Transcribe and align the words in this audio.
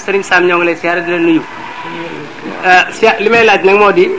sering 0.00 0.22
sam 0.22 0.46
ñoo 0.46 0.58
ngi 0.62 0.66
lay 0.66 0.76
siyaare 0.76 1.00
di 1.04 1.10
la 1.10 1.18
nuyu 1.18 1.42
euh, 2.64 3.16
li 3.20 3.28
may 3.28 3.44
laaj 3.44 3.62
nag 3.64 3.76
moo 3.76 3.92
di 3.92 4.10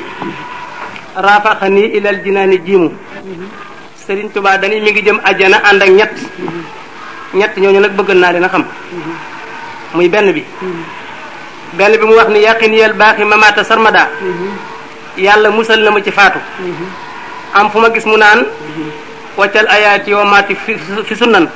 rafaxani 1.15 1.83
ilal 1.97 2.19
jinaani 2.23 2.57
jiimu 2.65 2.91
serigne 3.95 4.31
tuba 4.33 4.57
dañuy 4.57 4.81
mi 4.81 4.91
ngi 4.91 5.01
jëm 5.05 5.19
ajana 5.23 5.57
ànd 5.63 5.81
ak 5.81 5.89
ñett 5.89 6.15
ñett 7.33 7.53
ñooñu 7.57 7.79
nag 7.79 7.91
bëgg 7.95 8.09
naa 8.15 8.31
leen 8.31 8.47
xam 8.49 8.63
muy 9.93 10.09
benn 10.09 10.31
bi 10.33 10.43
benn 11.73 11.93
bi 11.97 12.05
mu 12.05 12.13
wax 12.15 12.27
ni 12.29 12.39
yaqin 12.41 12.73
yel 12.73 12.93
baaxi 12.93 13.23
mamata 13.23 13.63
sarmada 13.63 14.09
yàlla 15.17 15.49
musal 15.51 15.79
na 15.81 15.91
ma 15.91 16.01
ci 16.03 16.11
faatu 16.11 16.39
am 17.53 17.69
fu 17.71 17.79
ma 17.79 17.89
gis 17.91 18.05
mu 18.05 18.17
naan 18.17 18.45
waccal 19.37 19.65
ayaati 19.69 20.13
wa 20.13 20.23
maati 20.25 20.55
fi 20.55 21.15
sunnan 21.15 21.47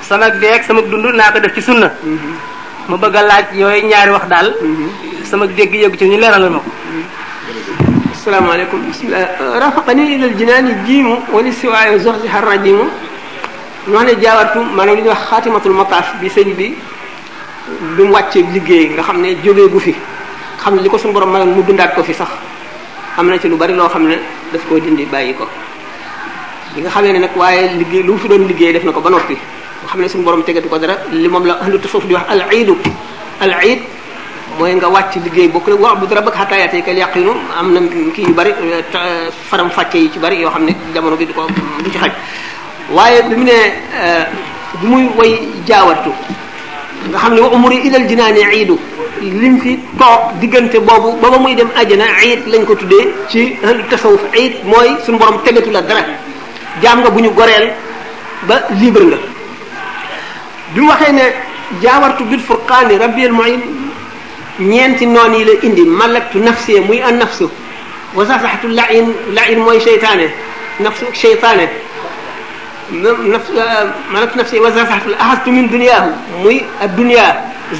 sama 0.00 0.28
deeg 0.30 0.62
sama 0.64 0.80
dund 0.82 1.14
naa 1.16 1.32
ko 1.32 1.38
def 1.40 1.54
ci 1.54 1.60
sunna 1.62 1.88
ma 2.88 2.96
bëgg 2.98 3.14
laaj 3.14 3.44
yooyu 3.54 3.86
ñaari 3.86 4.10
wax 4.10 4.26
daal. 4.28 4.48
Mm-hmm. 4.60 5.22
sama 5.24 5.46
dégg 5.46 5.74
yëgu 5.74 5.96
ci 5.96 6.04
ñu 6.06 6.18
leeralal 6.18 6.50
ma 6.50 6.58
ko. 6.58 6.70
asalaamaaleykum 8.14 8.80
bisimilah. 8.86 9.28
Euh, 9.40 9.58
rafaqani 9.60 10.02
ilal 10.14 10.34
jinaani 10.36 10.72
jiimu 10.86 11.16
wala 11.32 11.52
siwaayo 11.52 11.98
zox 11.98 12.16
si 12.22 12.28
xarra 12.28 12.58
jiimu 12.62 12.84
ñu 13.88 13.94
wax 13.94 14.04
ne 14.06 14.20
jaawartu 14.20 14.58
maanaam 14.62 14.96
li 14.96 15.02
ñuy 15.02 15.08
wax 15.10 15.20
xaatimatul 15.30 15.72
makaaf 15.74 16.16
bi 16.20 16.28
sëñ 16.28 16.54
bi 16.54 16.74
bi 17.96 18.02
mu 18.02 18.12
wàcc 18.12 18.34
liggéey 18.52 18.88
nga 18.92 19.02
xam 19.02 19.20
ne 19.20 19.36
jógee 19.42 19.68
gu 19.68 19.78
fi 19.78 19.94
xam 20.58 20.74
ne 20.74 20.82
li 20.82 20.88
ko 20.88 20.98
suñu 20.98 21.12
ma 21.14 21.24
maanaam 21.26 21.54
mu 21.54 21.62
dundaat 21.62 21.94
ko 21.94 22.02
fi 22.02 22.14
sax 22.14 22.28
am 23.16 23.26
na 23.28 23.38
ci 23.38 23.48
lu 23.48 23.56
bari 23.56 23.74
loo 23.74 23.88
xam 23.88 24.06
ne 24.06 24.18
daf 24.52 24.62
koo 24.68 24.78
dindi 24.78 25.04
bàyyi 25.04 25.34
ko. 25.34 25.46
li 26.76 26.80
nga 26.82 26.90
xamee 26.90 27.12
ne 27.12 27.18
nag 27.20 27.30
waaye 27.36 27.70
liggéey 27.78 28.02
lu 28.02 28.12
mu 28.12 28.18
fi 28.18 28.28
doon 28.28 28.46
liggéey 28.46 28.72
def 28.72 28.84
na 28.84 28.92
ko 28.92 29.00
ba 29.00 29.10
noppi. 29.10 29.38
xam 29.92 30.00
ne 30.02 30.08
suñu 30.08 30.24
borom 30.24 30.42
tegatu 30.42 30.68
ko 30.68 30.78
dara 30.78 30.96
li 31.12 31.28
moom 31.28 31.44
la 31.44 31.58
ahlu 31.60 31.76
tasawuf 31.78 32.06
di 32.08 32.14
wax 32.16 32.24
al 32.32 32.46
iidu 32.50 32.72
al 33.44 33.52
iid 33.62 33.80
mooy 34.58 34.72
nga 34.74 34.88
wàcc 34.88 35.14
liggéey 35.24 35.48
bokk 35.52 35.68
la 35.68 35.74
wax 35.76 35.98
bu 36.00 36.06
dara 36.06 36.20
bëgg 36.22 36.34
xataa 36.36 36.58
yaate 36.58 36.80
kal 36.82 36.96
yàqinu 36.96 37.32
am 37.58 37.72
na 37.74 37.80
kii 38.16 38.22
yu 38.24 38.32
bari 38.34 38.52
faram 39.50 39.68
fàcce 39.68 39.96
yi 39.98 40.10
ci 40.10 40.18
bari 40.18 40.36
yoo 40.40 40.50
xam 40.50 40.64
ne 40.64 40.74
jamono 40.94 41.16
bi 41.16 41.26
du 41.26 41.34
ko 41.34 41.46
du 41.84 41.90
ci 41.90 41.98
xaj 41.98 42.12
waaye 42.90 43.22
bi 43.28 43.34
mu 43.34 43.44
ne 43.44 43.52
eh, 43.52 44.26
bi 44.80 44.86
muy 44.86 45.06
way 45.16 45.48
jaawartu 45.66 46.10
nga 47.10 47.18
xam 47.18 47.34
ne 47.34 47.40
wa 47.40 47.48
umuri 47.48 47.76
ilal 47.86 48.06
jinaani 48.08 48.40
iidu 48.50 48.78
liñ 49.20 49.58
fi 49.60 49.78
toog 49.98 50.40
diggante 50.40 50.78
boobu 50.80 51.12
booba 51.20 51.38
muy 51.38 51.54
dem 51.54 51.68
àjjana 51.76 52.06
iid 52.24 52.40
lañ 52.46 52.64
ko 52.64 52.74
tuddee 52.74 53.12
ci 53.28 53.56
ahlu 53.62 53.82
tasawuf 53.90 54.24
iid 54.32 54.64
mooy 54.64 54.96
suñu 55.04 55.18
borom 55.18 55.38
tegatu 55.44 55.70
la 55.70 55.82
dara 55.82 56.02
jaam 56.82 57.00
nga 57.00 57.10
bu 57.10 57.20
ñu 57.20 57.30
goreel 57.34 57.70
ba 58.48 58.56
libre 58.80 59.04
nga 59.04 59.18
bimu 60.74 60.86
mu 60.86 60.88
waxee 60.92 61.12
ne 61.16 61.22
jaawartu 61.82 62.24
bil 62.30 62.40
furqaani 62.48 62.98
rabbi 63.00 63.26
al 63.26 63.32
muin 63.32 63.60
ñeenti 64.60 65.06
noon 65.06 65.34
yi 65.34 65.44
la 65.44 65.52
indi 65.66 65.84
malaktu 65.84 66.38
nafsi 66.38 66.80
muy 66.80 67.02
an 67.02 67.18
nafsu 67.18 67.44
wa 68.14 68.26
sasaxtu 68.26 68.68
lain 68.68 69.12
lain 69.38 69.58
mooy 69.60 69.80
seytaane 69.80 70.26
nafsu 70.80 71.04
seytaane 71.14 71.68
nafs 73.34 73.48
malaktu 74.12 74.38
nafsi 74.38 74.58
wa 74.60 74.70
sasaxtu 74.70 75.10
ahastu 75.18 75.50
min 75.50 75.68
duniyaahu 75.72 76.10
muy 76.42 76.58
addunia 76.82 77.26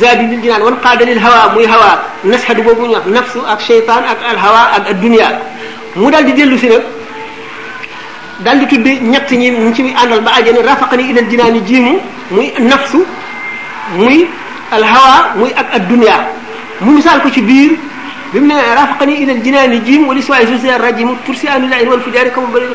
zaadi 0.00 0.24
lil 0.30 0.42
jinaan 0.42 0.62
wan 0.62 0.76
qaada 0.84 1.04
lil 1.04 1.18
hawa 1.18 1.52
muy 1.54 1.66
hawa 1.66 1.98
nasxadu 2.24 2.62
boobu 2.62 2.86
ñu 2.86 2.94
wax 2.96 3.06
nafsu 3.06 3.38
ak 3.48 3.60
seytaan 3.60 4.04
ak 4.04 4.18
al 4.30 4.36
hawa 4.38 4.62
ak 4.76 4.86
addunia 4.90 5.28
mu 5.96 6.10
daal 6.10 6.24
di 6.24 6.32
dellu 6.32 6.58
si 6.58 6.68
nag 6.68 6.82
dal 8.44 8.58
di 8.58 8.66
tuddee 8.66 8.98
ñett 9.00 9.30
ñi 9.30 9.50
mu 9.50 9.72
ci 9.72 9.82
àndal 9.96 10.20
ba 10.20 10.30
àjjana 10.38 10.60
rafaqani 10.62 11.10
ilal 11.10 11.26
jinaani 11.30 11.62
jiimu 11.64 11.94
muy 12.30 12.52
nafsu 12.60 13.04
muy 13.96 14.26
alhawa 14.70 15.32
muy 15.38 15.50
ak 15.54 15.66
ad 15.74 15.88
dunya 15.88 16.26
mu 16.82 16.92
misaal 16.98 17.20
ko 17.22 17.30
ci 17.30 17.40
biir 17.42 17.76
bi 18.32 18.40
mu 18.40 18.46
ne 18.46 18.54
rafaqani 18.58 19.22
ilal 19.22 19.40
jinaani 19.42 19.80
jiim 19.86 20.06
wali 20.08 20.20
suwaay 20.22 20.46
su 20.46 20.58
seer 20.60 20.80
rajim 20.80 21.10
tursi 21.24 21.46
anu 21.48 21.68
lain 21.68 21.86
wal 21.88 22.00
fujaari 22.00 22.30
kamu 22.30 22.46
bari 22.48 22.66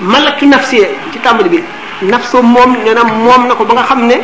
malaktu 0.00 0.46
nafsi 0.46 0.78
ci 1.12 1.18
tàmbali 1.20 1.48
bi 1.48 1.62
nafso 2.06 2.42
moom 2.42 2.76
nee 2.84 2.94
na 2.94 3.02
moom 3.04 3.46
na 3.48 3.54
ko 3.54 3.64
ba 3.64 3.74
nga 3.74 3.82
xam 3.84 4.06
ne 4.06 4.20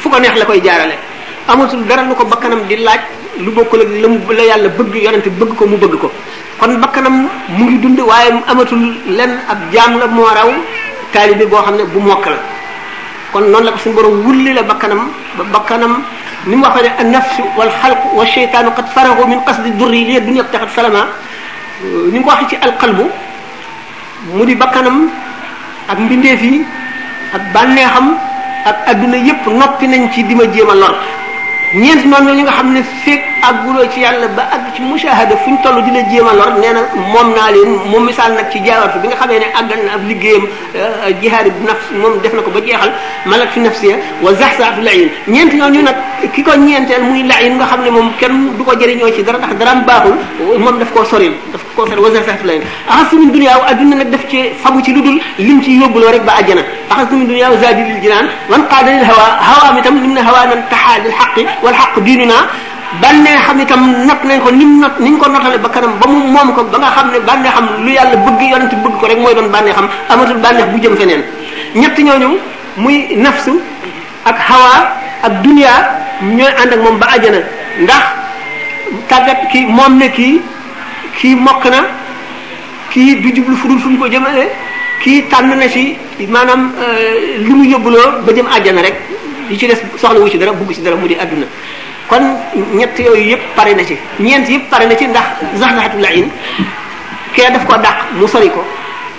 fu 0.00 0.08
ko 0.08 0.18
neex 0.18 0.36
la 0.38 0.44
koy 0.44 0.60
jaarale 0.62 1.14
amatul 1.48 1.86
dara 1.86 2.02
lu 2.06 2.14
ko 2.14 2.24
bakkanam 2.26 2.66
di 2.66 2.76
laaj 2.82 3.00
lu 3.38 3.50
bokkul 3.54 3.80
ak 3.86 3.90
lam 4.02 4.14
la 4.30 4.42
yàlla 4.50 4.68
bëgg 4.74 4.94
yonente 5.06 5.30
bëgg 5.30 5.54
ko 5.54 5.66
mu 5.66 5.76
bëgg 5.78 5.94
ko 6.02 6.10
kon 6.58 6.72
bakkanam 6.82 7.30
mu 7.56 7.64
ngi 7.70 7.78
dund 7.82 8.00
waaye 8.02 8.34
amatul 8.50 8.82
lenn 9.06 9.32
ab 9.48 9.58
jaam 9.72 9.98
la 10.02 10.06
moo 10.10 10.26
raw 10.26 10.50
taalibi 11.12 11.46
boo 11.46 11.62
xam 11.62 11.76
ne 11.78 11.84
bu 11.86 11.98
mokk 12.02 12.26
la 12.26 12.38
kon 13.32 13.44
noonu 13.46 13.64
la 13.64 13.70
ko 13.72 13.78
suñu 13.78 13.94
borom 13.94 14.24
wulli 14.26 14.50
la 14.58 14.62
bakkanam 14.62 15.02
ba 15.38 15.42
bakkanam 15.54 16.02
ni 16.50 16.56
mu 16.56 16.62
waxee 16.66 16.82
ne 16.82 16.90
an 16.98 17.08
nafsu 17.14 17.42
wal 17.56 17.70
xalq 17.80 18.02
wa 18.18 18.24
cheytaanu 18.26 18.70
qad 18.74 18.86
farahu 18.94 19.22
min 19.30 19.38
qasdi 19.46 19.70
durri 19.78 20.02
li 20.08 20.18
dunya 20.20 20.42
taxat 20.50 20.70
salama 20.74 21.06
ni 22.10 22.18
mu 22.18 22.24
ko 22.26 22.30
waxee 22.34 22.48
ci 22.50 22.56
alqalbu 22.58 23.04
mu 24.34 24.42
di 24.44 24.54
bakkanam 24.58 25.10
ak 25.88 25.98
mbindeef 26.02 26.42
yi 26.42 26.64
ak 27.38 27.42
bànneexam 27.54 28.18
ak 28.66 28.76
adduna 28.90 29.16
yépp 29.22 29.46
noppi 29.46 29.86
nañ 29.86 30.10
ci 30.12 30.22
dima 30.26 30.42
jéem 30.50 30.70
a 30.74 30.74
lor 30.74 30.94
ñeent 31.74 32.02
noonu 32.06 32.26
la 32.28 32.34
ñu 32.36 32.42
nga 32.42 32.56
xam 32.58 32.68
ne 32.74 32.82
fekk 33.02 33.24
agulo 33.48 33.80
ci 33.92 34.00
yàlla 34.00 34.28
ba 34.36 34.42
àgg 34.56 34.66
ci 34.74 34.80
mushahada 34.82 35.36
fuñ 35.44 35.54
ñu 35.62 35.80
dina 35.86 36.00
jema 36.10 36.32
lor 36.38 36.52
neena 36.60 36.80
mom 37.12 37.28
na 37.36 37.50
len 37.54 37.70
mom 37.90 38.04
misal 38.06 38.32
nak 38.32 38.50
ci 38.52 38.58
jawar 38.66 38.90
bi 39.00 39.06
nga 39.08 39.16
xamene 39.22 39.46
agal 39.58 39.80
na 39.86 39.92
ab 39.94 40.02
liggéeyam 40.10 40.44
jihad 41.20 41.46
bi 41.54 41.62
nafs 41.66 41.86
mom 42.02 42.18
def 42.22 42.32
nako 42.34 42.50
ba 42.50 42.60
jeexal 42.64 42.90
malak 43.30 43.50
fi 43.54 43.60
nafsiya 43.60 43.96
wa 44.24 44.32
zaxsaatu 44.40 44.80
layin 44.82 45.08
ñent 45.28 45.52
ñoo 45.54 45.70
ñu 45.70 45.80
nak 45.86 45.96
kiko 46.34 46.52
ñentel 46.56 47.02
muy 47.04 47.22
layin 47.22 47.54
nga 47.56 47.66
xamne 47.70 47.90
mom 47.90 48.02
moom 48.06 48.10
kenn 48.18 48.56
du 48.58 48.62
ko 48.64 48.72
jeri 48.78 48.94
ñoo 48.98 49.10
ci 49.14 49.22
dara 49.22 49.38
tax 49.38 49.54
dara 49.54 49.74
baaxul 49.86 50.14
mom 50.58 50.78
daf 50.78 50.90
ko 50.92 51.04
soril 51.04 51.34
daf 51.52 51.62
ko 51.76 51.86
soril 51.86 52.02
wa 52.02 52.10
zaxsaatu 52.10 52.44
layin 52.46 52.62
axasu 52.88 53.30
dunya 53.30 53.58
wa 53.60 53.66
aduna 53.68 53.96
nak 54.02 54.10
daf 54.10 54.24
ci 54.28 54.38
fagu 54.62 54.82
ci 54.82 54.90
luddul 54.92 55.20
lim 55.38 55.62
ci 55.62 55.78
yobul 55.78 56.02
rek 56.10 56.24
ba 56.26 56.34
aljana 56.40 56.62
axasu 56.90 57.14
min 57.14 57.26
duniyaaw 57.30 57.54
zaadi 57.62 57.82
lil 57.90 58.00
jinaan 58.02 58.26
wan 58.50 58.66
qadil 58.66 58.92
lil 58.98 59.04
hawa 59.06 59.26
hawa 59.48 59.68
mi 59.76 59.82
tam 59.82 59.94
hawa 60.26 60.40
nan 60.50 60.60
tahal 60.70 61.00
lil 61.06 61.12
xaqi 61.22 61.42
wal 61.62 61.74
xaq 61.82 61.94
diinuna 62.02 62.40
bànnee 63.02 63.36
xam 63.46 63.64
tam 63.66 64.06
not 64.06 64.24
nañ 64.24 64.40
ko 64.40 64.50
ni 64.50 64.64
not 64.64 65.00
niñ 65.00 65.18
ko 65.18 65.28
notale 65.28 65.58
ba 65.58 65.68
kanam 65.68 65.90
ba 65.98 66.06
mu 66.06 66.18
moom 66.32 66.52
ko 66.54 66.62
ba 66.64 66.78
nga 66.78 66.90
xam 66.96 67.10
ne 67.12 67.18
bànnee 67.20 67.50
xam 67.50 67.66
lu 67.84 67.90
yàlla 67.92 68.16
bëgg 68.16 68.40
yonent 68.50 68.72
bëgg 68.82 69.00
ko 69.00 69.06
rek 69.06 69.18
mooy 69.18 69.34
doon 69.34 69.48
bànnee 69.50 69.72
xam 69.72 69.88
amatul 70.08 70.36
bànneex 70.38 70.66
bu 70.72 70.78
jëm 70.80 70.96
feneen 70.96 71.22
ñett 71.74 71.98
ñooñu 71.98 72.38
muy 72.76 73.16
nafsu 73.16 73.50
ak 74.24 74.38
hawa 74.38 74.72
ak 75.22 75.32
dunia 75.42 75.70
ñooy 76.22 76.50
ànd 76.62 76.72
ak 76.72 76.80
moom 76.80 76.98
ba 76.98 77.06
àjjana 77.14 77.38
ndax 77.80 78.02
tàggat 79.08 79.48
ki 79.52 79.66
moom 79.66 79.98
ne 79.98 80.08
kii 80.08 80.40
kii 81.20 81.34
mokk 81.34 81.64
na 81.64 81.80
kii 82.90 83.20
du 83.20 83.32
jublu 83.36 83.56
fudul 83.56 83.78
fu 83.78 83.88
ñu 83.90 83.98
ko 83.98 84.06
jëmale 84.10 84.48
kii 85.02 85.22
tànn 85.30 85.58
na 85.58 85.68
si 85.68 85.96
maanaam 86.28 86.72
euh, 86.80 87.38
li 87.46 87.52
mu 87.54 87.64
yóbbuloo 87.64 88.22
ba 88.24 88.32
jëm 88.32 88.46
àjjana 88.46 88.82
rek 88.82 88.94
li 89.50 89.58
ci 89.58 89.66
des 89.66 89.76
soxla 90.00 90.18
wu 90.20 90.28
ci 90.28 90.38
dara 90.38 90.52
bugg 90.52 90.72
ci 90.74 90.82
dara 90.82 90.96
mu 90.96 91.06
di 91.06 91.14
àdduna 91.14 91.46
kon 92.08 92.22
ñett 92.74 92.98
yooyu 92.98 93.30
yëpp 93.32 93.44
pare 93.56 93.74
na 93.74 93.84
ci 93.84 93.96
ñeent 94.20 94.48
yëpp 94.48 94.68
pare 94.70 94.84
na 94.86 94.94
ci 94.96 95.06
ndax 95.08 95.28
zaxzaxatu 95.58 95.98
la 95.98 96.10
in 96.14 96.28
kee 97.34 97.50
daf 97.52 97.64
ko 97.66 97.76
dàq 97.76 97.98
mu 98.14 98.26
soli 98.28 98.48
ko 98.48 98.62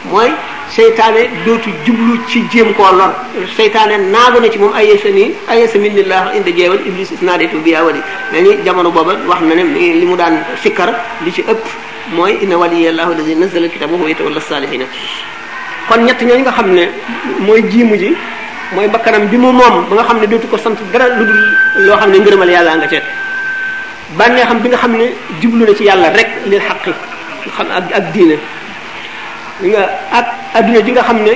mooy 0.09 0.31
seytaane 0.69 1.27
dootu 1.45 1.69
jublu 1.85 2.17
ci 2.29 2.43
jéem 2.51 2.73
koo 2.73 2.83
lor 2.91 3.11
seytaane 3.57 3.97
naagu 4.09 4.39
na 4.41 4.49
ci 4.49 4.57
moom 4.57 4.71
ayesa 4.73 5.09
nii 5.09 5.33
ayesa 5.49 5.77
minillah 5.79 6.31
inda 6.35 6.51
jeewal 6.55 6.79
iblis 6.85 7.09
isnaaditu 7.11 7.57
bi 7.63 7.75
awali 7.75 7.99
mais 8.31 8.41
ni 8.41 8.63
jamono 8.63 8.89
booba 8.91 9.13
wax 9.27 9.41
na 9.41 9.55
ne 9.55 9.63
li 9.63 10.05
mu 10.05 10.15
daan 10.15 10.37
sikkar 10.63 10.93
li 11.25 11.31
ci 11.33 11.41
ëpp 11.41 11.63
mooy 12.15 12.37
inna 12.41 12.55
waliyallahu 12.57 13.11
alladi 13.13 13.35
nazzala 13.35 13.65
alkitaba 13.65 13.91
wa 13.93 13.97
huwa 13.99 14.09
yatawalla 14.09 14.39
salihina 14.41 14.85
kon 15.89 16.01
ñett 16.05 16.21
ñooñu 16.21 16.39
nga 16.41 16.51
xam 16.51 16.71
ne 16.73 16.87
mooy 17.39 17.61
jiimu 17.67 17.95
ji 17.97 18.15
mooy 18.75 18.87
bakkanam 18.91 19.25
bi 19.31 19.37
mu 19.39 19.51
moom 19.53 19.85
ba 19.89 19.95
nga 19.95 20.03
xam 20.11 20.17
ne 20.21 20.27
dootu 20.27 20.47
ko 20.51 20.57
sant 20.59 20.75
dara 20.91 21.05
lu 21.17 21.23
dul 21.25 21.39
loo 21.87 21.95
xam 21.97 22.11
ne 22.11 22.17
ngërëmal 22.19 22.49
yàlla 22.51 22.73
nga 22.81 22.87
ceet 22.91 23.05
bànnee 24.17 24.43
xam 24.45 24.59
bi 24.61 24.67
nga 24.69 24.77
xam 24.79 24.91
ne 24.97 25.05
jublu 25.41 25.63
na 25.65 25.73
ci 25.75 25.83
yàlla 25.87 26.09
rek 26.11 26.29
leen 26.47 26.61
xaqi 26.67 26.91
xam 27.55 27.67
ak 27.77 27.83
ak 27.97 28.05
diine 28.13 28.35
nga 29.69 29.81
ak 30.11 30.27
adduna 30.59 30.81
ji 30.85 30.91
nga 30.91 31.03
xam 31.03 31.17
ne 31.25 31.33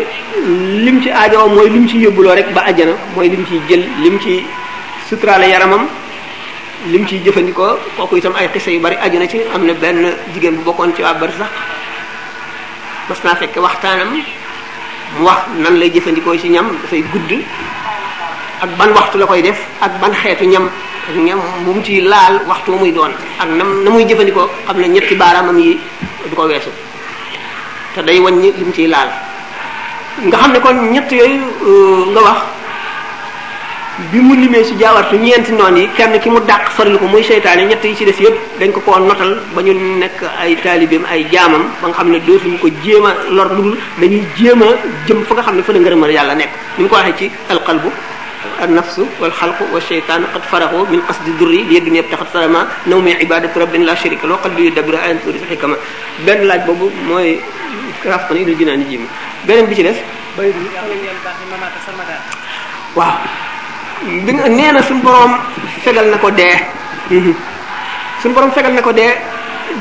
lim 0.85 1.01
ci 1.01 1.09
aajowoo 1.09 1.49
mooy 1.55 1.69
lim 1.69 1.87
ci 1.87 1.97
yóbbuloo 2.03 2.35
rek 2.35 2.51
ba 2.53 2.61
ajjana 2.67 2.93
mooy 3.15 3.29
lim 3.29 3.45
ciy 3.47 3.59
jël 3.69 3.83
lim 4.03 4.19
ci 4.19 4.43
suturaale 5.09 5.47
yaramam 5.47 5.87
lim 6.91 7.07
ciy 7.07 7.21
jëfandikoo 7.23 7.77
kooku 7.95 8.17
itam 8.17 8.33
ay 8.35 8.47
xisa 8.53 8.71
yu 8.71 8.79
bari 8.79 8.97
aju 9.01 9.27
ci 9.27 9.39
am 9.55 9.65
na 9.65 9.73
benn 9.73 10.11
jigéen 10.33 10.55
bu 10.55 10.63
bokkoon 10.63 10.93
ci 10.95 11.01
waa 11.01 11.13
bari 11.15 11.31
sax 11.37 11.49
mas 13.09 13.23
naa 13.23 13.35
fekk 13.35 13.55
waxtaanam 13.57 14.19
mu 15.17 15.25
wax 15.27 15.39
nan 15.59 15.75
lay 15.79 15.89
jëfandikoo 15.91 16.37
ci 16.39 16.49
ñam 16.49 16.67
dafay 16.83 17.03
gudd 17.11 17.31
ak 18.61 18.69
ban 18.77 18.91
waxtu 18.93 19.17
la 19.17 19.25
koy 19.25 19.41
def 19.41 19.57
ak 19.81 19.99
ban 19.99 20.11
xeetu 20.13 20.45
ñam 20.45 20.69
ak 21.09 21.15
ñam 21.17 21.39
bu 21.65 21.73
mu 21.73 21.81
ci 21.83 22.01
laal 22.01 22.39
waxtu 22.47 22.71
muy 22.71 22.91
doon 22.91 23.11
ak 23.39 23.49
nam 23.49 23.83
na 23.83 23.89
muy 23.89 24.05
jëfandikoo 24.05 24.47
xam 24.67 24.77
ne 24.77 24.87
ñetti 24.87 25.15
baaraamam 25.15 25.57
yi 25.59 25.77
du 26.29 26.35
ko 26.35 26.43
weesu 26.47 26.69
te 27.95 28.01
day 28.03 28.19
wàññi 28.19 28.51
li 28.57 28.63
mu 28.63 28.71
ciy 28.71 28.87
laal 28.87 29.09
nga 30.25 30.37
xam 30.37 30.51
ne 30.53 30.59
kon 30.59 30.73
ñett 30.93 31.11
yooyu 31.11 31.41
euh, 31.67 32.11
nga 32.11 32.21
wax 32.21 32.37
bi 34.09 34.19
mu 34.23 34.33
limee 34.33 34.65
ci 34.65 34.73
jaawartu 34.81 35.15
ñeenti 35.21 35.51
noon 35.53 35.77
yi 35.77 35.87
kenn 35.97 36.17
ki 36.19 36.29
mu 36.29 36.39
dàq 36.41 36.71
faril 36.75 36.97
ko 36.97 37.05
muy 37.05 37.23
seytaane 37.23 37.67
ñett 37.69 37.83
yi 37.83 37.95
ci 37.95 38.05
des 38.05 38.17
yëpp 38.19 38.33
dañ 38.59 38.71
ko 38.71 38.79
koo 38.79 38.99
notal 38.99 39.37
ba 39.53 39.61
ñu 39.61 39.73
nekk 39.99 40.17
ay 40.41 40.55
taalibeem 40.63 41.05
ay 41.11 41.25
jaamam 41.31 41.63
ba 41.81 41.87
nga 41.87 41.93
xam 41.97 42.09
ne 42.11 42.19
dootuñu 42.25 42.57
ko 42.59 42.67
jéem 42.83 43.05
a 43.05 43.13
lor 43.29 43.53
lu 43.53 43.61
dul 43.61 43.77
dañuy 43.99 44.23
jéem 44.37 44.61
a 44.61 44.65
jëm 45.07 45.23
fa 45.25 45.33
nga 45.35 45.43
xam 45.43 45.55
ne 45.55 45.61
fa 45.63 45.71
la 45.73 45.79
ngërëmal 45.79 46.11
yàlla 46.11 46.35
nekk 46.35 46.49
ni 46.77 46.83
mu 46.83 46.89
ko 46.89 46.95
waxee 46.95 47.13
ci 47.17 47.31
alqalbu 47.49 47.89
an 48.61 48.73
wal 49.19 49.31
xalqu 49.31 49.63
wa 49.71 49.79
sheytaanu 49.79 50.25
qad 50.33 50.41
faraxu 50.49 50.81
min 50.89 51.01
qasdi 51.05 51.31
durri 51.37 51.63
li 51.65 51.75
yeddu 51.75 51.91
neeb 51.91 52.09
taxat 52.09 52.31
sarama 52.33 52.67
nawmi 52.87 53.15
ibadatu 53.21 53.59
rabbin 53.59 53.83
la 53.85 53.95
sharika 53.95 54.25
loo 54.27 54.37
xal 54.41 54.51
biyu 54.51 54.71
dabira 54.71 54.97
an 55.01 55.19
turi 55.23 55.39
xikama 55.49 55.75
benn 56.25 56.45
laaj 56.47 56.65
boobu 56.65 56.89
mooy 57.05 57.39
jinaa 58.57 58.75
ni 58.75 58.85
jimi 58.89 59.07
beneen 59.45 59.67
bi 59.67 59.75
ci 59.75 59.83
des 59.83 59.97
waaw 62.95 63.15
bi 64.05 64.33
nee 64.33 64.71
na 64.73 64.81
suñu 64.81 65.01
borom 65.05 65.29
fegal 65.85 66.09
na 66.09 66.17
ko 66.17 66.31
dee 66.33 66.57
mhm. 67.13 67.33
suñu 68.21 68.33
borom 68.33 68.49
fegal 68.51 68.73
na 68.73 68.81
ko 68.81 68.91
dee 68.93 69.13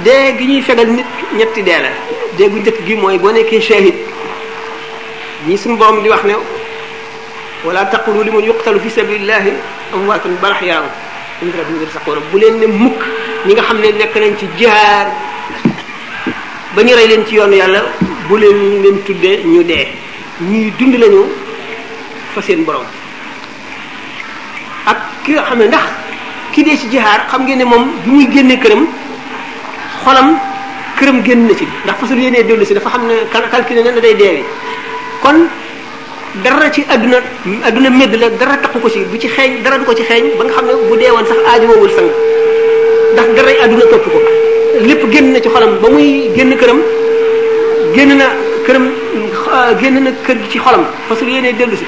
dee 0.04 0.36
gi 0.38 0.44
ñuy 0.44 0.62
fegal 0.62 0.86
nit 0.88 1.06
ñetti 1.36 1.62
dee 1.62 1.80
la 1.80 1.90
dee 2.36 2.48
gu 2.48 2.56
njëkk 2.58 2.78
gi 2.86 2.94
mooy 2.96 3.18
boo 3.18 3.32
nekkee 3.32 3.60
shahid 3.60 3.94
ñi 5.48 5.56
suñu 5.56 5.76
borom 5.76 6.02
di 6.02 6.08
wax 6.10 6.22
ne 6.24 6.34
wala 7.64 7.84
taqulu 7.86 8.22
liman 8.24 8.44
yuqtalu 8.44 8.80
fi 8.80 8.90
sabilillahi 8.90 9.52
amwaatun 9.94 10.36
bal 10.40 10.52
ahyaa'un 10.52 10.88
inda 11.42 11.56
rabbihim 11.58 11.80
yarzaquun 11.84 12.20
bu 12.30 12.38
leen 12.38 12.58
ne 12.60 12.66
mukk 12.66 13.00
ñi 13.46 13.54
nga 13.54 13.62
xam 13.62 13.78
ne 13.80 13.88
nekk 13.92 14.14
nañ 14.16 14.36
ci 14.38 14.46
jihaar 14.58 15.06
ba 16.76 16.82
ñu 16.82 16.92
rey 16.94 17.08
leen 17.08 17.26
ci 17.26 17.36
yoon 17.36 17.52
yàlla 17.52 17.82
bu 18.28 18.36
leen 18.36 18.82
leen 18.82 19.02
tuddee 19.04 19.42
ñu 19.46 19.62
dee 19.64 19.88
ñuy 20.42 20.72
dund 20.78 20.94
lañu 20.98 21.24
fa 22.34 22.42
seen 22.42 22.64
borom 22.64 22.84
ak 24.88 25.24
ki 25.26 25.32
nga 25.36 25.42
xam 25.48 25.58
ne 25.58 25.66
ndax 25.68 25.84
ki 26.52 26.60
dee 26.64 26.76
ci 26.76 26.86
jihaar 26.92 27.26
xam 27.30 27.42
ngeen 27.44 27.58
ne 27.58 27.64
moom 27.64 27.84
bi 28.04 28.10
muy 28.14 28.26
génnee 28.28 28.56
këram 28.58 28.86
xolam 30.04 30.38
këram 30.98 31.22
génn 31.24 31.46
na 31.48 31.54
ci 31.54 31.66
ndax 31.84 31.96
fasul 32.00 32.18
yéenee 32.18 32.42
dellu 32.44 32.64
si 32.64 32.74
dafa 32.74 32.88
xam 32.94 33.04
ne 33.06 33.16
calculé 33.32 33.82
na 33.84 33.90
ne 33.92 34.00
day 34.00 34.14
deewee 34.14 34.44
kon 35.22 35.46
dara 36.42 36.70
ci 36.70 36.84
àdduna 36.88 37.18
adduna 37.66 37.90
médd 37.90 38.14
la 38.20 38.28
dara 38.30 38.56
taqu 38.56 38.78
ko 38.80 38.88
ci 38.90 39.00
bu 39.10 39.16
ci 39.18 39.28
xeeñ 39.28 39.62
dara 39.62 39.76
du 39.78 39.84
ko 39.84 39.94
ci 39.94 40.02
xeeñ 40.02 40.36
ba 40.38 40.44
nga 40.44 40.52
xam 40.52 40.66
ne 40.66 40.72
bu 40.88 40.96
deewoon 40.96 41.26
sax 41.26 41.38
aajowoowul 41.48 41.90
sang 41.96 42.08
ndax 43.12 43.26
nga 43.28 43.42
dara 43.42 43.50
àdduna 43.64 43.84
topp 43.92 44.06
ko 44.14 44.18
lépp 44.86 45.02
génn 45.12 45.32
na 45.32 45.38
ci 45.40 45.48
xolam 45.48 45.72
ba 45.82 45.88
muy 45.88 46.30
génn 46.36 46.56
këram 46.56 46.80
génn 47.94 48.16
na 48.20 48.26
këram 48.66 48.86
génn 49.80 49.96
na 50.04 50.10
kër 50.26 50.36
gi 50.42 50.48
ci 50.52 50.58
xolam 50.58 50.84
fasul 51.08 51.28
yéenee 51.28 51.52
dellu 51.52 51.76
si 51.76 51.84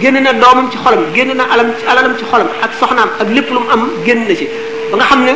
génn 0.00 0.20
na 0.22 0.32
doomam 0.32 0.68
ci 0.72 0.78
xolam 0.82 1.04
génn 1.14 1.34
na 1.36 1.44
alam 1.52 1.68
ci 1.78 1.84
alalam 1.90 2.12
ci 2.18 2.24
xolam 2.30 2.48
ak 2.62 2.70
soxnaan 2.78 3.08
ak 3.20 3.28
lépp 3.34 3.48
lu 3.50 3.60
mu 3.60 3.70
am 3.72 3.82
génn 4.04 4.20
na 4.28 4.34
ci 4.34 4.46
ba 4.90 4.96
nga 5.00 5.04
xam 5.08 5.24
ne 5.24 5.32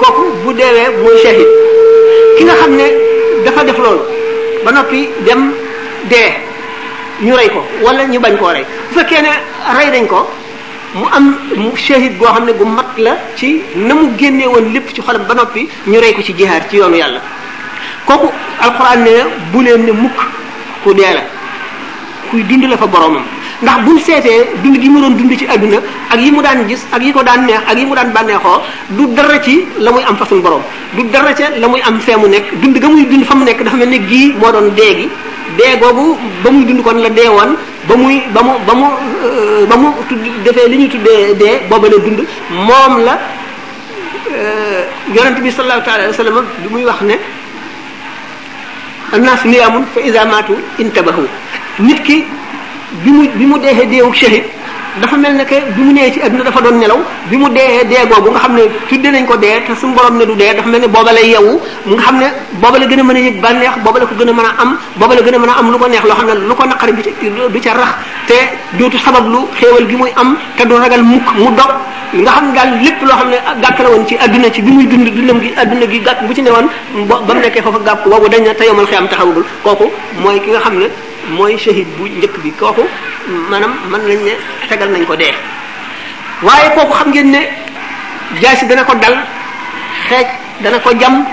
kooku 0.00 0.22
bu 0.42 0.52
deewee 0.54 0.88
boo 1.00 1.16
shahid 1.22 1.48
ki 2.36 2.42
nga 2.44 2.54
xam 2.60 2.72
ne 2.76 2.86
dafa 3.44 3.64
def 3.64 3.78
loolu 3.78 4.02
ba 4.64 4.70
noppi 4.72 5.08
dem 5.26 5.52
dee 6.10 6.30
ñu 7.22 7.34
rey 7.36 7.48
ko 7.50 7.60
walla 7.82 8.04
ñu 8.04 8.20
bañ 8.20 8.36
koo 8.38 8.52
rey 8.56 8.64
bu 8.90 8.98
fekkee 9.00 9.22
ne 9.22 9.32
rey 9.78 9.90
dañ 9.90 10.06
ko 10.06 10.28
mu 10.94 11.06
am 11.16 11.24
mu 11.56 11.76
shahid 11.76 12.16
boo 12.18 12.28
xam 12.34 12.44
ne 12.46 12.52
gu 12.52 12.64
mat 12.64 12.90
la 12.98 13.12
ci 13.36 13.62
na 13.76 13.94
mu 13.94 14.10
génnee 14.16 14.46
woon 14.46 14.72
lépp 14.72 14.92
ci 14.94 15.00
xolam 15.02 15.24
ba 15.28 15.34
noppi 15.34 15.68
ñu 15.86 15.98
rey 16.00 16.14
ko 16.14 16.22
ci 16.22 16.32
jihaar 16.36 16.68
ci 16.68 16.76
yoonu 16.76 16.96
yàlla 16.96 17.20
kooku 18.06 18.28
alxuraan 18.60 19.02
ne 19.04 19.12
bu 19.52 19.62
leen 19.62 19.84
ne 19.84 19.92
mukk 19.92 20.18
ku 20.84 20.94
dee 20.94 21.12
la 21.18 21.22
kuy 22.30 22.42
dund 22.44 22.64
la 22.70 22.76
fa 22.76 22.86
boromam 22.86 23.24
ndax 23.62 23.78
buñ 23.84 23.96
seetee 24.00 24.44
dund 24.64 24.76
gi 24.80 24.88
mu 24.88 25.00
doon 25.00 25.16
dund 25.18 25.36
ci 25.36 25.44
àdduna 25.46 25.78
ak 26.10 26.18
yi 26.20 26.30
mu 26.32 26.40
daan 26.40 26.66
gis 26.68 26.84
ak 26.92 27.02
yi 27.02 27.12
ko 27.12 27.22
daan 27.22 27.44
neex 27.46 27.60
ak 27.68 27.76
yi 27.76 27.84
mu 27.84 27.94
daan 27.94 28.10
bànneexoo 28.12 28.60
du 28.96 29.06
dara 29.14 29.38
ci 29.40 29.66
la 29.78 29.90
muy 29.92 30.02
am 30.02 30.16
fa 30.16 30.24
boroom 30.30 30.62
du 30.96 31.02
dara 31.12 31.34
ci 31.34 31.42
la 31.60 31.68
muy 31.68 31.80
am 31.82 32.00
fee 32.00 32.16
mu 32.16 32.26
nekk 32.26 32.50
dund 32.62 32.78
ga 32.80 32.88
muy 32.88 33.04
dund 33.06 33.24
fa 33.26 33.34
mu 33.34 33.44
nekk 33.44 33.62
dafa 33.62 33.76
mel 33.76 33.88
ne 33.88 33.98
gii 33.98 34.32
moo 34.38 34.50
doon 34.50 34.70
dee 34.74 34.94
gi 34.96 35.08
dee 35.56 35.76
ba 35.82 35.92
muy 36.50 36.64
dund 36.64 36.80
kon 36.82 36.96
la 37.02 37.08
dee 37.10 37.26
woon 37.28 37.50
ba 37.86 37.96
muy 37.96 38.22
ba 38.32 38.42
mu 38.42 38.52
ba 38.66 38.72
mu 38.74 38.86
euh, 39.24 39.66
ba 39.66 39.76
mu 39.76 39.88
tudd 40.08 40.24
defee 40.44 40.68
li 40.70 40.76
ñu 40.78 40.88
tuddee 40.88 41.34
dee 41.36 41.60
booba 41.68 41.88
la 41.88 41.96
dund 41.98 42.24
moom 42.66 43.04
la 43.04 43.18
euh, 44.32 44.84
yonent 45.14 45.38
bi 45.42 45.50
sallallahu 45.50 45.82
taala 45.84 46.04
alayhi 46.04 46.70
muy 46.70 46.84
wax 46.84 47.00
ne 47.02 47.18
annaas 49.12 49.44
niyaamun 49.44 49.84
fa 49.94 50.00
iza 50.00 50.24
maatu 50.24 50.54
intabahu 50.78 51.26
nit 51.78 52.00
ki 52.06 52.24
bi 53.04 53.10
mu 53.10 53.22
bi 53.38 53.44
mu 53.46 53.56
deexee 53.62 53.86
deewu 53.90 54.12
shahid 54.14 54.42
dafa 55.02 55.16
mel 55.22 55.34
ne 55.38 55.44
que 55.46 55.54
bi 55.74 55.82
mu 55.86 55.92
nee 55.94 56.10
ci 56.12 56.18
adduna 56.20 56.42
dafa 56.42 56.60
doon 56.66 56.78
nelaw 56.82 56.98
bi 57.30 57.36
mu 57.38 57.46
deexee 57.54 57.86
dee 57.86 58.02
googu 58.10 58.30
nga 58.34 58.38
xam 58.42 58.54
ne 58.58 58.62
tudde 58.90 59.08
nañ 59.14 59.22
ko 59.26 59.36
dee 59.38 59.62
te 59.64 59.72
suñu 59.78 59.94
borom 59.94 60.16
ne 60.18 60.24
du 60.26 60.34
dee 60.34 60.50
dafa 60.56 60.68
mel 60.68 60.80
ne 60.80 60.86
booba 60.88 61.12
lay 61.12 61.30
yow 61.30 61.60
mu 61.86 61.94
nga 61.94 62.02
xam 62.02 62.18
ne 62.18 62.26
booba 62.58 62.78
la 62.78 62.86
gën 62.86 62.98
a 62.98 63.02
mën 63.04 63.14
a 63.14 63.18
yëg 63.20 63.38
bànneex 63.40 63.70
booba 63.86 63.98
la 64.00 64.06
ko 64.06 64.14
gën 64.18 64.28
a 64.28 64.32
mën 64.32 64.44
a 64.44 64.52
am 64.62 64.76
booba 64.98 65.14
gën 65.14 65.38
mën 65.38 65.48
a 65.48 65.52
am 65.58 65.70
lu 65.70 65.78
ko 65.78 65.86
neex 65.88 66.02
loo 66.04 66.14
xam 66.18 66.26
ne 66.26 66.34
lu 66.48 66.54
ko 66.54 66.64
naqari 66.66 66.92
bi 66.92 67.02
ca 67.02 67.46
du 67.52 67.60
ca 67.60 67.72
rax 67.74 67.90
te 68.26 68.34
dootu 68.78 68.98
sabab 68.98 69.26
lu 69.28 69.38
xéewal 69.60 69.86
gi 69.88 69.94
muy 69.96 70.10
am 70.16 70.36
te 70.56 70.66
du 70.66 70.74
ragal 70.76 71.02
mukk 71.02 71.30
mu 71.38 71.54
dog 71.54 71.70
nga 72.12 72.30
xam 72.32 72.46
ne 72.48 72.52
daal 72.54 72.70
lépp 72.82 73.02
loo 73.02 73.16
xam 73.16 73.28
ne 73.30 73.36
gàkk 73.62 73.78
la 73.78 73.90
woon 73.90 74.06
ci 74.06 74.16
adduna 74.16 74.50
ci 74.50 74.62
bi 74.62 74.70
muy 74.72 74.86
dund 74.88 75.06
dundam 75.14 75.40
gi 75.40 75.54
adduna 75.56 75.86
gi 75.86 76.00
gàkk 76.02 76.26
bu 76.26 76.34
ci 76.34 76.42
newoon 76.42 76.66
ba 77.06 77.20
mu 77.26 77.34
nekkee 77.40 77.62
foofa 77.62 77.78
gàkk 77.84 78.08
boobu 78.10 78.26
dañ 78.28 78.42
na 78.42 78.54
te 78.54 78.64
yomal 78.64 78.86
xiyam 78.86 79.06
taxawagul 79.06 79.44
kooku 79.62 79.86
mooy 80.22 80.40
ki 80.40 80.50
nga 80.50 80.58
xam 80.60 80.78
ne 80.80 80.88
mooy 81.30 81.54
shahid 81.58 81.86
bu 81.98 82.04
njëkk 82.18 82.34
bi 82.44 82.50
kooku 82.60 82.82
maanaam 83.50 83.74
mën 83.90 84.00
nañ 84.08 84.18
ne 84.28 84.32
tegal 84.68 84.90
nañ 84.90 85.04
ko 85.06 85.14
dee 85.16 85.32
waaye 86.42 86.68
kooku 86.76 86.92
xam 87.00 87.08
ngeen 87.10 87.30
ne 87.30 87.40
jaay 88.42 88.56
si 88.58 88.66
dana 88.66 88.82
ko 88.84 88.94
dal 88.94 89.16
xeej 90.08 90.26
dana 90.62 90.78
ko 90.78 90.90
jam 91.00 91.24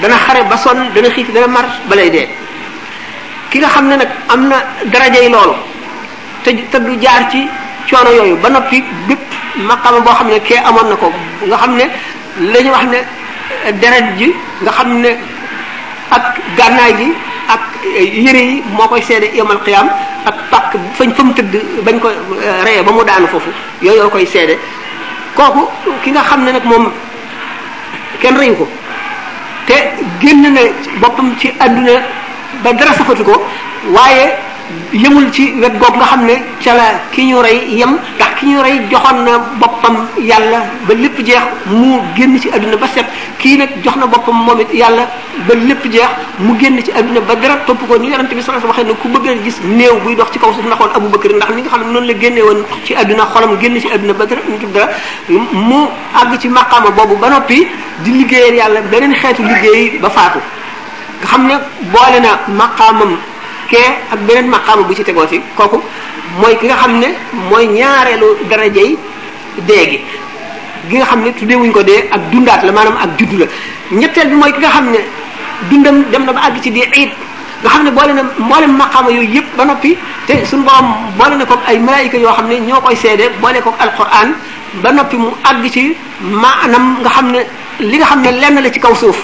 dana 0.00 0.14
xare 0.24 0.42
ba 0.50 0.56
sonn 0.56 0.78
dana 0.94 1.08
xiif 1.14 1.28
dana 1.32 1.46
mar 1.46 1.64
balay 1.88 2.10
dee 2.10 2.26
ki 3.50 3.58
nga 3.58 3.68
xam 3.68 3.86
ne 3.88 3.96
nag 3.96 4.10
am 4.28 4.48
na 4.48 4.56
darajey 4.92 5.28
loolu 5.28 5.54
te 6.44 6.50
te 6.72 6.78
du 6.80 6.92
jaar 7.02 7.22
ci 7.30 7.48
coono 7.90 8.10
yooyu 8.10 8.36
ba 8.36 8.48
noppi 8.48 8.82
bépp 9.06 9.20
maqama 9.60 10.00
boo 10.00 10.14
xam 10.14 10.28
ne 10.30 10.40
kee 10.40 10.58
amoon 10.64 10.88
na 10.88 10.96
ko 10.96 11.12
nga 11.48 11.56
xam 11.56 11.72
ne 11.76 11.86
la 12.52 12.70
wax 12.70 12.84
ne 12.92 12.98
deret 13.80 14.06
ji 14.18 14.34
nga 14.62 14.70
xam 14.72 14.88
ne 15.00 15.10
ak 16.16 16.24
gànnaay 16.56 16.92
gi 16.98 17.08
ak 17.48 17.60
eh, 17.96 18.08
yére 18.24 18.40
yi 18.44 18.56
moo 18.76 18.86
koy 18.86 19.02
seede 19.08 19.26
yomal 19.38 19.58
xiyam 19.64 19.88
ak 20.24 20.34
pàkk 20.50 20.72
fañ 20.98 21.10
fa 21.16 21.22
mu 21.24 21.32
tëdd 21.38 21.54
bañ 21.86 21.96
ko 22.00 22.08
eh, 22.44 22.62
reye 22.64 22.82
ba 22.84 22.92
mu 22.92 23.04
daanu 23.04 23.26
foofu 23.32 23.50
yooyu 23.82 23.98
yoo 24.00 24.08
koy 24.12 24.26
seede 24.26 24.54
kooku 25.36 25.60
ki 26.04 26.10
nga 26.10 26.22
xam 26.28 26.44
ne 26.44 26.50
nag 26.52 26.64
moom 26.64 26.84
kenn 28.20 28.36
reyu 28.40 28.54
ko 28.58 28.66
te 29.66 29.76
génn 30.20 30.42
na 30.54 30.60
boppam 31.00 31.28
ci 31.40 31.48
àdduna 31.64 31.94
ba 32.62 32.72
dara 32.72 32.92
safatu 32.98 33.24
ko 33.24 33.34
waaye 33.96 34.26
yëmul 34.92 35.28
ci 35.32 35.52
wet 35.60 35.74
gog 35.80 35.94
nga 35.96 36.06
xamne 36.12 36.34
ci 36.60 36.68
la 36.68 37.00
ki 37.10 37.24
ñu 37.26 37.38
ray 37.40 37.74
yem 37.76 37.96
tax 38.18 38.34
ki 38.40 38.46
ñu 38.46 38.60
ray 38.62 38.78
joxon 38.90 39.24
na 39.24 39.38
bopam 39.60 40.06
yàlla 40.20 40.60
ba 40.86 40.94
lépp 40.94 41.20
jeex 41.24 41.42
mu 41.66 41.98
génn 42.16 42.38
ci 42.38 42.48
aduna 42.52 42.76
ba 42.76 42.86
set 42.94 43.04
ki 43.38 43.56
nak 43.56 43.70
jox 43.82 43.96
na 43.96 44.06
bopam 44.06 44.34
momit 44.34 44.72
yàlla 44.72 45.06
ba 45.46 45.54
lépp 45.54 45.86
jeex 45.90 46.08
mu 46.38 46.58
génn 46.58 46.78
ci 46.82 46.92
aduna 46.92 47.20
ba 47.20 47.34
dara 47.34 47.56
top 47.66 47.78
ko 47.88 47.96
ñu 47.98 48.10
yonante 48.10 48.34
bi 48.34 48.42
sallallahu 48.42 48.68
alayhi 48.70 48.92
wasallam 48.92 48.92
waxee 48.92 49.08
ne 49.08 49.14
ku 49.14 49.20
bëgg 49.20 49.44
gis 49.44 49.56
néew 49.64 49.94
buy 50.04 50.14
dox 50.16 50.32
ci 50.32 50.38
kaw 50.38 50.52
su 50.52 50.68
na 50.68 50.74
xool 50.76 50.90
abou 50.94 51.08
bakri 51.08 51.34
ndax 51.34 51.48
ni 51.54 51.62
nga 51.62 51.70
xamne 51.70 51.90
non 51.92 52.06
la 52.06 52.18
génne 52.18 52.40
won 52.42 52.62
ci 52.84 52.94
aduna 52.94 53.24
xolam 53.32 53.58
génn 53.60 53.80
ci 53.80 53.88
aduna 53.92 54.12
ba 54.12 54.24
dara 54.26 54.40
ñu 54.48 54.66
dara 54.72 54.90
mu 55.52 55.88
ag 56.14 56.38
ci 56.38 56.48
maqama 56.48 56.90
bobu 56.90 57.16
ba 57.16 57.28
nopi 57.28 57.66
di 58.04 58.10
liggéey 58.12 58.56
yàlla 58.56 58.80
benen 58.82 59.14
xeetu 59.14 59.42
liggéey 59.42 59.98
ba 59.98 60.08
faatu 60.10 60.38
nga 61.20 61.26
xam 61.26 61.48
boole 61.92 62.20
na 62.20 62.28
maqamam 62.48 63.16
kee 63.68 63.88
ak 64.12 64.24
beneen 64.28 64.48
maqaama 64.50 64.88
bu 64.88 64.94
ci 64.96 65.04
tegoo 65.04 65.26
si 65.28 65.40
kooku 65.56 65.78
mooy 66.40 66.56
ki 66.56 66.66
nga 66.72 66.76
xam 66.82 66.96
ne 67.02 67.08
mooy 67.52 67.66
ñaareelu 67.68 68.28
daraja 68.50 68.80
yi 68.80 68.96
dee 69.68 69.84
ki 70.88 70.96
nga 70.96 71.04
xam 71.04 71.20
ne 71.46 71.54
wuñ 71.60 71.70
ko 71.72 71.82
dee 71.84 72.08
ak 72.10 72.32
dundaat 72.32 72.64
la 72.64 72.72
maanaam 72.72 72.96
ak 72.96 73.10
juddu 73.20 73.38
la 73.44 73.46
ñetteel 73.92 74.28
bi 74.32 74.36
mooy 74.40 74.52
ki 74.56 74.60
nga 74.64 74.70
xam 74.72 74.86
ne 74.90 74.98
dundam 75.70 75.96
dem 76.10 76.24
na 76.24 76.32
ba 76.32 76.40
àgg 76.48 76.60
ci 76.64 76.70
di 76.72 76.80
iid 76.80 77.12
nga 77.62 77.68
xam 77.68 77.84
ne 77.84 77.90
boole 77.92 78.12
na 78.16 78.22
mboolem 78.40 78.72
maqaama 78.72 79.10
yooyu 79.12 79.34
yëpp 79.36 79.48
ba 79.60 79.64
noppi 79.68 79.92
te 80.26 80.32
suñ 80.48 80.64
borom 80.64 80.88
boole 81.20 81.36
na 81.36 81.44
ko 81.44 81.60
ay 81.68 81.76
malaayika 81.78 82.16
yoo 82.16 82.32
xam 82.32 82.48
ne 82.48 82.60
ñoo 82.64 82.80
koy 82.80 82.96
seede 82.96 83.30
boole 83.40 83.60
ko 83.60 83.74
alquran 83.78 84.32
ba 84.82 84.92
noppi 84.96 85.16
mu 85.20 85.28
àgg 85.44 85.68
ci 85.70 85.92
maanaam 86.24 86.96
nga 87.04 87.10
xam 87.10 87.30
ne 87.36 87.44
li 87.84 87.96
nga 88.00 88.06
xam 88.16 88.20
ne 88.24 88.30
lenn 88.32 88.56
la 88.64 88.70
ci 88.72 88.80
kaw 88.80 88.94
suuf 88.96 89.18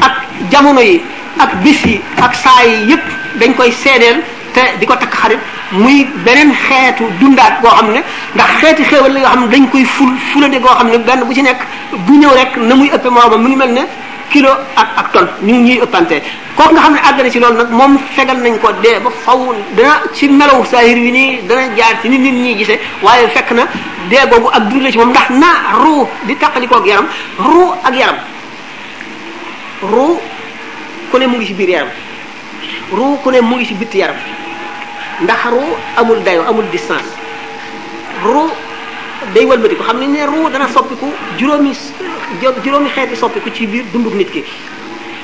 ak 0.00 0.20
jamono 0.52 0.80
yi 0.80 1.00
ak 1.40 1.50
bis 1.64 1.80
yi 1.88 1.96
ak 2.20 2.34
saa 2.36 2.64
yëpp 2.68 3.21
dañ 3.40 3.52
koy 3.54 3.72
seedeel 3.72 4.20
te 4.54 4.60
di 4.80 4.86
ko 4.86 4.94
takk 4.96 5.12
xarit 5.14 5.38
muy 5.72 6.04
beneen 6.24 6.50
xeetu 6.68 7.04
dundaat 7.20 7.62
boo 7.62 7.70
xam 7.70 7.92
ne 7.94 8.00
ndax 8.34 8.48
xeeti 8.60 8.82
xéewal 8.84 9.12
la 9.12 9.20
yoo 9.20 9.28
xam 9.28 9.40
ne 9.40 9.46
dañ 9.52 9.66
koy 9.72 9.84
ful 9.84 10.10
fulade 10.32 10.58
goo 10.62 10.74
xam 10.78 10.88
ne 10.92 10.98
benn 10.98 11.20
bu 11.26 11.34
ci 11.34 11.42
nekk 11.42 11.60
bu 12.06 12.12
ñëw 12.20 12.34
rek 12.34 12.56
na 12.56 12.74
muy 12.74 12.88
ëppe 12.88 13.08
mooma 13.10 13.36
mu 13.36 13.48
ngi 13.48 13.56
mel 13.56 13.72
ne 13.72 13.82
kilo 14.30 14.50
ak 14.76 14.88
ak 14.96 15.12
ton 15.12 15.26
ñu 15.42 15.54
ñuy 15.66 15.78
ëppante 15.84 16.16
kooku 16.56 16.74
nga 16.74 16.80
xam 16.82 16.92
ne 16.92 16.98
àgg 17.08 17.22
na 17.22 17.30
ci 17.30 17.38
loolu 17.38 17.56
nag 17.56 17.70
moom 17.70 17.98
fegal 18.16 18.36
nañ 18.42 18.54
ko 18.62 18.68
dee 18.82 18.98
ba 19.04 19.10
xaw 19.24 19.40
dana 19.76 19.94
ci 20.14 20.28
melaw 20.28 20.64
saahir 20.70 20.98
wi 21.04 21.10
nii 21.12 21.40
dana 21.48 21.62
jaar 21.76 21.92
ci 22.02 22.08
ni 22.08 22.18
nit 22.18 22.34
ñuy 22.34 22.54
gisee 22.58 22.78
waaye 23.02 23.28
fekk 23.34 23.50
na 23.52 23.62
dee 24.10 24.24
googu 24.30 24.48
ak 24.56 24.62
dund 24.68 24.82
la 24.82 24.90
ci 24.92 24.98
moom 24.98 25.10
ndax 25.10 25.28
na 25.30 25.48
ruu 25.82 26.06
di 26.26 26.36
tàqalikoo 26.36 26.78
ak 26.80 26.86
yaram 26.86 27.06
ruu 27.38 27.70
ak 27.84 27.94
yaram 27.94 28.16
ruu 29.82 30.20
ku 31.10 31.18
mu 31.30 31.36
ngi 31.38 31.46
ci 31.46 31.54
biir 31.54 31.68
yaram 31.70 31.88
ruu 32.92 33.16
ku 33.24 33.30
ne 33.32 33.40
mu 33.40 33.56
ngi 33.56 33.66
ci 33.66 33.74
bitti 33.80 33.98
yaram 34.04 34.16
ndax 35.24 35.40
ruu 35.50 35.70
amul 35.96 36.20
dayo 36.22 36.42
amul 36.48 36.68
distance 36.70 37.08
ruu 38.22 38.46
day 39.34 39.44
wëlbati 39.48 39.76
ko 39.76 39.82
xam 39.88 39.98
nañ 39.98 40.10
ne 40.12 40.22
ruu 40.28 40.48
dana 40.52 40.68
soppiku 40.68 41.06
juróomi 41.40 41.72
juróomi 42.64 42.88
xeeti 42.92 43.16
soppiku 43.16 43.48
ci 43.52 43.66
biir 43.66 43.84
dunduk 43.92 44.14
nit 44.14 44.28
ki 44.30 44.42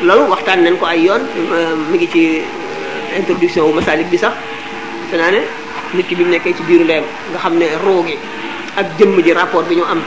loolu 0.03 0.31
waxtaan 0.33 0.63
nañ 0.65 0.77
ko 0.81 0.87
ay 0.87 1.03
yoon 1.05 1.23
euh, 1.53 1.77
mi 1.93 1.99
ngi 1.99 2.09
ci 2.11 2.21
euh, 2.41 3.19
introduction 3.21 3.65
wu 3.69 3.73
masalik 3.77 4.09
bi 4.09 4.17
sax 4.17 4.33
te 5.11 5.17
naa 5.17 5.31
ne 5.31 5.41
nit 5.95 6.07
ki 6.09 6.15
bi 6.15 6.25
mu 6.25 6.31
nekkee 6.31 6.55
ci 6.57 6.63
biiru 6.63 6.85
ndeyam 6.85 7.05
nga 7.33 7.39
xam 7.39 7.59
ne 7.59 7.67
ruu 7.85 8.03
gi 8.07 8.17
ak 8.77 8.87
jëmm 8.99 9.21
ji 9.21 9.33
rapport 9.33 9.65
bi 9.69 9.77
ñu 9.77 9.85
am 9.85 10.01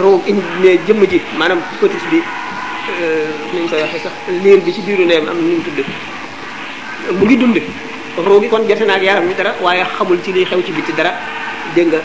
ruu 0.00 0.20
jëmm 0.86 1.00
ji 1.08 1.20
maanaam 1.38 1.60
petit 1.80 2.02
bi 2.10 2.20
Euh, 3.00 3.28
nu 3.52 3.60
ñu 3.62 3.68
koy 3.68 3.78
waxee 3.80 4.00
sax 4.00 4.12
liir 4.42 4.58
bi 4.60 4.72
ci 4.72 4.80
biiru 4.80 5.04
ndeyam 5.04 5.28
am 5.28 5.36
na 5.36 5.40
nu 5.42 5.56
mu 5.56 5.62
tudd 5.62 5.84
mu 7.14 7.24
ngi 7.26 7.36
dund 7.36 7.56
roo 8.16 8.40
gi 8.40 8.48
kon 8.48 8.66
jate 8.66 8.84
na 8.84 8.94
ak 8.94 9.02
yaram 9.02 9.24
wi 9.28 9.34
dara 9.34 9.54
waaye 9.60 9.84
xamul 9.96 10.18
ci 10.24 10.32
lii 10.32 10.44
xew 10.44 10.60
ci 10.64 10.72
biti 10.72 10.92
dara 10.92 11.12
dégg 11.74 11.86
nga 11.86 12.00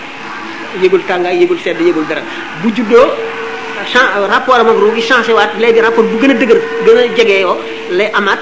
yëgul 0.82 1.02
tàngaay 1.08 1.38
yëgul 1.42 1.58
sedd 1.60 1.80
yëgul 1.82 2.06
dara 2.06 2.22
bu 2.62 2.70
juddoo 2.76 3.10
rapport 4.30 4.58
am 4.60 4.68
ak 4.70 4.78
roo 4.78 4.94
gi 4.94 5.02
changé 5.02 5.32
waat 5.34 5.54
léegi 5.58 5.80
rapport 5.82 6.04
bu 6.06 6.18
gën 6.20 6.32
a 6.32 6.34
dëgër 6.34 6.60
gën 6.86 6.98
a 6.98 7.02
jege 7.02 7.16
jegeeyoo 7.16 7.58
lay 7.90 8.12
amaat 8.14 8.40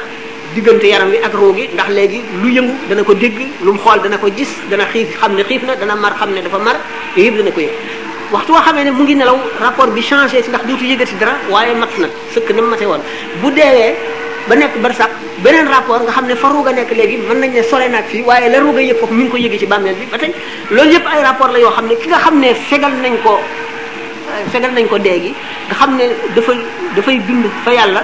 diggante 0.53 0.83
yaram 0.87 1.09
wi 1.09 1.17
ak 1.23 1.33
roo 1.33 1.53
ndax 1.55 1.87
léegi 1.89 2.21
lu 2.41 2.49
yëngu 2.49 2.73
dana 2.89 3.03
ko 3.03 3.13
dégg 3.13 3.37
lu 3.61 3.73
xool 3.77 4.01
dana 4.01 4.17
ko 4.17 4.27
gis 4.35 4.57
dana 4.69 4.85
xiif 4.91 5.15
xam 5.19 5.35
ne 5.35 5.43
xiif 5.43 5.63
na 5.63 5.75
dana 5.77 5.95
mar 5.95 6.15
xam 6.17 6.31
ne 6.33 6.41
dafa 6.41 6.57
mar 6.57 6.75
yëpp 7.15 7.37
dana 7.37 7.51
ko 7.51 7.59
yëg 7.61 7.69
waxtu 8.33 8.51
woo 8.55 8.63
xamee 8.65 8.83
ne 8.87 8.91
mu 8.95 9.03
ngi 9.03 9.15
nelaw 9.19 9.37
rapport 9.59 9.87
bi 9.91 10.01
changé 10.01 10.41
si 10.43 10.49
ndax 10.49 10.63
duutu 10.67 10.85
yëgati 10.87 11.15
dara 11.19 11.33
waaye 11.51 11.73
mat 11.75 11.91
na 11.99 12.07
sëkk 12.33 12.49
na 12.55 12.61
mate 12.63 12.85
woon 12.87 13.01
bu 13.43 13.51
deewee 13.51 13.91
ba 14.47 14.55
nekk 14.55 14.73
ba 14.79 14.87
barsax 14.87 15.09
beneen 15.43 15.67
rapport 15.67 16.01
nga 16.07 16.11
xam 16.15 16.25
ne 16.31 16.35
fa 16.35 16.47
a 16.47 16.71
nekk 16.71 16.91
léegi 16.97 17.17
mën 17.27 17.37
nañ 17.43 17.51
ne 17.53 17.63
sole 17.63 17.87
naag 17.91 18.05
fii 18.07 18.23
waaye 18.23 18.49
la 18.49 18.59
ruuga 18.63 18.79
yëg 18.81 18.97
foofu 18.99 19.13
mi 19.13 19.23
ngi 19.23 19.29
ko 19.31 19.37
yëgi 19.37 19.57
ci 19.59 19.65
bàmmeel 19.67 19.95
bi 19.99 20.05
ba 20.11 20.17
tey 20.17 20.31
loolu 20.71 20.91
yëpp 20.93 21.05
ay 21.13 21.21
rapport 21.23 21.51
la 21.51 21.59
yoo 21.59 21.71
xam 21.75 21.85
ne 21.87 21.95
ki 21.97 22.07
nga 22.07 22.17
xam 22.19 22.39
ne 22.39 22.53
fegal 22.55 22.93
nañ 23.03 23.15
ko 23.23 23.39
fegal 24.51 24.71
nañ 24.71 24.87
ko 24.87 24.97
dee 24.97 25.19
gi 25.23 25.33
nga 25.67 25.75
xam 25.79 25.95
ne 25.97 26.05
dafa 26.35 26.51
dafay 26.95 27.19
dund 27.27 27.45
fa 27.65 27.71
yàlla 27.73 28.03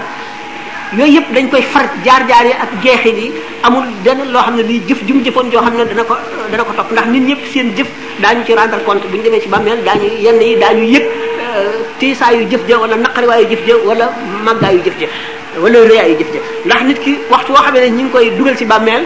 yooyu 0.96 1.14
yëpp 1.20 1.28
dañ 1.36 1.46
koy 1.52 1.62
far 1.68 1.84
jaar-jaar 2.06 2.46
yi 2.48 2.54
ak 2.64 2.70
jeexit 2.84 3.18
yi 3.24 3.28
amul 3.64 3.84
benn 4.04 4.20
loo 4.32 4.40
xam 4.42 4.56
ne 4.56 4.64
lii 4.64 4.80
jëf 4.88 5.00
jum 5.08 5.20
jëfoon 5.26 5.52
joo 5.52 5.62
xam 5.62 5.76
ne 5.78 5.84
dana 5.86 6.04
ko 6.04 6.16
dana 6.52 6.64
ko 6.64 6.72
topp 6.78 6.92
ndax 6.94 7.08
nit 7.12 7.24
ñëpp 7.28 7.42
seen 7.52 7.68
jëf 7.78 7.88
daañu 8.22 8.46
ci 8.46 8.56
rendre 8.56 8.78
compte 8.86 9.06
bu 9.12 9.18
ñu 9.18 9.24
demee 9.24 9.42
ci 9.42 9.50
bàmmeel 9.50 9.84
daañu 9.84 10.08
yenn 10.22 10.40
yi 10.42 10.56
daañu 10.58 10.84
yëg 10.84 11.04
euh, 11.04 11.72
tiisaayu 12.00 12.48
jëf 12.52 12.62
ja 12.70 12.78
wala 12.78 12.96
naqariwaayu 12.96 13.48
jëf 13.52 13.68
ja 13.68 13.76
wala 13.86 14.10
màggaayu 14.46 14.80
jëf 14.86 15.00
ja 15.02 15.08
wala 15.60 15.78
rëyaayu 15.90 16.16
jëf 16.20 16.30
ja 16.34 16.40
ndax 16.66 16.82
nit 16.88 17.00
ki 17.00 17.18
waxtu 17.30 17.52
woo 17.52 17.64
xam 17.66 17.74
ne 17.76 17.90
ñu 17.90 18.04
ngi 18.04 18.10
koy 18.12 18.32
dugal 18.38 18.56
ci 18.58 18.66
bàmmeel 18.66 19.04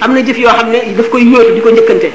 am 0.00 0.14
na 0.14 0.20
jëf 0.22 0.38
yoo 0.38 0.56
xam 0.56 0.70
ne 0.70 0.80
daf 0.96 1.08
koy 1.10 1.22
yóotu 1.22 1.52
di 1.52 1.60
ko 1.60 1.68
njëkkante 1.70 2.08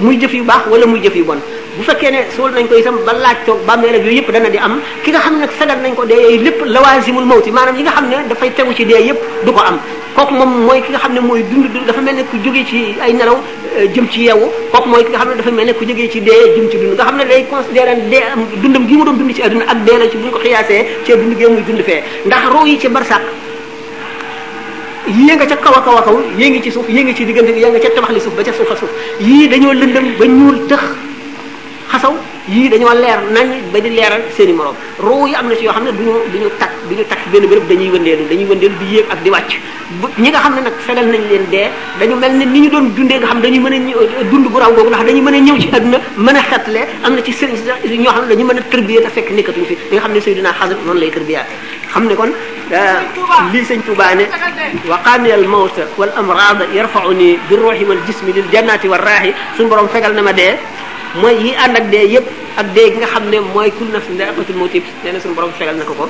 muy 0.00 0.18
jëf 0.18 0.34
yu 0.34 0.42
baax 0.44 0.66
wala 0.68 0.84
muy 0.86 1.00
jëf 1.00 1.14
yu 1.14 1.24
bon 1.24 1.38
bu 1.78 1.82
fekkee 1.82 2.10
ne 2.12 2.20
suul 2.36 2.50
nañ 2.56 2.64
ko 2.68 2.74
itam 2.80 2.96
ba 3.06 3.12
laaj 3.14 3.38
toog 3.46 3.58
bàmmeel 3.66 3.96
ak 3.98 4.02
yooyu 4.04 4.18
yëpp 4.18 4.30
dana 4.32 4.48
di 4.48 4.58
am 4.66 4.80
ki 5.04 5.10
nga 5.10 5.20
xam 5.50 5.66
ne 5.66 5.66
nag 5.66 5.80
nañ 5.84 5.94
ko 5.94 6.04
dee 6.06 6.20
yooyu 6.26 6.42
lépp 6.46 6.60
lawaasimul 6.74 7.24
mawti 7.30 7.50
maanaam 7.50 7.76
yi 7.76 7.82
nga 7.84 7.92
xam 7.96 8.08
ne 8.12 8.16
dafay 8.30 8.50
tegu 8.56 8.72
ci 8.78 8.84
dee 8.86 9.00
yëpp 9.08 9.20
du 9.44 9.52
ko 9.52 9.60
am 9.68 9.76
kooku 10.16 10.34
moom 10.38 10.50
mooy 10.66 10.80
ki 10.82 10.90
nga 10.92 10.98
xam 11.02 11.12
ne 11.14 11.20
mooy 11.28 11.42
dund 11.50 11.66
dafa 11.86 12.00
mel 12.00 12.14
ne 12.16 12.22
ku 12.30 12.36
jógee 12.44 12.64
ci 12.70 12.80
ay 13.00 13.12
nelaw 13.12 13.36
jëm 13.94 14.06
ci 14.08 14.20
yeewu 14.26 14.46
kooku 14.72 14.88
mooy 14.88 15.04
ki 15.04 15.10
nga 15.12 15.18
xam 15.20 15.28
ne 15.30 15.36
dafa 15.36 15.50
mel 15.58 15.66
ne 15.66 15.72
ku 15.78 15.84
jógee 15.88 16.08
ci 16.12 16.20
dee 16.28 16.42
jëm 16.56 16.66
ci 16.70 16.76
dund 16.82 16.92
nga 16.98 17.04
xam 17.08 17.16
ne 17.18 17.24
day 17.30 17.40
considéré 17.52 17.94
dee 18.12 18.22
am 18.32 18.40
dundam 18.62 18.86
gi 18.88 18.94
mu 18.96 19.04
doon 19.04 19.16
dund 19.18 19.34
ci 19.34 19.42
àdduna 19.42 19.64
ak 19.72 19.78
dee 19.86 19.98
la 19.98 20.08
ci 20.10 20.16
buñ 20.16 20.30
ko 20.30 20.38
xiyaasee 20.38 20.82
ci 21.04 21.10
dund 21.20 21.32
gee 21.38 21.48
muy 21.54 21.62
dund 21.68 21.80
fee 21.88 22.00
ndax 22.26 22.44
roo 22.52 22.64
yi 22.64 22.78
ci 22.80 22.88
barsàq 22.88 23.20
yii 25.16 25.34
nga 25.36 25.44
ca 25.50 25.56
kawa 25.64 25.80
kawa 25.84 26.00
kaw 26.06 26.14
a 26.14 26.14
kaw 26.14 26.16
yée 26.38 26.48
ngi 26.50 26.62
ci 26.62 26.70
suuf 26.70 26.88
yée 26.88 27.04
ngi 27.04 27.14
ci 27.14 27.24
diggante 27.26 27.50
yée 27.52 27.70
nga 27.70 27.78
ca 27.84 27.90
tabax 27.90 28.12
li 28.16 28.20
suuf 28.20 28.34
ba 28.34 28.42
ca 28.46 28.52
suuf 28.52 28.70
a 28.70 28.76
suuf 28.76 28.90
yii 29.20 29.48
dañoo 29.50 29.72
lëndëm 29.80 30.06
ba 30.18 30.24
ñuul 30.24 30.58
tëx 30.70 31.05
jaxasaw 31.96 32.14
yii 32.54 32.68
dañoo 32.72 32.94
leer 33.02 33.20
nañ 33.36 33.48
ba 33.72 33.78
di 33.84 33.90
leeral 33.96 34.22
seen 34.36 34.50
i 34.50 34.52
morom 34.52 34.74
ruu 35.06 35.26
yi 35.30 35.34
am 35.34 35.46
na 35.48 35.54
ci 35.56 35.62
yoo 35.64 35.72
xam 35.72 35.84
ne 35.84 35.92
duñu 35.98 36.12
duñu 36.32 36.48
takk 36.60 36.72
duñu 36.88 37.04
takk 37.10 37.20
benn 37.32 37.46
béréb 37.50 37.66
dañuy 37.70 37.88
wëndeelu 37.94 38.24
dañuy 38.30 38.46
wëndeelu 38.50 38.76
di 38.80 38.86
yéeg 38.94 39.06
ak 39.10 39.18
di 39.24 39.30
wàcc 39.30 39.52
ñi 40.22 40.28
nga 40.30 40.38
xam 40.44 40.54
ne 40.56 40.60
nag 40.66 40.76
fegal 40.86 41.06
nañ 41.12 41.22
leen 41.30 41.44
dee 41.50 41.68
dañu 41.98 42.16
mel 42.22 42.32
ne 42.40 42.44
ni 42.44 42.60
ñu 42.62 42.68
doon 42.70 42.86
dundee 42.94 43.18
nga 43.18 43.26
xam 43.28 43.40
dañuy 43.40 43.58
mën 43.66 43.74
a 44.20 44.24
dund 44.30 44.46
bu 44.52 44.58
raw 44.58 44.70
googu 44.74 44.88
ndax 44.90 45.04
dañuy 45.08 45.20
mën 45.26 45.34
a 45.34 45.38
ñëw 45.46 45.56
ci 45.60 45.68
àdduna 45.76 45.98
mën 46.24 46.36
a 46.40 46.42
xetle 46.50 46.80
am 47.04 47.12
na 47.16 47.22
ci 47.24 47.32
sëriñ 47.32 47.56
si 47.88 47.96
ñoo 47.98 48.12
xam 48.14 48.24
ne 48.24 48.28
dañu 48.34 48.44
mën 48.48 48.58
a 48.58 48.62
tërbiyee 48.70 49.02
te 49.04 49.08
fekk 49.16 49.28
nekkatuñu 49.36 49.66
fi 49.66 49.74
li 49.90 49.96
nga 49.96 50.00
xam 50.02 50.12
ne 50.12 50.20
Seydina 50.20 50.52
Xasan 50.58 50.76
noonu 50.86 51.00
lay 51.00 51.10
tërbiyaate 51.10 51.52
xam 51.92 52.04
ne 52.06 52.14
kon 52.14 52.30
ah, 52.72 52.98
lii 53.52 53.64
sëñ 53.68 53.80
Tuubaa 53.86 54.14
ne 54.14 54.24
wa 54.90 54.98
qaani 55.04 55.30
al 55.32 55.44
mawta 55.46 55.82
wal 55.98 56.12
amrada 56.16 56.64
yarfauni 56.74 57.38
bi 57.48 57.54
ruuhi 57.56 57.84
wal 57.88 57.98
jismi 58.06 58.32
lil 58.32 58.46
jannati 58.52 58.86
war 58.88 59.00
raahi 59.02 59.32
suñu 59.56 59.68
borom 59.68 59.88
fegal 59.88 60.12
na 60.14 60.22
ma 60.22 60.32
dee 60.32 60.54
mooy 61.20 61.34
yi 61.42 61.52
ànd 61.56 61.76
ak 61.76 61.84
dee 61.90 62.04
yëpp 62.14 62.26
ak 62.60 62.66
dee 62.74 62.90
gi 62.90 62.96
nga 63.00 63.06
xam 63.06 63.28
ne 63.30 63.40
mooy 63.54 63.68
na 63.70 63.74
kullu 63.78 63.92
nafsin 63.92 64.16
dha'iqatul 64.18 64.56
moot 64.56 64.72
nee 65.04 65.12
na 65.12 65.20
su 65.20 65.28
borom 65.34 65.50
fegal 65.58 65.74
na 65.76 65.84
ko 65.84 65.94
ko 65.94 66.08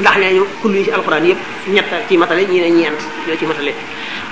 ndax 0.00 0.16
nee 0.18 0.32
ñu 0.36 0.44
kullu 0.62 0.84
ci 0.84 0.90
alquran 0.90 1.24
yëpp 1.24 1.38
ñett 1.68 1.88
ci 2.08 2.16
matale 2.16 2.40
ñi 2.48 2.60
ne 2.60 2.70
ñeent 2.70 3.00
ñoo 3.26 3.36
ci 3.38 3.46
matale 3.46 3.72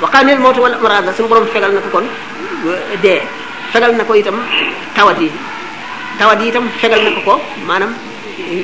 wa 0.01 0.09
qaanil 0.11 0.39
mawt 0.39 0.57
wal 0.59 0.75
amrada 0.75 1.13
suñu 1.17 1.29
borom 1.29 1.47
fegal 1.53 1.73
na 1.73 1.81
ko 1.81 1.89
kon 1.93 2.03
euh, 2.03 2.97
dee 3.03 3.23
fegal 3.73 3.95
na 3.97 4.05
ko 4.05 4.15
itam 4.15 4.37
tawat 4.95 5.21
yi 5.21 5.31
tawat 6.19 6.41
yi 6.43 6.49
itam 6.49 6.65
fegal 6.81 7.01
na 7.03 7.11
ko 7.11 7.21
ko 7.25 7.41
maanaam 7.67 7.95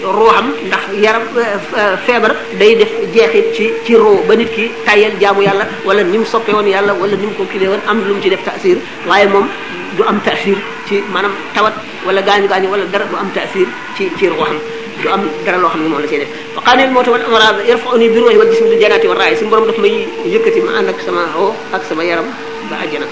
ruuxam 0.04 0.52
ndax 0.66 0.82
yaram 1.00 1.22
euh, 1.36 1.42
euh, 1.78 1.96
feebar 2.06 2.32
day 2.58 2.74
def 2.76 2.92
jeexit 3.14 3.54
ci 3.54 3.72
ci 3.84 3.94
roo 3.96 4.22
ba 4.28 4.36
nit 4.36 4.52
ki 4.54 4.70
tayel 4.84 5.12
jaamu 5.20 5.42
yàlla 5.42 5.66
wala 5.84 6.02
ni 6.02 6.18
mu 6.18 6.24
soppe 6.26 6.50
woon 6.52 6.66
yàlla 6.66 6.92
wala 6.92 7.14
ni 7.16 7.26
mu 7.26 7.32
ko 7.32 7.42
woon 7.44 7.80
am 7.86 7.98
lu 8.06 8.14
mu 8.14 8.20
ci 8.22 8.28
def 8.28 8.44
tasir 8.44 8.76
waaye 9.08 9.26
moom 9.28 9.48
du 9.96 10.02
am 10.04 10.20
taasir 10.24 10.56
ci 10.88 11.00
maanaam 11.12 11.32
tawat 11.54 11.72
wala 12.06 12.20
gaañu 12.22 12.48
gaañu 12.48 12.68
wala 12.72 12.84
dara 12.92 13.04
du 13.06 13.16
am 13.16 13.28
taasir 13.32 13.66
ci 13.96 14.08
ci 14.18 14.26
xam 14.28 14.54
du 15.02 15.08
am 15.08 15.22
dara 15.44 15.58
loo 15.58 15.68
xam 15.70 15.82
ne 15.82 15.88
moom 15.88 16.00
la 16.00 16.06
cay 16.08 16.18
def 16.24 16.30
wa 16.56 16.62
moo 16.64 16.94
mawta 16.94 17.10
wal 17.10 17.26
amraad 17.28 17.56
yarfa'uni 17.68 18.08
bi 18.08 18.18
ruuhi 18.20 18.36
wal 18.40 18.48
jismi 18.48 18.68
lil 18.72 18.80
jannati 18.80 19.06
war 19.08 19.20
a 19.20 19.36
suñu 19.36 19.50
borom 19.50 19.66
daf 19.68 19.78
may 19.78 20.08
yëkkati 20.32 20.60
ma 20.64 20.78
ànd 20.78 20.88
ak 20.88 20.98
sama 21.04 21.22
roo 21.36 21.52
ak 21.72 21.82
sama 21.88 22.04
yaram 22.04 22.28
ba 22.70 22.76
àjjana 22.84 23.06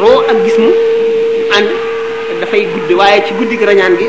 roo 0.00 0.18
ak 0.30 0.36
gismu 0.44 0.70
dafay 2.40 2.66
guddi 2.66 2.94
waaye 2.94 3.22
ci 3.28 3.32
guddi 3.38 3.56
gi 3.58 3.64
rañaan 3.64 3.94
gi 3.98 4.06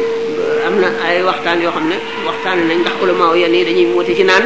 am 0.65 0.75
na 0.81 0.89
ay 1.07 1.21
waxtaan 1.23 1.61
yoo 1.61 1.71
xam 1.71 1.85
ne 1.93 1.97
waxtaan 2.25 2.65
nañ 2.67 2.77
ndax 2.81 2.95
ulama 3.01 3.35
yi 3.37 3.45
dañuy 3.67 3.91
woote 3.93 4.13
ci 4.17 4.23
naan 4.23 4.41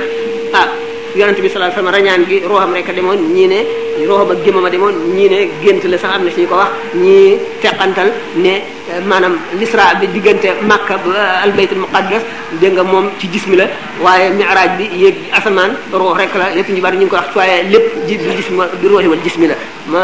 ah 0.53 0.67
yonent 1.15 1.39
bi 1.41 1.49
sallallahu 1.49 1.73
sama 1.73 1.89
wasallam 1.89 1.97
rañaan 1.97 2.21
gi 2.29 2.37
rooxam 2.45 2.73
rek 2.73 2.89
a 2.89 2.93
demoon 2.93 3.17
ñii 3.33 3.47
ne 3.47 3.59
rooxam 4.05 4.29
ak 4.31 4.43
jëmam 4.45 4.65
a 4.65 4.69
demoon 4.69 4.95
ñii 5.15 5.29
ne 5.29 5.39
gént 5.63 5.83
la 5.89 5.97
sax 5.97 6.11
am 6.13 6.23
na 6.23 6.31
suñu 6.31 6.47
ko 6.47 6.55
wax 6.55 6.69
ñii 6.95 7.37
teqantal 7.61 8.11
ne 8.35 8.53
euh, 8.91 9.01
maanaam 9.07 9.33
l'isra 9.57 9.95
bi 9.95 10.07
diggante 10.07 10.53
Makka 10.61 10.97
ba 10.97 11.09
euh, 11.09 11.43
albaytul 11.45 11.77
muqaddas 11.79 12.21
dégg 12.61 12.73
nga 12.73 12.83
moom 12.83 13.09
ci 13.19 13.27
jismi 13.31 13.55
la 13.55 13.67
waaye 14.01 14.29
mi'raj 14.29 14.77
bi 14.77 14.85
yéeg 14.97 15.15
asamaan 15.33 15.73
roox 15.91 16.17
rek 16.17 16.33
la 16.35 16.53
lépp 16.55 16.69
ñu 16.69 16.81
bari 16.81 16.97
ñu 16.97 17.03
ngi 17.03 17.09
ko 17.09 17.15
wax 17.15 17.31
ci 17.31 17.37
waaye 17.37 17.63
lépp 17.69 18.05
ji 18.07 18.17
du 18.17 18.25
jismi 18.37 18.59
du 18.81 18.87
rooxi 18.87 19.07
wal 19.07 19.19
jismi 19.23 19.47
la 19.47 19.55
ma 19.87 19.99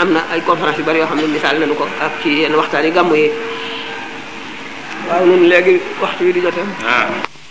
am 0.00 0.12
na 0.12 0.24
ay 0.32 0.40
conférence 0.40 0.78
yu 0.78 0.84
bari 0.84 0.98
yoo 1.00 1.06
xam 1.06 1.18
ne 1.20 1.26
misaal 1.26 1.58
nañu 1.58 1.74
ko 1.74 1.86
ak 2.00 2.22
ci 2.22 2.30
yenn 2.40 2.54
waxtaan 2.54 2.84
yi 2.84 2.90
gàmmu 2.92 3.14
yi 3.14 3.30
waaw 5.10 5.26
ñun 5.26 5.48
léegi 5.48 5.80
waxtu 6.00 6.24
wi 6.24 6.32
di 6.32 6.40
jotee. 6.40 6.64
ah 6.88 7.06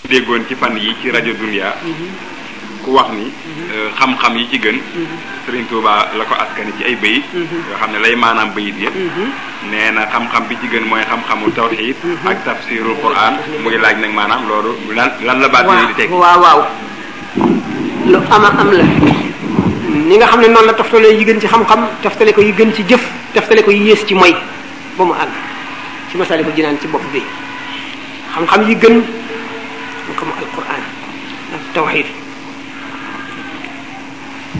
déggoon 0.09 0.45
ci 0.47 0.55
fan 0.55 0.75
yi 0.77 0.95
ci 1.01 1.11
rajo 1.11 1.31
Dunia. 1.38 1.73
Mm-hmm. 1.85 2.40
ku 2.81 2.97
wax 2.97 3.09
ni 3.13 3.29
mhm. 3.29 3.63
euh, 3.71 3.89
xam-xam 3.97 4.33
yi 4.35 4.45
ci 4.50 4.57
gën 4.57 4.77
mhm. 4.77 5.17
Serigne 5.45 5.67
Touba 5.69 6.11
la 6.17 6.23
ko 6.25 6.33
askani 6.35 6.73
ci 6.77 6.83
ay 6.89 6.95
bayit 6.97 7.21
mhm. 7.29 7.57
yoo 7.69 7.75
xam 7.77 7.89
ne 7.93 8.00
lay 8.01 8.13
maanaam 8.17 8.50
bayit 8.57 8.73
yëpp 8.81 8.95
nee 9.71 9.88
na 9.93 10.09
xam-xam 10.09 10.43
bi 10.50 10.55
ci 10.61 10.67
gën 10.73 10.85
mooy 10.89 11.01
xam-xamu 11.05 11.50
tawxiid 11.53 11.97
ak 12.25 12.38
tafsirul 12.45 12.97
quran 13.03 13.33
muy 13.61 13.77
laaj 13.77 13.95
nag 14.01 14.11
maanaam 14.13 14.41
loolu 14.50 14.71
lan 14.97 15.09
lan 15.25 15.38
la 15.41 15.47
baat 15.47 15.65
yooyu 15.69 15.85
di 15.93 15.95
teg 15.97 16.09
waaw 16.09 16.38
waaw 16.41 16.59
lu 18.11 18.19
ama 18.33 18.50
am 18.61 18.69
la 18.73 18.85
ni 20.09 20.13
nga 20.17 20.25
xam 20.31 20.39
ne 20.41 20.47
noonu 20.50 20.67
la 20.67 20.73
toftalee 20.73 21.13
yi 21.19 21.23
gën 21.27 21.38
ci 21.39 21.47
xam-xam 21.47 21.81
toftale 22.01 22.33
ko 22.33 22.41
yi 22.41 22.51
gën 22.57 22.69
ci 22.73 22.81
jëf 22.89 23.03
toftale 23.33 23.61
ko 23.63 23.71
yi 23.71 23.93
yées 23.93 24.01
ci 24.05 24.13
moy 24.17 24.33
ba 24.97 25.01
mu 25.05 25.13
àgg 25.13 25.33
ci 26.09 26.17
masali 26.17 26.43
ko 26.43 26.51
jinaan 26.57 26.75
ci 26.81 26.88
bopp 26.89 27.05
bi 27.13 27.21
xam-xam 28.33 28.59
yi 28.65 28.73
gën 28.81 28.97
xam-xamu 30.05 30.33
alquran 30.41 30.83
ak 31.53 31.63
tawxiid 31.77 32.09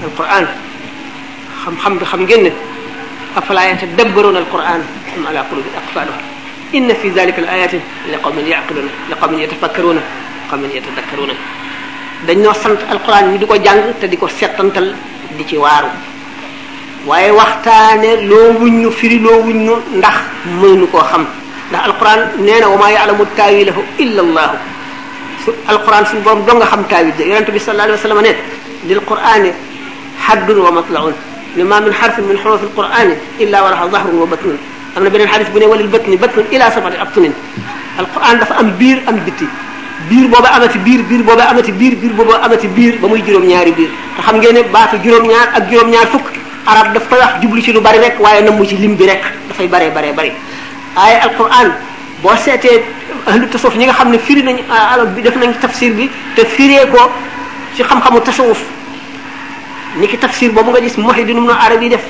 alquran 0.03 0.43
xam-xam 1.63 1.98
bi 2.00 2.05
xam 2.12 2.22
ngeen 2.25 2.43
ne 2.46 2.51
afala 3.36 3.62
yatadabbaruna 3.72 4.38
alquran 4.43 4.81
am 5.15 5.25
ala 5.27 5.41
qulubin 5.50 5.74
aqfaluha 5.81 6.20
inna 6.77 6.93
fi 6.96 7.12
zalika 7.12 7.41
alayatin 7.41 7.81
li 8.13 8.17
qawmin 8.24 8.48
yaqiluna 8.53 8.91
li 9.10 9.15
qawmin 9.22 9.39
yatafakkaruna 9.46 10.01
qawmin 10.50 10.72
yatadakkaruna 10.77 11.34
dañoo 12.27 12.53
sant 12.53 12.79
alquran 12.93 13.31
ñu 13.34 13.38
di 13.38 13.46
ko 13.46 13.55
jàng 13.65 13.81
te 14.00 14.08
di 14.08 14.17
ko 14.17 14.27
settantal 14.27 14.96
di 15.38 15.43
ci 15.46 15.58
waaru 15.58 15.89
waaye 17.05 17.31
waxtaane 17.31 18.25
loo 18.29 18.53
wuñ 18.60 18.74
ñu 18.81 18.91
firi 18.91 19.20
loo 19.20 19.41
wuñ 19.46 19.60
ñu 19.67 19.75
ndax 19.98 20.15
mënuñu 20.62 20.86
koo 20.89 21.01
xam 21.12 21.25
ndax 21.70 21.84
alquran 21.89 22.22
nee 22.39 22.60
na 22.60 22.67
wa 22.70 22.77
maa 22.77 22.91
yaalamu 22.91 23.25
taawilahu 23.36 23.81
illa 24.00 24.22
allahu 24.25 24.58
su 25.46 25.50
alquran 25.72 26.05
suñu 26.05 26.22
borom 26.24 26.41
doo 26.46 26.55
nga 26.58 26.65
xam 26.65 26.84
taawil 26.88 27.13
de 27.17 27.24
yonente 27.29 27.51
bi 27.51 27.60
sallallahu 27.60 27.89
alayhi 27.89 28.01
wa 28.01 28.08
sallam 28.08 28.22
ne 28.24 28.34
lil 28.88 29.01
qurani 29.01 29.51
حد 30.22 30.50
ومطلع 30.51 31.12
لما 31.58 31.80
من 31.80 31.94
حرف 31.94 32.20
من 32.20 32.38
حروف 32.44 32.63
القرآن 32.63 33.18
إلا 33.42 33.62
وله 33.62 33.86
ظهر 33.86 34.16
وبطن 34.16 34.58
am 34.98 35.04
na 35.04 35.13
beneen 35.13 35.30
xadis 35.34 35.48
bu 35.56 35.60
ne 35.60 35.66
walil 35.72 35.88
batni 35.94 36.16
batnun 36.24 36.44
ila 36.56 36.66
sabari 36.75 36.98
abtunin 37.04 37.32
alquran 38.01 38.36
dafa 38.42 38.54
am 38.62 38.68
biir 38.80 38.98
am 39.10 39.16
bitti 39.25 39.48
biir 40.10 40.25
booba 40.34 40.50
amati 40.58 40.80
biir 40.88 41.01
biir 41.10 41.22
booba 41.30 41.44
amati 41.51 41.72
biir 41.80 41.94
biir 42.01 42.12
booba 42.20 42.36
amati 42.46 42.68
biir 42.78 42.94
ba 43.01 43.08
muy 43.12 43.22
juróom-ñaari 43.25 43.72
biir 43.80 43.88
te 44.18 44.22
xam 44.28 44.36
ngeen 44.42 44.54
ne 44.56 44.62
baatu 44.75 44.96
juróom-ñaar 45.06 45.48
ak 45.60 45.63
juróom-ñaar 45.72 46.08
fukk 46.13 46.28
arab 46.72 46.88
daf 46.96 47.06
koy 47.10 47.20
wax 47.24 47.34
jublu 47.44 47.62
ci 47.66 47.72
lu 47.75 47.80
bari 47.86 48.00
rek 48.04 48.16
waaye 48.25 48.42
namu 48.48 48.63
ci 48.70 48.75
lim 48.84 48.94
bi 49.00 49.06
rek 49.12 49.24
dafay 49.50 49.68
baree 49.74 49.92
baree 49.96 50.12
bari 50.20 50.32
waaye 50.98 51.16
alquran 51.25 51.68
boo 52.24 52.36
seetee 52.46 52.78
ahlu 53.32 53.44
tasawuf 53.54 53.75
ñi 53.80 53.86
nga 53.88 53.96
xam 54.00 54.10
ne 54.13 54.18
firi 54.25 54.42
nañ 54.48 54.58
def 55.25 55.36
nañ 55.42 55.51
tafsir 55.63 55.92
bi 55.98 56.06
te 56.36 56.42
firee 56.56 56.84
ko 56.94 57.01
ci 57.75 57.82
xam-xamu 57.90 58.20
tasawuf 58.30 58.60
ni 60.00 60.08
ki 60.08 60.16
tafsir 60.18 60.48
boobu 60.54 60.72
nga 60.72 60.80
gis 60.82 60.96
Muhyiddin 60.98 61.38
Ibn 61.44 61.50
Arabi 61.52 61.90
def 61.92 62.06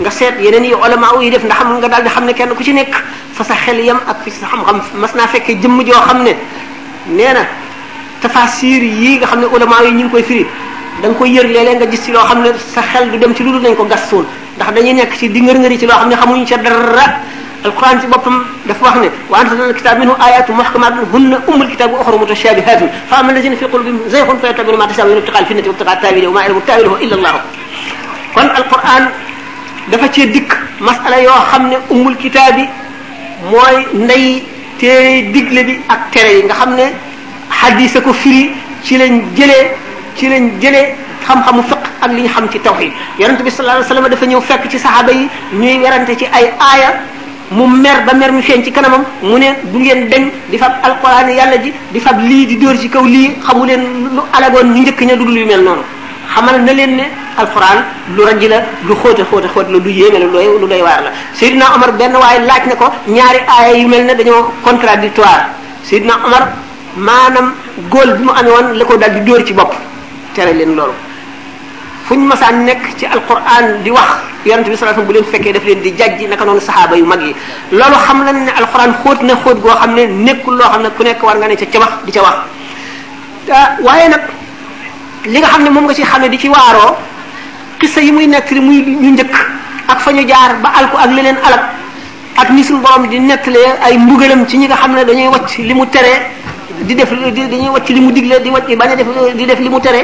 nga 0.00 0.08
seet 0.10 0.40
yeneen 0.40 0.64
yi 0.64 0.74
ulama 0.76 1.20
yi 1.20 1.28
def 1.30 1.44
ndax 1.44 1.58
xam 1.58 1.76
nga 1.80 1.88
daal 1.88 2.02
di 2.04 2.08
xam 2.08 2.24
ne 2.24 2.32
kenn 2.32 2.50
ku 2.56 2.62
ci 2.64 2.72
nekk 2.72 2.92
fa 3.32 3.44
sa 3.44 3.52
xel 3.54 3.78
yam 3.84 4.00
ak 4.08 4.24
fi 4.24 4.30
sa 4.32 4.46
xam-xam 4.48 4.80
mas 4.96 5.12
naa 5.14 5.28
fekkee 5.28 5.60
jëmm 5.60 5.84
joo 5.84 6.00
xam 6.06 6.22
ne 6.24 6.32
nee 7.12 7.32
na 7.32 7.44
tafasir 8.22 8.80
yii 8.82 9.18
nga 9.20 9.26
xam 9.28 9.40
ne 9.40 9.46
ulama 9.52 9.84
yi 9.84 9.92
ñu 9.92 10.08
ngi 10.08 10.10
koy 10.12 10.22
firi 10.22 10.46
da 11.02 11.08
koy 11.12 11.28
yër 11.36 11.44
léeg-léeg 11.48 11.76
nga 11.76 11.86
gis 11.86 12.04
ci 12.04 12.12
loo 12.12 12.24
xam 12.24 12.40
ne 12.42 12.52
sa 12.56 12.82
xel 12.82 13.10
du 13.10 13.18
dem 13.18 13.34
ci 13.34 13.42
lu 13.42 13.50
dul 13.52 13.62
nañ 13.62 13.74
ko 13.76 13.84
gas 13.84 14.10
ndax 14.56 14.68
dañuy 14.72 14.94
nekk 14.94 15.16
ci 15.16 15.28
di 15.28 15.40
ngër 15.40 15.58
ngëri 15.58 15.78
ci 15.78 15.86
loo 15.86 15.96
xam 15.96 16.08
ne 16.08 16.16
xamuñu 16.16 16.44
ca 16.48 16.56
dara 16.56 17.04
القرآن 17.66 17.98
في 18.00 18.06
بابهم 18.06 18.36
دفع 18.68 18.94
وأن 18.96 19.10
وأنزلنا 19.30 19.70
الكتاب 19.70 19.98
منه 20.00 20.12
آيات 20.28 20.50
محكمات 20.50 20.92
هن 21.14 21.32
أم 21.48 21.62
الكتاب 21.62 21.90
وأخرى 21.92 22.16
متشابهات 22.18 22.80
فأما 23.10 23.30
الذين 23.32 23.54
في 23.56 23.64
قلوبهم 23.64 23.98
زيغ 24.12 24.28
فيتبعون 24.42 24.78
ما 24.78 24.86
تشابه 24.86 25.08
منه 25.08 25.18
ابتغاء 25.18 25.40
الفتنة 25.42 25.68
وابتغاء 25.68 25.94
التأويل 25.96 26.26
وما 26.28 26.40
يعلم 26.42 26.58
تأويله 26.66 26.94
إلا 27.04 27.14
الله 27.18 27.34
كون 28.34 28.44
القرآن 28.60 29.02
دفع 29.92 30.24
ديك 30.34 30.50
مسألة 30.80 31.16
يا 31.28 31.38
خمني 31.50 31.76
أم 31.92 32.04
الكتاب 32.08 32.56
موي 33.52 33.76
ناي 34.08 34.42
تيري 34.80 35.20
ديك 35.34 35.48
لبي 35.56 35.74
أك 35.90 35.98
تيري 36.12 36.42
نغا 36.42 36.54
خمني 36.60 36.86
حديثك 37.60 38.06
فري 38.22 38.40
تيلن 38.84 39.14
جلي 39.38 39.58
تيلن 40.16 40.44
جلي 40.64 40.84
xam 41.26 41.42
xamu 41.46 41.58
fiq 41.70 41.80
ak 42.06 42.10
li 42.16 42.20
ñu 42.22 42.28
xam 42.34 42.44
ci 42.52 42.58
tawhid 42.66 42.92
yaronte 43.20 43.42
bi 43.46 43.50
sallallahu 43.50 43.76
alayhi 43.80 43.86
wasallam 43.90 44.08
dafa 44.14 44.26
ñew 44.32 44.40
fekk 44.50 44.64
ci 44.72 44.78
sahaba 44.86 45.10
yi 45.18 45.24
ñuy 45.60 45.76
yaronte 45.86 46.12
ci 46.20 46.26
ay 46.38 46.46
aya 46.72 46.90
mu 47.54 47.66
mer 47.66 48.02
ba 48.06 48.12
mer 48.16 48.32
mu 48.34 48.40
feeñ 48.42 48.62
ci 48.66 48.70
kanamam 48.74 49.04
mu 49.22 49.36
ne 49.38 49.48
du 49.72 49.78
ngeen 49.78 50.08
deñ 50.10 50.24
di 50.50 50.56
fab 50.58 50.72
alquran 50.82 51.28
yàlla 51.30 51.58
ji 51.62 51.72
di 51.92 52.00
fab 52.00 52.18
lii 52.18 52.46
di 52.46 52.56
dóor 52.58 52.76
ci 52.78 52.88
kaw 52.88 53.04
lii 53.04 53.34
xamu 53.46 53.64
leen 53.64 53.82
lu 54.16 54.22
alagoon 54.36 54.74
ñu 54.74 54.80
njëkk 54.82 55.00
ña 55.08 55.14
du 55.16 55.24
yu 55.30 55.46
mel 55.46 55.62
noonu 55.62 55.82
xamal 56.34 56.56
na 56.64 56.72
leen 56.72 56.96
ne 56.96 57.04
alquran 57.38 57.78
lu 58.14 58.24
rajji 58.24 58.48
la 58.48 58.58
lu 58.86 58.94
xóote 59.00 59.22
xóote 59.30 59.48
xóote 59.54 59.70
la 59.70 59.78
lu 59.78 59.88
yéeme 59.90 60.18
la 60.18 60.26
looy 60.26 60.46
lu 60.60 60.66
doy 60.66 60.80
waar 60.82 61.02
la 61.06 61.10
Seydina 61.38 61.66
Omar 61.76 61.92
benn 61.92 62.14
waaye 62.16 62.40
laaj 62.48 62.66
ne 62.66 62.74
ko 62.74 62.86
ñaari 63.16 63.40
aaya 63.54 63.72
yu 63.80 63.88
mel 63.88 64.04
ne 64.06 64.14
dañoo 64.18 64.50
contradictoire 64.64 65.42
Seydina 65.84 66.14
Omar 66.26 66.42
maanaam 66.96 67.54
góol 67.92 68.08
bi 68.16 68.24
mu 68.24 68.32
amee 68.38 68.50
woon 68.56 68.76
la 68.78 68.84
ko 68.84 68.96
dal 68.96 69.12
di 69.12 69.20
dóor 69.22 69.44
ci 69.44 69.52
bopp 69.52 69.72
tere 70.34 70.52
leen 70.52 70.74
loolu 70.74 71.05
fuñ 72.08 72.20
masaan 72.30 72.56
nekk 72.68 72.84
ci 72.98 73.04
alquran 73.14 73.66
di 73.84 73.90
wax 73.96 74.10
yonente 74.48 74.68
bi 74.70 74.76
sallallahu 74.78 75.02
alayhi 75.02 75.08
wasallam 75.08 75.08
bu 75.10 75.14
leen 75.18 75.26
fekkee 75.32 75.52
daf 75.56 75.64
leen 75.68 75.80
di 75.84 75.90
jajji 75.98 76.24
naka 76.30 76.44
noonu 76.46 76.62
saxaaba 76.68 76.94
yu 77.00 77.04
mag 77.12 77.18
yi 77.26 77.32
loolu 77.78 77.96
xam 78.06 78.18
nañ 78.26 78.36
ne 78.46 78.52
alquran 78.60 78.92
xóot 79.02 79.20
na 79.28 79.34
xóot 79.42 79.56
goo 79.64 79.74
xam 79.80 79.92
ne 79.98 80.02
nekkul 80.26 80.54
loo 80.58 80.68
xam 80.72 80.82
ne 80.84 80.88
ku 80.96 81.02
nekk 81.08 81.22
war 81.28 81.36
nga 81.40 81.46
ne 81.50 81.54
ca 81.60 81.66
ca 81.72 81.78
wax 81.82 81.92
di 82.06 82.12
ca 82.16 82.20
wax 82.26 82.36
ah, 83.56 83.68
waaye 83.86 84.06
nag 84.14 84.22
li 85.32 85.38
nga 85.42 85.48
xam 85.52 85.62
ne 85.64 85.70
moom 85.74 85.84
nga 85.86 85.94
ci 85.98 86.04
xam 86.10 86.20
ne 86.22 86.28
di 86.32 86.38
ci 86.42 86.48
waaroo 86.54 86.90
xissa 87.80 88.00
yi 88.06 88.10
muy 88.16 88.26
nekk 88.34 88.48
li 88.56 88.60
muy 88.66 88.78
ñu 89.02 89.10
njëkk 89.14 89.34
ak 89.92 89.98
fa 90.04 90.10
ñu 90.16 90.22
jaar 90.30 90.50
ba 90.62 90.68
alku 90.78 90.94
ak 91.04 91.10
li 91.16 91.20
leen 91.26 91.38
alak 91.46 91.64
ak 92.40 92.48
ni 92.54 92.62
suñu 92.66 92.80
borom 92.84 93.04
di 93.12 93.18
nettalee 93.28 93.72
ay 93.84 93.94
mbugalam 94.04 94.40
ci 94.48 94.56
ñi 94.60 94.66
nga 94.68 94.76
xam 94.82 94.92
ne 94.98 95.02
dañuy 95.08 95.26
wacc 95.34 95.50
li 95.68 95.74
mu 95.78 95.84
tere 95.94 96.14
di 96.86 96.92
def 96.98 97.10
dañuy 97.52 97.70
wacc 97.76 97.88
li 97.96 98.00
mu 98.04 98.10
digle 98.16 98.36
di 98.44 98.48
wacc 98.56 98.68
bañ 98.80 98.90
a 98.92 98.94
def 99.00 99.06
di 99.38 99.44
def 99.50 99.58
li 99.66 99.70
mu 99.76 99.80
tere 99.88 100.02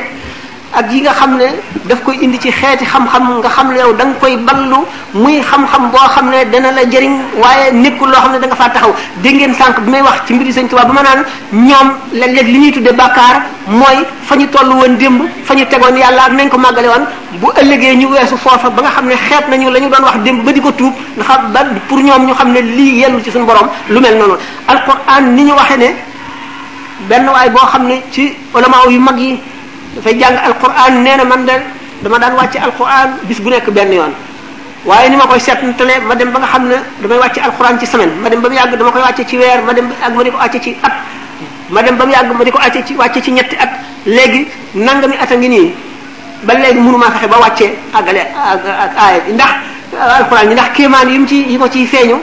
ak 0.72 0.88
yi 0.90 1.04
nga 1.04 1.12
xam 1.12 1.36
ne 1.36 1.48
daf 1.84 2.00
koy 2.02 2.16
indi 2.24 2.38
ci 2.40 2.50
xeeti 2.50 2.84
xam-xam 2.84 3.24
nga 3.40 3.48
xam 3.50 3.68
ne 3.72 3.76
yow 3.78 3.92
da 3.92 4.04
nga 4.04 4.16
koy 4.20 4.36
ballu 4.36 4.80
muy 5.12 5.40
xam-xam 5.44 5.90
boo 5.92 6.08
xam 6.14 6.30
ne 6.32 6.44
dana 6.50 6.72
la 6.72 6.82
jëriñ 6.88 7.12
waaye 7.36 7.72
nekkul 7.72 8.08
loo 8.08 8.20
xam 8.20 8.32
ne 8.32 8.38
da 8.40 8.54
fa 8.56 8.68
taxaw 8.70 8.92
dégg 9.22 9.36
ngeen 9.36 9.52
sànq 9.54 9.80
bi 9.80 9.90
may 9.90 10.00
wax 10.02 10.24
ci 10.26 10.34
mbiri 10.34 10.52
Sëñ 10.52 10.68
Tuubaa 10.68 10.84
ba 10.86 10.92
ma 10.92 11.02
naan 11.02 11.20
ñoom 11.52 11.88
léeg-léeg 12.14 12.46
li 12.48 12.58
ñuy 12.58 12.72
tudde 12.72 12.90
bàkkaar 12.92 13.36
mooy 13.68 13.98
fa 14.22 14.36
ñu 14.36 14.46
toll 14.48 14.68
woon 14.72 14.96
démb 14.96 15.22
fa 15.44 15.54
ñu 15.54 15.64
tegoon 15.66 15.94
yàlla 15.96 16.22
ak 16.24 16.32
nañ 16.32 16.48
ko 16.48 16.56
màggale 16.58 16.88
woon 16.88 17.04
bu 17.40 17.48
ëllëgee 17.60 17.96
ñu 17.96 18.08
weesu 18.08 18.36
foofa 18.36 18.70
ba 18.70 18.82
nga 18.82 18.90
xam 18.96 19.06
ne 19.08 19.14
xeet 19.16 19.44
nañu 19.50 19.70
la 19.70 19.78
ñu 19.78 19.88
doon 19.90 20.04
wax 20.04 20.16
démb 20.24 20.42
ba 20.44 20.52
di 20.52 20.60
ko 20.60 20.72
tuub 20.72 20.92
nga 21.16 21.24
xam 21.24 21.52
ba 21.52 21.64
pour 21.88 21.98
ñoom 22.00 22.26
ñu 22.26 22.32
xam 22.34 22.50
ne 22.52 22.60
lii 22.62 22.96
yellu 23.00 23.20
ci 23.22 23.30
suñu 23.30 23.44
borom 23.44 23.68
lu 23.90 24.00
mel 24.00 24.16
noonu 24.16 24.34
alquran 24.66 25.34
ni 25.36 25.42
ñu 25.44 25.52
waxee 25.54 25.76
ne 25.76 25.88
benn 27.10 27.28
waay 27.28 27.50
boo 27.50 27.66
xam 27.66 27.86
ne 27.86 28.02
ci 28.10 28.32
ulama 28.54 28.76
yu 28.88 28.98
mag 28.98 29.18
yi 29.18 29.38
dafay 29.96 30.12
jàng 30.18 30.36
alquran 30.36 31.04
nee 31.04 31.16
na 31.16 31.24
man 31.24 31.46
de 31.46 31.52
dama 32.02 32.18
daan 32.18 32.34
wàcc 32.36 32.56
alquran 32.60 33.10
bis 33.28 33.40
bu 33.40 33.50
nekk 33.50 33.68
benn 33.70 33.92
yoon 33.92 34.12
waaye 34.84 35.08
ni 35.10 35.16
ma 35.16 35.26
koy 35.26 35.38
seetantale 35.40 36.00
ma 36.08 36.14
dem 36.14 36.32
ba 36.32 36.38
nga 36.40 36.46
xam 36.52 36.68
ne 36.68 36.78
damay 37.02 37.18
wàcc 37.18 37.36
alquran 37.48 37.78
ci 37.80 37.86
semaine 37.86 38.12
ma 38.22 38.28
dem 38.30 38.40
ba 38.40 38.48
mu 38.48 38.54
yàgg 38.54 38.74
dama 38.76 38.90
koy 38.92 39.00
wàcce 39.02 39.24
ci 39.28 39.36
weer 39.38 39.60
ma 39.66 39.72
dem 39.74 39.88
ba 39.88 39.94
ak 40.00 40.16
ma 40.36 40.48
ci 40.64 40.70
at 40.82 40.94
ma 41.70 41.82
dem 41.82 41.96
ba 41.96 42.04
mu 42.06 42.12
yàgg 42.12 42.32
ma 42.36 42.44
di 42.44 42.50
ko 42.50 42.58
wàcce 42.58 42.80
ci 42.86 42.94
wàcce 42.94 43.20
ci 43.22 43.30
ñetti 43.32 43.56
at 43.56 43.70
léegi 44.06 44.46
nangami 44.74 45.16
at 45.16 45.30
a 45.32 45.36
ngi 45.36 45.48
nii 45.48 45.74
ba 46.44 46.54
léegi 46.54 46.80
mënu 46.80 46.98
maa 46.98 47.10
fexe 47.10 47.28
ba 47.28 47.38
wàccee 47.38 47.70
àggale 47.94 48.22
ak 48.84 48.92
aaya 48.98 49.20
bi 49.26 49.32
ndax 49.32 49.52
alxuraan 49.98 50.48
yi 50.48 50.54
ndax 50.54 50.68
kéemaan 50.74 51.08
yi 51.10 51.18
mu 51.18 51.26
ci 51.26 51.36
yi 51.48 51.56
ko 51.58 51.68
ciy 51.68 51.86
feeñu 51.86 52.16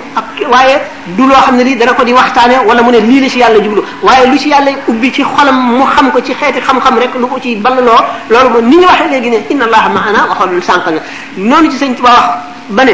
loo 1.18 1.30
xam 1.40 1.56
ne 1.56 1.64
lii 1.64 1.76
dana 1.78 1.94
ko 1.94 2.04
di 2.04 2.14
waxtaane 2.14 2.58
wala 2.66 2.82
mu 2.82 2.92
ne 2.92 3.00
lii 3.00 3.22
la 3.22 3.30
ci 3.30 3.40
yàlla 3.40 3.60
jublu 3.64 3.82
waaye 4.02 4.28
lu 4.28 4.38
ci 4.38 4.50
yàlla 4.50 4.72
ubbi 4.88 5.12
ci 5.14 5.22
xolam 5.24 5.56
mu 5.78 5.86
xam 5.86 6.12
ko 6.12 6.22
ci 6.24 6.34
xeeti 6.34 6.60
xam-xam 6.62 6.98
rek 7.00 7.14
lu 7.16 7.28
ko 7.28 7.40
ci 7.42 7.56
ballaloo 7.58 8.02
loolu 8.30 8.50
moom 8.50 8.66
ni 8.70 8.76
ñu 8.78 8.84
waxee 8.86 9.10
léegi 9.12 9.30
ne 9.30 9.38
inna 9.50 9.66
allaha 9.66 9.90
maana 9.90 10.20
waxoolul 10.30 10.64
sànq 10.64 10.86
na 10.90 11.02
noonu 11.38 11.70
ci 11.72 11.78
sëñ 11.78 11.94
Tuubaa 11.96 12.12
wax 12.12 12.38
ba 12.70 12.86
ne 12.86 12.92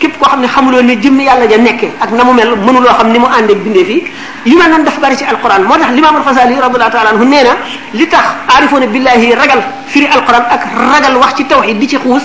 képp 0.00 0.18
koo 0.18 0.28
xam 0.28 0.40
ne 0.64 0.70
loo 0.72 0.82
ne 0.82 0.94
jëmm 1.00 1.20
yàlla 1.20 1.46
ja 1.48 1.58
nekkee 1.58 1.92
ak 2.00 2.10
na 2.12 2.24
mu 2.24 2.32
mel 2.32 2.54
mënuloo 2.56 2.94
xam 2.98 3.10
ni 3.12 3.18
mu 3.18 3.26
àndee 3.26 3.56
bindee 3.56 3.84
fii 3.84 4.04
yu 4.46 4.56
mel 4.58 4.68
noonu 4.70 4.84
dafa 4.84 5.00
bari 5.00 5.16
ci 5.16 5.24
alquran 5.24 5.62
moo 5.64 5.76
tax 5.76 5.90
limaamul 5.90 6.22
Xasaali 6.24 6.54
radiyallahu 6.60 6.92
taala 6.92 7.10
anhu 7.12 7.24
nee 7.24 7.42
na 7.42 7.52
li 7.92 8.06
tax 8.08 8.24
aarifoona 8.48 8.86
billahi 8.86 9.34
ragal 9.34 9.62
firi 9.86 10.06
alquran 10.06 10.42
ak 10.50 10.62
ragal 10.94 11.16
wax 11.16 11.34
ci 11.36 11.44
tawhid 11.44 11.78
di 11.78 11.88
ci 11.88 11.98
kuus 11.98 12.22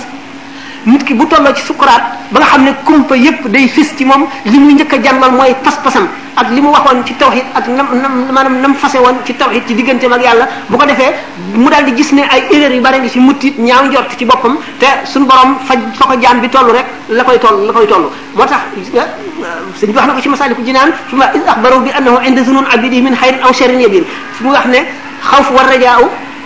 nit 0.86 1.04
ki 1.04 1.14
bu 1.18 1.26
tolloo 1.28 1.54
ci 1.54 1.62
sukuraat 1.62 2.02
ba 2.32 2.40
nga 2.40 2.46
xam 2.54 2.64
ne 2.64 2.72
kumpa 2.84 3.16
yépp 3.16 3.46
day 3.48 3.68
fis 3.68 3.94
ci 3.96 4.04
moom 4.04 4.26
li 4.46 4.58
muy 4.58 4.74
njëkk 4.74 4.92
a 4.92 4.98
jàngal 5.02 5.30
mooy 5.30 5.54
pas-pasam 5.64 6.08
ak 6.34 6.50
li 6.50 6.60
mu 6.60 6.68
wax 6.72 6.82
waxoon 6.82 7.04
ci 7.04 7.14
tawxid 7.14 7.44
ak 7.54 7.68
nam 7.68 7.86
nam 8.02 8.12
maanaam 8.32 8.60
nam 8.60 8.74
fase 8.74 8.98
woon 8.98 9.14
ci 9.24 9.34
tawxid 9.34 9.62
ci 9.66 9.74
digganteem 9.74 10.12
ak 10.12 10.22
yàlla 10.22 10.48
bu 10.68 10.76
ko 10.78 10.84
defee 10.86 11.14
mu 11.54 11.70
daal 11.70 11.84
di 11.84 11.92
gis 11.94 12.10
ne 12.12 12.22
ay 12.28 12.42
erreurs 12.50 12.74
yu 12.74 12.82
bari 12.82 12.98
ngi 12.98 13.10
ci 13.10 13.20
muttit 13.20 13.58
ñaaw 13.58 13.84
njort 13.86 14.10
ci 14.18 14.24
boppam 14.24 14.56
te 14.80 14.86
suñu 15.04 15.26
borom 15.26 15.56
faj 15.66 15.78
fa 15.94 16.04
ko 16.06 16.16
jaam 16.20 16.40
bi 16.40 16.48
toll 16.48 16.70
rek 16.72 16.86
la 17.10 17.22
koy 17.24 17.38
toll 17.38 17.66
la 17.66 17.72
koy 17.72 17.86
toll 17.86 18.10
moo 18.34 18.44
tax 18.44 18.58
euh, 18.96 19.46
sëñ 19.78 19.86
bi 19.86 19.92
wax 19.96 20.06
na 20.06 20.12
ko 20.14 20.20
ci 20.20 20.28
masaliku 20.28 20.62
jinaan 20.64 20.90
fi 21.06 21.14
ma 21.16 21.30
is 21.34 21.42
axbaru 21.46 21.80
bi 21.84 21.90
annahu 21.94 22.18
inda 22.26 22.42
zunun 22.42 22.66
abidi 22.66 23.00
min 23.02 23.14
xayrin 23.16 23.42
aw 23.42 23.52
sharrin 23.52 23.78
yabir 23.80 24.02
fi 24.34 24.42
mu 24.44 24.50
wax 24.50 24.66
ne 24.66 24.82
xawf 25.30 25.48
war 25.54 25.68
rajaa 25.70 26.02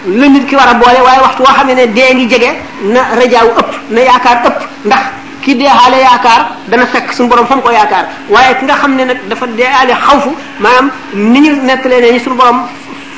la 0.09 0.29
nit 0.29 0.47
ki 0.47 0.55
war 0.57 0.69
a 0.69 0.75
boole 0.75 1.01
waaye 1.05 1.21
waxtu 1.21 1.43
woo 1.43 1.55
xam 1.55 1.67
ne 1.67 1.87
dee 1.93 2.15
ngi 2.15 2.27
jege 2.29 2.49
na 2.85 3.15
rajaaw 3.17 3.49
ëpp 3.59 3.71
na 3.91 4.01
yaakaar 4.01 4.37
ëpp 4.47 4.67
ndax 4.85 5.03
ki 5.43 5.57
dee 5.57 5.67
xaale 5.69 5.99
yaakaar 6.01 6.47
dana 6.69 6.87
fekk 6.87 7.13
suñu 7.13 7.29
borom 7.29 7.47
fa 7.47 7.57
ko 7.57 7.71
yaakaar 7.71 8.07
waaye 8.31 8.55
ki 8.59 8.65
nga 8.65 8.75
xam 8.75 8.95
ne 8.95 9.05
nag 9.05 9.19
dafa 9.29 9.47
dee 9.49 9.65
xaale 9.67 9.91
xawfu 9.95 10.35
maanaam 10.61 10.91
ni 11.13 11.41
ñu 11.41 11.63
nettalee 11.63 12.01
ne 12.01 12.13
ñu 12.15 12.21
suñu 12.21 12.37
borom 12.37 12.63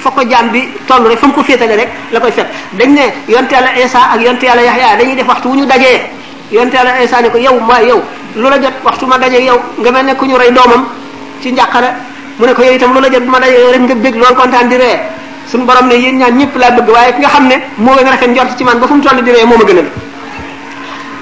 fa 0.02 0.10
ko 0.10 0.22
jaam 0.28 0.48
bi 0.50 0.68
toll 0.86 1.06
rek 1.06 1.18
fa 1.18 1.26
mu 1.26 1.32
ko 1.34 1.42
féetale 1.42 1.76
rek 1.76 1.88
la 2.10 2.20
koy 2.20 2.32
fekk 2.32 2.46
dañ 2.72 2.88
ne 2.94 3.12
yonte 3.32 3.52
yàlla 3.54 3.76
Isa 3.84 3.98
ak 4.14 4.20
yonte 4.22 4.44
yàlla 4.46 4.62
Yaxya 4.62 4.96
dañuy 4.98 5.14
def 5.16 5.28
waxtu 5.28 5.48
wu 5.48 5.56
ñu 5.56 5.66
dajee 5.66 6.08
yonte 6.52 6.72
yàlla 6.76 7.02
Isa 7.04 7.20
ne 7.20 7.28
ko 7.28 7.36
yow 7.36 7.60
ma 7.60 7.82
yow 7.82 8.02
lu 8.34 8.48
la 8.48 8.58
jot 8.58 8.72
waxtu 8.82 9.04
ma 9.06 9.18
dajee 9.18 9.44
yow 9.44 9.60
nga 9.78 9.90
mel 9.90 10.06
ne 10.06 10.14
ku 10.16 10.24
ñu 10.24 10.36
rey 10.36 10.50
doomam 10.52 10.86
ci 11.42 11.52
njàqare 11.52 11.92
mu 12.38 12.46
ne 12.46 12.54
ko 12.54 12.62
yow 12.62 12.72
itam 12.74 12.94
lu 12.94 13.00
la 13.02 13.10
jot 13.10 13.24
ma 13.26 13.38
dajee 13.40 13.70
rek 13.72 13.80
nga 13.82 13.94
bég 13.94 14.14
loolu 14.14 14.34
kontaan 14.34 14.68
di 14.68 14.76
ree 14.76 15.16
suñu 15.48 15.64
borom 15.64 15.88
ne 15.88 15.96
yéen 15.96 16.18
ñaan 16.18 16.36
ñëpp 16.38 16.56
laa 16.56 16.70
bëgg 16.72 16.88
waaye 16.88 17.12
ki 17.14 17.20
nga 17.20 17.28
xam 17.28 17.46
ne 17.48 17.54
moo 17.78 17.94
gën 17.94 18.06
a 18.06 18.10
rafet 18.10 18.28
njort 18.30 18.50
ci 18.56 18.64
man 18.64 18.78
ba 18.78 18.86
fu 18.86 18.94
mu 18.94 19.00
toll 19.02 19.22
diree 19.22 19.44
moom 19.44 19.60
a 19.60 19.64
gënal 19.64 19.86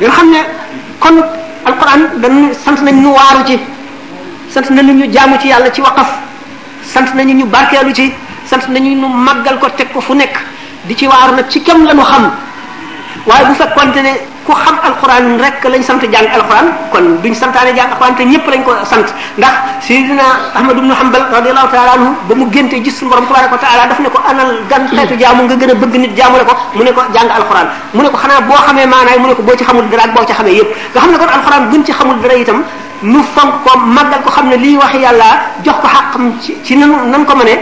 ngeen 0.01 0.11
xam 0.13 0.27
ne 0.31 0.39
kon 0.99 1.15
alquran 1.65 2.01
dañu 2.17 2.53
sant 2.65 2.83
nañ 2.83 2.95
ñu 3.01 3.09
waaru 3.15 3.45
ci 3.47 3.59
sant 4.51 4.71
nañu 4.71 4.93
ñu 4.93 5.07
jaamu 5.13 5.39
ci 5.41 5.49
yàlla 5.49 5.71
ci 5.73 5.81
waqaf 5.81 6.11
sant 6.83 7.15
nañu 7.15 7.35
ñu 7.35 7.45
barkeelu 7.47 7.95
ci 7.95 8.13
sant 8.51 8.69
nañu 8.69 8.91
ñu 8.97 9.07
màggal 9.07 9.59
ko 9.59 9.69
teg 9.77 9.93
ko 9.93 10.01
fu 10.01 10.15
nekk 10.15 10.35
di 10.85 10.97
ci 10.97 11.07
waaru 11.07 11.35
nag 11.37 11.49
ci 11.49 11.63
kem 11.63 11.85
la 11.85 11.95
ñu 11.95 12.03
xam 12.03 12.31
waaye 13.27 13.45
bu 13.47 13.55
fekkonte 13.55 14.01
ne 14.03 14.13
ku 14.47 14.53
xam 14.65 14.77
alxuraan 14.89 15.25
rek 15.43 15.55
lañ 15.73 15.83
sant 15.89 16.03
jàng 16.15 16.27
alxuraan 16.37 16.67
kon 16.93 17.05
duñ 17.23 17.35
santaane 17.41 17.71
jàng 17.79 17.89
alxuraan 17.91 18.15
te 18.19 18.25
ñëpp 18.31 18.47
lañ 18.53 18.63
ko 18.67 18.73
sant 18.91 19.09
ndax 19.39 19.55
Seydina 19.87 20.27
Ahmad 20.59 20.77
ibn 20.81 20.91
Hanbal 21.01 21.23
radiyallahu 21.37 21.69
ta'ala 21.75 21.93
anhu 21.99 22.11
ba 22.29 22.35
mu 22.39 22.45
géntee 22.55 22.79
gis 22.85 22.95
suñu 22.97 23.11
borom 23.13 23.27
tabaraka 23.29 23.55
wa 23.57 23.63
ta'ala 23.65 23.83
daf 23.91 23.99
ne 24.05 24.09
ko 24.15 24.19
anal 24.31 24.51
gan 24.71 24.83
xeetu 24.97 25.15
jaamu 25.23 25.41
nga 25.45 25.55
gën 25.61 25.71
a 25.75 25.75
bëgg 25.83 25.95
nit 26.03 26.13
jaamule 26.19 26.45
ko 26.49 26.55
mu 26.77 26.83
ne 26.87 26.91
ko 26.97 27.03
jàng 27.15 27.29
alxuraan 27.39 27.67
mu 27.95 28.01
ne 28.03 28.09
ko 28.13 28.17
xanaa 28.23 28.41
boo 28.49 28.57
xamee 28.67 28.87
maanaay 28.95 29.19
mu 29.23 29.27
ne 29.29 29.35
ko 29.39 29.43
xam 34.37 34.47
ne 34.53 34.57
lii 34.65 34.77
wax 34.83 34.93
yàlla 35.05 35.29
jox 35.65 35.77
ko 35.83 35.89
xaqam 35.95 36.23
ci 36.43 36.53
ci 36.65 36.73
nan 36.81 36.91
nan 37.13 37.23
ko 37.29 37.35
mënee 37.41 37.59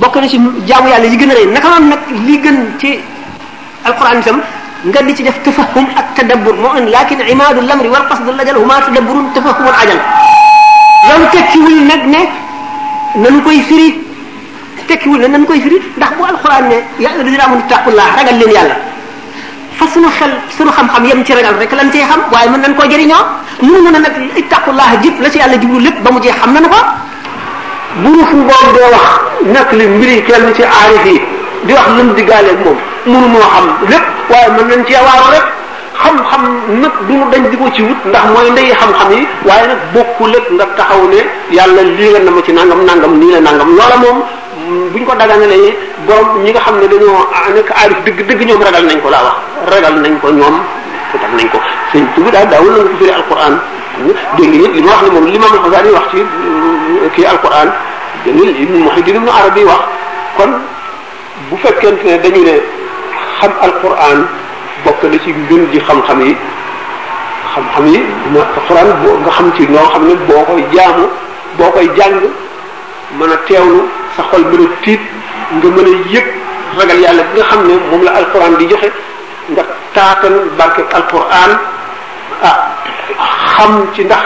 bokk 0.00 0.16
na 0.22 0.26
ci 0.32 0.38
jaamu 0.68 0.86
yàlla 0.92 1.06
yi 1.12 1.16
gën 1.20 1.30
a 1.32 1.34
rëy 1.38 1.46
naka 1.54 1.68
noonu 1.68 1.88
nag 1.92 2.02
gën 2.42 2.58
ci 2.80 2.90
alxuraan 3.86 4.18
itam 4.22 4.38
nga 4.88 5.00
di 5.02 5.14
ci 5.16 5.22
def 5.24 5.38
tafahum 5.46 5.86
ak 5.96 6.08
tadabbur 6.16 6.52
moo 6.62 6.76
indi 6.76 6.90
lakin 6.96 7.20
imaadu 7.34 7.60
lamri 7.70 7.88
wal 7.94 8.04
qasdu 8.10 8.30
lajal 8.38 8.56
huma 8.62 8.76
tadabburun 8.86 9.26
tafahumul 9.36 9.72
ajal 9.82 9.96
loolu 11.08 11.26
tekkiwul 11.34 11.76
nag 11.90 12.02
ne 12.12 12.20
nan 13.22 13.34
koy 13.46 13.58
firi 13.68 13.88
tekkiwul 14.88 15.20
ne 15.24 15.28
nan 15.34 15.42
koy 15.48 15.56
firi 15.64 15.78
ndax 15.96 16.12
bu 16.16 16.22
alquran 16.32 16.64
ne 16.72 16.78
ya 17.02 17.08
alladina 17.16 17.44
amanu 17.48 17.64
taqullah 17.72 18.06
ragal 18.16 18.36
leen 18.40 18.50
yàlla 18.56 18.76
fa 19.78 19.84
sunu 19.92 20.08
xel 20.20 20.32
sunu 20.56 20.70
xam-xam 20.76 21.04
yem 21.10 21.20
ci 21.26 21.32
ragal 21.36 21.54
rek 21.60 21.72
lan 21.78 21.88
cee 21.92 22.04
xam 22.10 22.20
waaye 22.32 22.48
mën 22.52 22.60
nañ 22.64 22.74
koo 22.76 22.86
jëriñoo 22.92 23.24
nu 23.64 23.72
mën 23.84 23.96
a 23.96 23.98
nag 24.04 24.14
ittaqullah 24.40 24.88
jib 25.02 25.14
la 25.22 25.28
ci 25.32 25.38
yàlla 25.42 25.56
jiblu 25.62 25.78
lépp 25.86 26.02
ba 26.04 26.10
mu 26.12 26.20
jeex 26.20 26.36
xam 26.40 26.50
nañu 26.54 26.68
ko 26.74 26.80
buru 28.02 28.22
fu 28.30 28.36
boobu 28.48 28.70
doo 28.76 28.88
wax 28.94 29.06
nag 29.54 29.68
li 29.78 29.84
mbiri 29.92 30.16
kenn 30.26 30.46
ci 30.56 30.62
aarif 30.62 31.04
yi 31.06 31.20
di 31.66 31.72
wax 31.72 31.88
lu 31.96 32.02
mu 32.06 32.12
diggaaleeg 32.16 32.58
moom 32.64 32.78
mënu 33.12 33.26
moo 33.32 33.46
xam 33.52 33.66
lépp 33.92 34.13
waaye 34.30 34.48
mën 34.56 34.64
nañ 34.70 34.80
cee 34.88 35.00
waaru 35.08 35.26
rek 35.34 35.46
xam-xam 36.02 36.42
nag 36.82 36.92
du 37.08 37.14
ñu 37.14 37.26
dañ 37.32 37.44
di 37.50 37.56
ko 37.56 37.66
ci 37.74 37.82
wut 37.82 37.96
ndax 38.04 38.24
mooy 38.32 38.50
ndey 38.50 38.68
xam-xam 38.80 39.10
yi 39.12 39.26
waaye 39.48 39.66
nag 39.68 39.80
bokkul 39.94 40.34
ak 40.36 40.44
nga 40.54 40.66
taxaw 40.78 41.02
ne 41.12 41.20
yàlla 41.56 41.82
lii 41.98 42.10
la 42.14 42.18
na 42.20 42.30
ma 42.30 42.40
ci 42.42 42.52
nangam 42.52 42.80
nangam 42.88 43.12
nii 43.20 43.32
la 43.34 43.40
nangam 43.46 43.68
loola 43.78 43.96
moom 44.02 44.18
mm, 44.24 44.84
buñ 44.92 45.04
ko 45.04 45.14
daganalee 45.18 45.76
borom 46.06 46.28
ñi 46.44 46.50
nga 46.52 46.60
xam 46.64 46.76
ne 46.80 46.86
dañoo 46.92 47.18
ah, 47.36 47.46
nekk 47.54 47.68
aarif 47.70 47.98
dëgg 48.04 48.20
dëgg 48.28 48.40
ñoom 48.48 48.62
ragal 48.62 48.84
nañ 48.88 49.00
ko 49.02 49.08
laa 49.10 49.24
wax 49.26 49.36
ragal 49.70 49.94
nañ 50.02 50.14
ko 50.22 50.28
ñoom 50.32 50.56
utal 51.14 51.32
nañ 51.36 51.48
ko 51.52 51.58
sëñ 51.92 52.04
tubi 52.14 52.30
daal 52.30 52.48
daawul 52.48 52.70
na 52.72 52.76
nga 52.78 52.88
ko 52.88 52.96
firi 52.98 53.12
alquran 53.18 53.54
dégg 54.36 54.54
nga 54.56 54.68
li 54.74 54.82
ma 54.82 54.90
wax 54.90 55.02
ne 55.02 55.10
moom 55.14 55.26
li 55.32 55.38
ma 55.38 55.46
Xasaali 55.52 55.90
wax 55.96 56.06
ci 56.10 56.16
mm, 56.16 57.08
kii 57.14 57.26
alquran 57.32 57.68
dégg 58.24 58.34
nga 58.36 58.44
li 58.44 58.66
Muhyiddin 58.84 59.16
Ibn 59.20 59.28
Arabi 59.28 59.62
wax 59.64 59.82
kon 60.36 60.50
bu 61.48 61.56
fekkente 61.62 62.02
ne 62.06 62.18
dañu 62.18 62.42
ne 62.48 62.54
xam 63.44 63.52
alquran 63.66 64.18
bokk 64.84 65.02
na 65.12 65.18
ci 65.24 65.30
ngën 65.32 65.62
ji 65.72 65.78
xam-xam 65.86 66.20
yi 66.26 66.34
xam-xam 67.54 67.84
yi 67.92 68.00
alquran 68.56 68.88
boo 69.02 69.16
nga 69.24 69.30
xam 69.36 69.50
ci 69.56 69.66
noo 69.68 69.86
xam 69.92 70.04
ne 70.08 70.14
boo 70.28 70.42
koy 70.46 70.62
boo 71.58 71.70
koy 71.70 71.88
jàng 71.98 72.20
mën 73.18 73.30
a 73.30 73.36
teewlu 73.48 73.80
sa 74.16 74.22
xol 74.30 74.42
mën 74.50 74.64
a 74.66 74.68
tiit 74.84 75.00
nga 75.58 75.68
mën 75.76 75.86
a 75.94 75.98
yëg 76.14 76.26
ragal 76.78 77.00
yàlla 77.04 77.22
bi 77.32 77.40
nga 77.40 77.46
xam 77.50 77.60
ne 77.68 77.74
moom 77.90 78.02
la 78.04 78.10
alquran 78.20 78.54
di 78.58 78.66
joxe 78.70 78.90
nga 79.48 79.62
taatan 79.94 80.34
barkeb 80.58 80.86
alquran 80.94 81.50
ah 82.42 82.56
xam 83.56 83.84
ci 83.94 84.04
ndax 84.04 84.24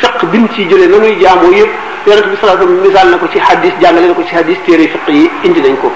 fiq 0.00 0.24
biñ 0.32 0.48
ci 0.54 0.68
jëlee 0.70 0.88
na 0.88 0.96
nuy 0.98 1.16
jaamoo 1.22 1.52
yëpp 1.52 1.72
yonent 2.06 2.26
bi 2.30 2.36
sallallahu 2.40 2.64
alayhi 2.66 2.78
wasallam 2.78 2.80
misaal 2.86 3.08
na 3.10 3.16
ko 3.18 3.26
ci 3.32 3.38
hadis 3.38 3.72
jàngale 3.80 4.00
leen 4.06 4.14
ko 4.14 4.22
ci 4.28 4.34
hadis 4.34 4.58
téere 4.66 4.84
fiq 4.92 5.06
yi 5.08 5.30
indi 5.44 5.60
nañ 5.62 5.76
ko 5.82 5.92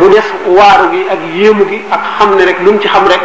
mu 0.00 0.06
def 0.12 0.28
waaru 0.46 0.86
gi 0.92 1.00
ak 1.14 1.20
yéemu 1.36 1.64
gi 1.70 1.78
ak 1.90 2.02
xam 2.18 2.34
ne 2.36 2.44
rek 2.44 2.58
lu 2.64 2.72
mu 2.72 2.78
ci 2.80 2.88
xam 2.88 3.06
rek 3.08 3.20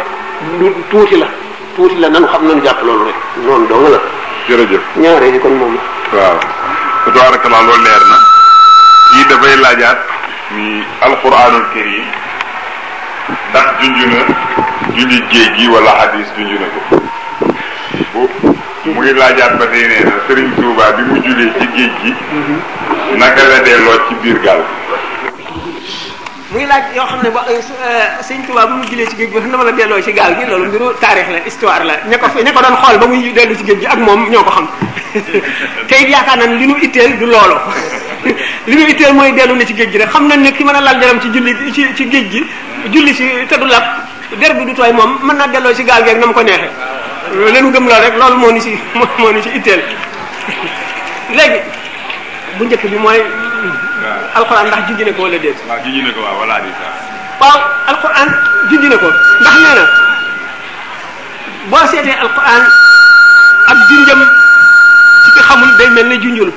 lu 0.58 0.68
tuuti 0.90 1.16
la 1.18 1.28
tuuti 1.76 1.98
la 2.00 2.08
nanu 2.08 2.26
xam 2.26 2.46
nanu 2.46 2.64
jàpp 2.64 2.82
loolu 2.84 3.04
rek 3.06 3.14
noonu 3.44 3.66
dong 3.66 3.88
la 3.90 4.00
jërëjëf 4.48 4.80
ñaare 4.96 5.26
yi 5.32 5.38
kon 5.38 5.50
moom 5.56 5.76
la 6.12 6.18
waaw 6.20 6.38
tabarakallah 7.14 7.62
loolu 7.66 7.82
leer 7.84 8.02
na 8.10 8.16
kii 9.12 9.24
dafay 9.28 9.56
laajaat 9.60 9.98
mi 10.54 10.82
alquranul 11.02 11.66
karim 11.74 12.06
ndax 13.50 13.66
junj 13.80 13.98
na 14.06 14.18
junj 14.96 15.12
géej 15.30 15.50
gi 15.56 15.68
wala 15.68 15.90
hadis 16.00 16.28
junj 16.36 16.52
na 16.60 16.66
ko 16.74 18.28
bu 18.84 19.00
laajaat 19.04 19.58
ba 19.58 19.66
tey 19.66 19.84
na 19.88 20.24
Serigne 20.26 20.54
Touba 20.56 20.92
bi 20.96 21.02
mu 21.02 21.20
julee 21.20 21.52
ci 21.60 21.66
géej 21.76 21.90
gi 22.02 22.12
mhm. 22.32 23.18
naka 23.18 23.44
la 23.50 23.58
delloo 23.66 23.98
ci 24.08 24.14
biir 24.22 24.38
gaal 24.40 24.64
muy 26.52 26.66
laaj 26.66 26.82
yoo 26.96 27.06
xam 27.06 27.20
ne 27.24 27.30
ba 27.30 27.42
euh, 27.48 27.54
euh, 27.88 28.22
sëñ 28.22 28.42
Tuubaa 28.46 28.66
bu 28.66 28.74
mu 28.80 28.84
jëlee 28.86 29.06
ci 29.08 29.16
géej 29.16 29.28
gi 29.32 29.48
na 29.48 29.56
ma 29.56 29.64
a 29.68 29.72
delloo 29.72 30.02
ci 30.02 30.12
gaal 30.12 30.36
gi 30.38 30.44
loolu 30.46 30.68
mbiru 30.68 30.84
taarix 31.00 31.28
la 31.30 31.40
histoire 31.46 31.82
la 31.84 31.94
ña 32.06 32.18
ko 32.18 32.26
ña 32.42 32.52
ko 32.52 32.60
doon 32.60 32.74
xool 32.76 32.98
ba 32.98 33.06
muy 33.06 33.32
dellu 33.32 33.56
ci 33.56 33.64
géej 33.64 33.80
gi 33.80 33.86
tey 35.88 36.08
yaakaar 36.08 36.38
nañ 36.38 36.58
li 36.58 36.66
nu 36.66 36.74
itteel 36.82 37.16
du 37.18 37.26
loolu 37.26 37.56
li 38.68 38.74
nu 38.76 38.88
itteel 38.88 39.14
mooy 39.14 39.32
dellu 39.32 39.54
na 39.56 39.64
ci 39.64 39.74
géej 39.74 39.90
gi 39.92 39.98
rek 39.98 40.08
xam 40.10 40.26
nañ 40.28 40.40
ne 40.42 40.52
ki 40.52 40.64
mën 40.64 40.74
a 40.76 40.80
lal 40.80 41.00
jaram 41.00 41.20
ci 41.20 41.28
julli 41.30 41.54
ci 41.72 41.86
ci 41.96 42.08
géej 42.10 42.28
gi 42.30 42.46
julli 42.90 43.14
ci 43.14 43.24
te 43.48 43.56
du 43.58 43.66
lab 43.66 43.82
der 44.38 44.54
bi 44.54 44.64
du 44.64 44.74
tooy 44.74 44.92
moom 44.92 45.18
mën 45.22 45.36
naa 45.36 45.46
delloo 45.46 45.74
ci 45.74 45.84
gaal 45.84 46.04
gi 46.04 46.10
ak 46.10 46.18
na 46.18 46.26
mu 46.26 46.32
ko 46.32 46.42
neexee 46.42 46.70
leen 47.50 47.70
gëm 47.72 47.88
loolu 47.88 48.02
rek 48.04 48.16
loolu 48.16 48.36
moo 48.36 48.50
ni 48.52 48.60
ci 48.60 48.78
moo 49.18 49.30
ni 49.32 49.40
ci 49.42 49.48
itteel 49.56 49.82
léegi 51.36 51.60
bu 52.58 52.64
njëkk 52.64 52.84
bi 52.90 52.98
mooy 52.98 53.24
alquran 54.38 54.66
ndax 54.68 54.82
junj 54.88 55.00
na 55.04 55.12
ko 55.16 55.22
wala 55.28 55.38
déet. 55.38 55.58
waaw 55.68 55.78
junj 55.88 56.04
na 56.08 56.12
ko 56.16 56.20
waaw 56.24 56.38
wala 56.40 56.54
déet 56.64 56.76
waaw. 56.80 56.96
waaw 57.40 57.60
alquran 57.90 58.28
junj 58.70 58.84
na 58.88 58.96
ko 58.96 59.08
ndax 59.42 59.54
nee 59.60 59.72
na 59.76 59.84
boo 61.68 61.84
seetee 61.92 62.16
alquran 62.24 62.62
ak 63.72 63.78
junjam 63.88 64.20
ci 65.24 65.28
ki 65.36 65.40
xamul 65.48 65.72
day 65.78 65.88
mel 65.94 66.06
ne 66.08 66.16
junjul 66.24 66.50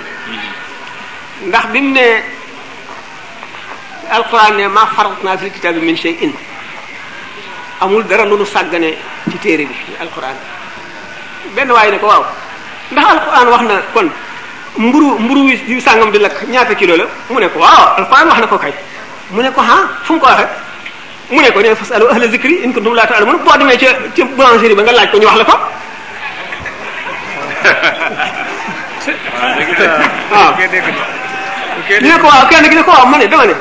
ndax 1.52 1.66
bi 1.74 1.80
mu 1.86 1.92
ne 2.00 2.06
alquran 4.18 4.52
ne 4.60 4.68
maa 4.68 4.88
farat 4.96 5.24
naa 5.24 5.38
fil 5.38 5.52
kitaabi 5.56 5.80
min 5.88 5.96
shay'in 6.04 6.32
amul 7.84 8.04
dara 8.10 8.26
lu 8.30 8.38
nu 8.38 8.46
sàggane 8.46 8.90
ci 9.32 9.38
téere 9.44 9.68
bi 9.70 9.76
alquran 10.06 10.36
benn 11.56 11.72
waay 11.72 11.92
ne 11.92 12.00
ko 12.00 12.08
waaw 12.14 12.24
ndax 12.92 13.08
alquran 13.16 13.48
wax 13.54 13.62
na 13.70 13.82
kon. 13.96 14.10
mburu 14.78 15.18
mburu 15.20 15.42
wi 15.48 15.56
diw 15.68 15.80
di 16.12 16.20
lakk 16.20 16.38
ñaata 16.52 16.76
kilo 16.76 16.96
la 16.96 17.06
mu 17.32 17.40
ne 17.40 17.48
ko 17.50 17.60
waaw 17.60 17.96
alquran 17.98 18.28
wax 18.28 18.40
na 18.40 18.48
ko 18.48 18.58
kay 18.60 18.74
mu 19.32 19.42
ne 19.42 19.50
ko 19.52 19.62
ah 19.64 19.88
fu 20.04 20.14
mu 20.16 20.20
ko 20.20 20.28
waxee 20.28 20.48
mu 21.32 21.42
ne 21.42 21.52
ko 21.52 21.60
ne 21.64 21.76
fasalu 21.76 22.06
ahla 22.12 22.28
zikri 22.28 22.64
in 22.64 22.74
kuntum 22.74 22.94
la 22.94 23.08
ta'lamun 23.08 23.38
boo 23.44 23.56
demee 23.58 23.78
ca 23.78 23.88
ca 24.16 24.26
ba 24.36 24.52
nga 24.60 24.92
laaj 24.92 25.12
ko 25.12 25.18
ñu 25.18 25.26
wax 25.28 25.38
la 25.38 25.44
ko 25.46 25.56
waaw 30.36 30.52
ñu 30.60 30.68
ne 32.08 32.18
ko 32.20 32.28
waaw 32.28 32.48
kenn 32.52 32.66
gi 32.70 32.76
ne 32.76 32.84
ko 32.84 32.92
waaw 32.92 33.06
ma 33.08 33.16
ne 33.18 33.28
dama 33.32 33.46
ne 33.48 33.56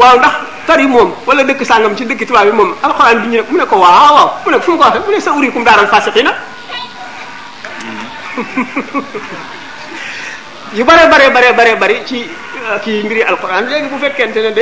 waaw 0.00 0.16
ndax 0.16 0.34
tari 0.66 0.86
moom 0.88 1.12
wala 1.28 1.42
dëkk 1.44 1.60
sangam 1.64 1.92
ci 1.96 2.06
dëkk 2.08 2.24
tubaab 2.24 2.46
bi 2.48 2.52
moom 2.56 2.72
alxuraan 2.82 3.20
bi 3.20 3.36
ñu 3.36 3.44
ne 3.44 3.46
mu 3.52 3.60
ko 3.68 3.76
waaw 3.84 4.14
waaw 4.16 4.26
mu 4.44 4.48
ne 4.50 4.56
ko 4.56 4.62
fu 4.72 4.72
mu 4.72 4.78
ko 4.80 4.84
waxee 4.88 5.04
mu 5.04 5.10
ne 5.12 5.20
sa 5.20 5.32
urikum 5.36 5.60
daaran 5.60 5.84
yu 10.74 10.82
bare 10.82 11.06
bare 11.06 11.30
bare 11.30 11.54
bare 11.54 11.72
bari 11.78 11.96
ci 12.02 12.26
euh, 12.58 12.76
kii 12.82 13.06
ngiri 13.06 13.22
alquran 13.22 13.62
léegi 13.70 13.86
bu 13.86 13.94
fekkente 14.02 14.42
ne 14.42 14.50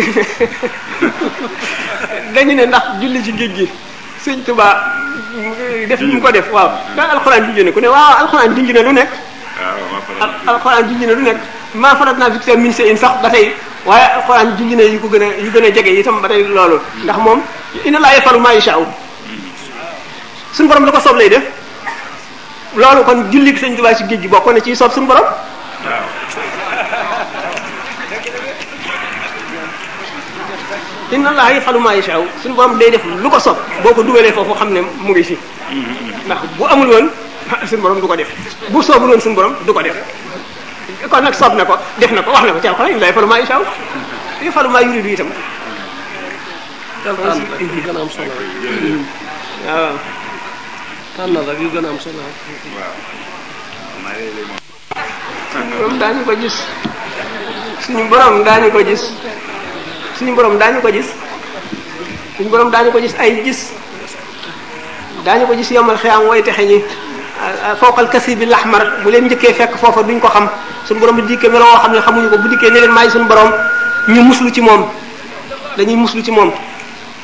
dañu 2.37 2.53
ne 2.53 2.69
ndax 2.69 3.01
julli 3.01 3.25
ci 3.25 3.33
géej 3.35 3.49
gi 3.57 3.65
sëñ 4.21 4.45
Tuba 4.45 4.77
def 5.89 5.97
ñu 6.01 6.21
ko 6.21 6.31
def 6.31 6.51
waaw 6.53 6.69
ndax 6.93 7.09
alquran 7.17 7.41
junj 7.49 7.65
ne 7.65 7.73
ku 7.73 7.81
ne 7.81 7.89
waaw 7.89 8.29
alquran 8.29 8.53
junj 8.55 8.77
lu 8.77 8.93
nekk 8.93 9.09
alquran 10.47 10.85
junj 10.89 11.03
na 11.09 11.13
lu 11.17 11.23
nekk 11.25 11.39
maa 11.81 11.97
farat 11.97 12.17
naa 12.21 12.29
fi 12.45 12.57
min 12.61 12.69
shay'in 12.73 12.97
sax 12.97 13.17
ba 13.25 13.31
tey 13.33 13.49
waaye 13.89 14.05
alquran 14.21 14.53
junj 14.61 14.73
na 14.77 14.83
yu 14.85 15.01
ko 15.01 15.09
gën 15.09 15.23
a 15.25 15.33
yu 15.41 15.49
gën 15.51 15.65
tam 15.65 15.73
jege 15.73 15.97
itam 15.99 16.21
ba 16.21 16.29
tey 16.29 16.45
loolu 16.45 16.77
ndax 17.09 17.19
moom 17.25 17.41
inna 17.89 17.97
laa 17.99 18.13
yafalu 18.21 18.37
maa 18.39 18.53
yasha'u 18.53 18.85
suñu 20.53 20.69
borom 20.69 20.85
la 20.85 20.93
ko 20.93 21.01
soob 21.01 21.17
lay 21.17 21.31
def 21.33 21.43
loolu 22.77 23.01
kon 23.03 23.31
julli 23.33 23.57
sëñ 23.57 23.77
Tuba 23.81 23.95
ci 23.97 24.05
géej 24.05 24.21
gi 24.21 24.29
bokk 24.29 24.45
na 24.53 24.61
ciy 24.61 24.77
soob 24.77 24.93
suñu 24.93 25.07
borom 25.09 25.25
waaw 25.85 26.07
inna 31.15 31.29
allaha 31.33 31.51
yafalu 31.55 31.79
ma 31.81 31.91
yashaaw 31.99 32.23
suñu 32.43 32.55
borom 32.55 32.79
day 32.79 32.91
def 32.91 33.05
lu 33.05 33.29
ko 33.31 33.39
sob 33.39 33.57
boo 33.83 33.95
ko 33.95 34.03
dugalee 34.03 34.33
foofu 34.33 34.55
xam 34.55 34.73
ne 34.73 34.81
mu 34.81 35.11
ngi 35.13 35.23
fi 35.23 35.35
ndax 36.27 36.39
bu 36.57 36.65
amul 36.71 36.89
woon 36.89 37.07
suñu 37.69 37.83
borom 37.83 38.01
du 38.01 38.07
ko 38.07 38.17
def 38.17 38.29
bu 38.71 38.83
soobul 38.83 39.09
woon 39.11 39.21
suñu 39.21 39.35
borom 39.35 39.55
du 39.67 39.73
ko 39.73 39.83
def 39.83 39.97
kon 41.11 41.23
nag 41.25 41.35
soob 41.35 41.55
na 41.55 41.65
ko 41.65 41.77
def 41.99 42.11
na 42.13 42.23
ko 42.23 42.31
wax 42.33 42.45
na 42.47 42.53
ko 42.53 42.61
ci 42.61 42.69
alxuraan 42.69 42.93
inna 42.93 43.07
allaha 43.07 43.09
yafalu 43.13 43.27
ma 43.35 43.37
yashaaw 43.43 43.63
yafalu 44.47 44.69
ma 44.71 44.81
yuridu 44.81 45.11
itam 45.15 45.29
tànnal 51.17 51.45
rek 51.45 51.61
yu 51.61 51.69
gën 51.69 51.77
a 51.77 51.77
am 51.77 51.77
solo 51.77 51.77
waaw 51.77 51.77
tànnal 51.77 51.77
rek 51.77 51.77
yu 51.77 51.77
gën 51.77 51.85
a 51.85 51.89
am 51.93 52.01
solo 52.01 52.25
waaw 52.73 54.62
borom 55.79 55.95
dañu 56.01 56.21
ko 56.25 56.33
gis 56.39 56.57
suñu 57.85 58.09
borom 58.09 58.41
dañ 58.47 58.63
ko 58.73 58.79
gis 58.81 59.03
suñu 60.17 60.33
borom 60.35 60.57
dañ 60.59 60.75
ko 60.81 60.89
gis 60.89 61.09
suñu 62.37 62.49
borom 62.49 62.71
dañ 62.73 62.89
ko 62.93 62.99
gis 63.01 63.13
ay 63.21 63.43
gis 63.45 63.73
dañ 65.27 65.45
ko 65.45 65.53
gis 65.55 65.69
yomal 65.75 65.99
xiyam 66.01 66.25
way 66.31 66.41
taxé 66.43 66.65
ñi 66.65 66.79
fawqal 67.81 68.09
kasib 68.09 68.41
al 68.43 68.55
ahmar 68.55 68.83
bu 69.05 69.11
leen 69.11 69.29
jëkke 69.29 69.53
fekk 69.53 69.77
fofu 69.77 70.03
duñ 70.05 70.21
ko 70.21 70.29
xam 70.33 70.49
suñu 70.89 71.01
borom 71.01 71.21
dikke 71.27 71.49
melo 71.53 71.67
xamni 71.85 72.29
ko 72.31 72.37
bu 72.39 72.49
dikke 72.49 72.71
ne 72.73 72.81
leen 72.81 72.93
may 72.93 73.11
suñu 73.11 73.25
borom 73.29 73.51
ñu 74.09 74.23
muslu 74.25 74.49
ci 74.53 74.61
mom 74.61 74.89
dañuy 75.77 75.97
muslu 75.97 76.23
ci 76.23 76.31
mom 76.33 76.51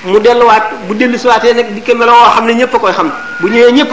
mu 0.05 0.19
delluwaat 0.21 0.85
bu 0.87 0.95
dellusiwaatee 0.95 1.55
nag 1.55 1.67
dikke 1.75 1.95
melo 1.97 2.12
xamni 2.35 2.55
ñepp 2.55 2.77
koy 2.79 2.93
xam 2.93 3.11
bu 3.41 3.49
ñepp 3.49 3.91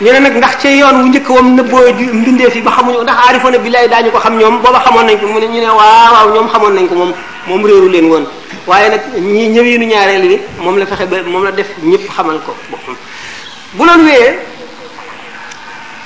ñu 0.00 0.10
ne 0.12 0.18
nag 0.20 0.36
ndax 0.36 0.56
ci 0.60 0.68
yoon 0.76 0.96
wu 1.02 1.06
njëkk 1.08 1.28
wam 1.28 1.54
nëbboo 1.56 1.92
mbindee 2.12 2.50
fi 2.50 2.60
ba 2.60 2.70
xamuñu 2.76 3.02
ndax 3.02 3.16
aarifoona 3.28 3.58
billaay 3.58 3.88
daañu 3.88 4.10
ko 4.10 4.18
xam 4.18 4.38
ñoom 4.38 4.58
booba 4.62 4.80
xamoon 4.84 5.06
nañ 5.06 5.18
ko 5.20 5.26
mu 5.26 5.38
ne 5.40 5.46
ñu 5.46 5.60
ne 5.60 5.66
waaw 5.78 6.12
waaw 6.12 6.28
ñoom 6.34 6.48
xamoon 6.48 6.74
nañ 6.74 6.86
ko 6.88 6.94
moom 6.94 7.12
moom 7.48 7.64
réeru 7.64 7.88
leen 7.88 8.06
woon 8.06 8.24
waaye 8.66 8.88
nag 8.90 9.00
ñi 9.18 9.48
ñëweenu 9.48 9.86
ñaareel 9.86 10.28
bi 10.28 10.38
moom 10.62 10.76
la 10.78 10.86
fexe 10.86 11.06
ba 11.06 11.22
moom 11.22 11.44
la 11.44 11.50
def 11.52 11.66
ñëpp 11.82 12.08
xamal 12.16 12.40
ko 12.46 12.54
bu 13.76 13.84
loolu 13.84 14.04
wéyee 14.04 14.38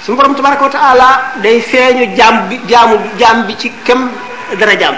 suñu 0.04 0.16
borom 0.16 0.34
tabaraka 0.34 0.62
wa 0.64 0.70
taala 0.70 1.20
day 1.42 1.60
feeñu 1.60 2.14
jaam 2.16 2.48
bi 2.48 2.60
jaamu 2.68 2.96
jaam 3.18 3.44
bi 3.46 3.56
ci 3.58 3.72
kem 3.84 4.10
dara 4.58 4.74
jaam 4.76 4.96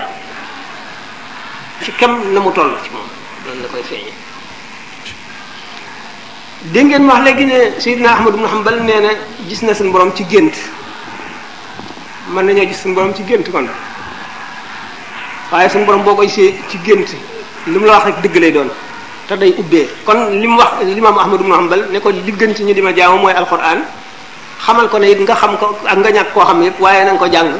ci 1.82 1.92
kem 1.92 2.32
na 2.32 2.40
mu 2.40 2.50
toll 2.52 2.72
ci 2.82 2.90
moom 2.90 3.06
loolu 3.46 3.62
la 3.62 3.68
koy 3.68 3.82
feeñe 3.82 4.21
dégg 6.70 6.86
ngeen 6.90 7.04
wax 7.08 7.24
léegi 7.24 7.44
ne 7.46 7.58
Seydina 7.80 8.12
Ahmad 8.12 8.34
ibn 8.38 8.46
Hanbal 8.46 8.78
nee 8.86 9.00
na 9.00 9.08
gis 9.48 9.62
na 9.62 9.74
suñu 9.74 9.90
borom 9.90 10.12
ci 10.14 10.24
gént 10.30 10.52
mën 12.30 12.46
nañoo 12.46 12.64
gis 12.68 12.76
suñu 12.80 12.94
borom 12.94 13.12
ci 13.14 13.24
gént 13.26 13.42
kon 13.50 13.66
waaye 15.50 15.68
suñu 15.68 15.84
borom 15.86 16.02
boo 16.04 16.14
ko 16.14 16.22
gisee 16.22 16.54
ci 16.70 16.78
gént 16.84 17.06
lu 17.66 17.80
mu 17.80 17.86
la 17.86 17.94
wax 17.98 18.04
rek 18.04 18.20
dëgg 18.22 18.36
lay 18.38 18.52
doon 18.52 18.68
te 19.26 19.34
day 19.36 19.52
ubbee 19.58 19.88
kon 20.06 20.30
li 20.40 20.46
mu 20.46 20.56
wax 20.58 20.70
li 20.84 20.94
limaam 20.94 21.18
Ahmad 21.18 21.40
ibn 21.40 21.52
Hanbal 21.52 21.88
ne 21.90 21.98
ko 21.98 22.10
li 22.10 22.22
ñi 22.22 22.72
di 22.74 22.80
ma 22.82 22.92
jaamu 22.94 23.18
mooy 23.18 23.32
alquran 23.34 23.82
xamal 24.64 24.88
ko 24.88 24.98
ne 24.98 25.10
it 25.10 25.18
nga 25.18 25.34
xam 25.34 25.56
ko 25.58 25.76
ak 25.84 25.98
nga 25.98 26.10
ñàkk 26.10 26.32
koo 26.32 26.44
xam 26.46 26.62
yépp 26.62 26.80
waaye 26.80 27.04
na 27.04 27.10
nga 27.12 27.18
ko 27.18 27.26
jàng 27.32 27.50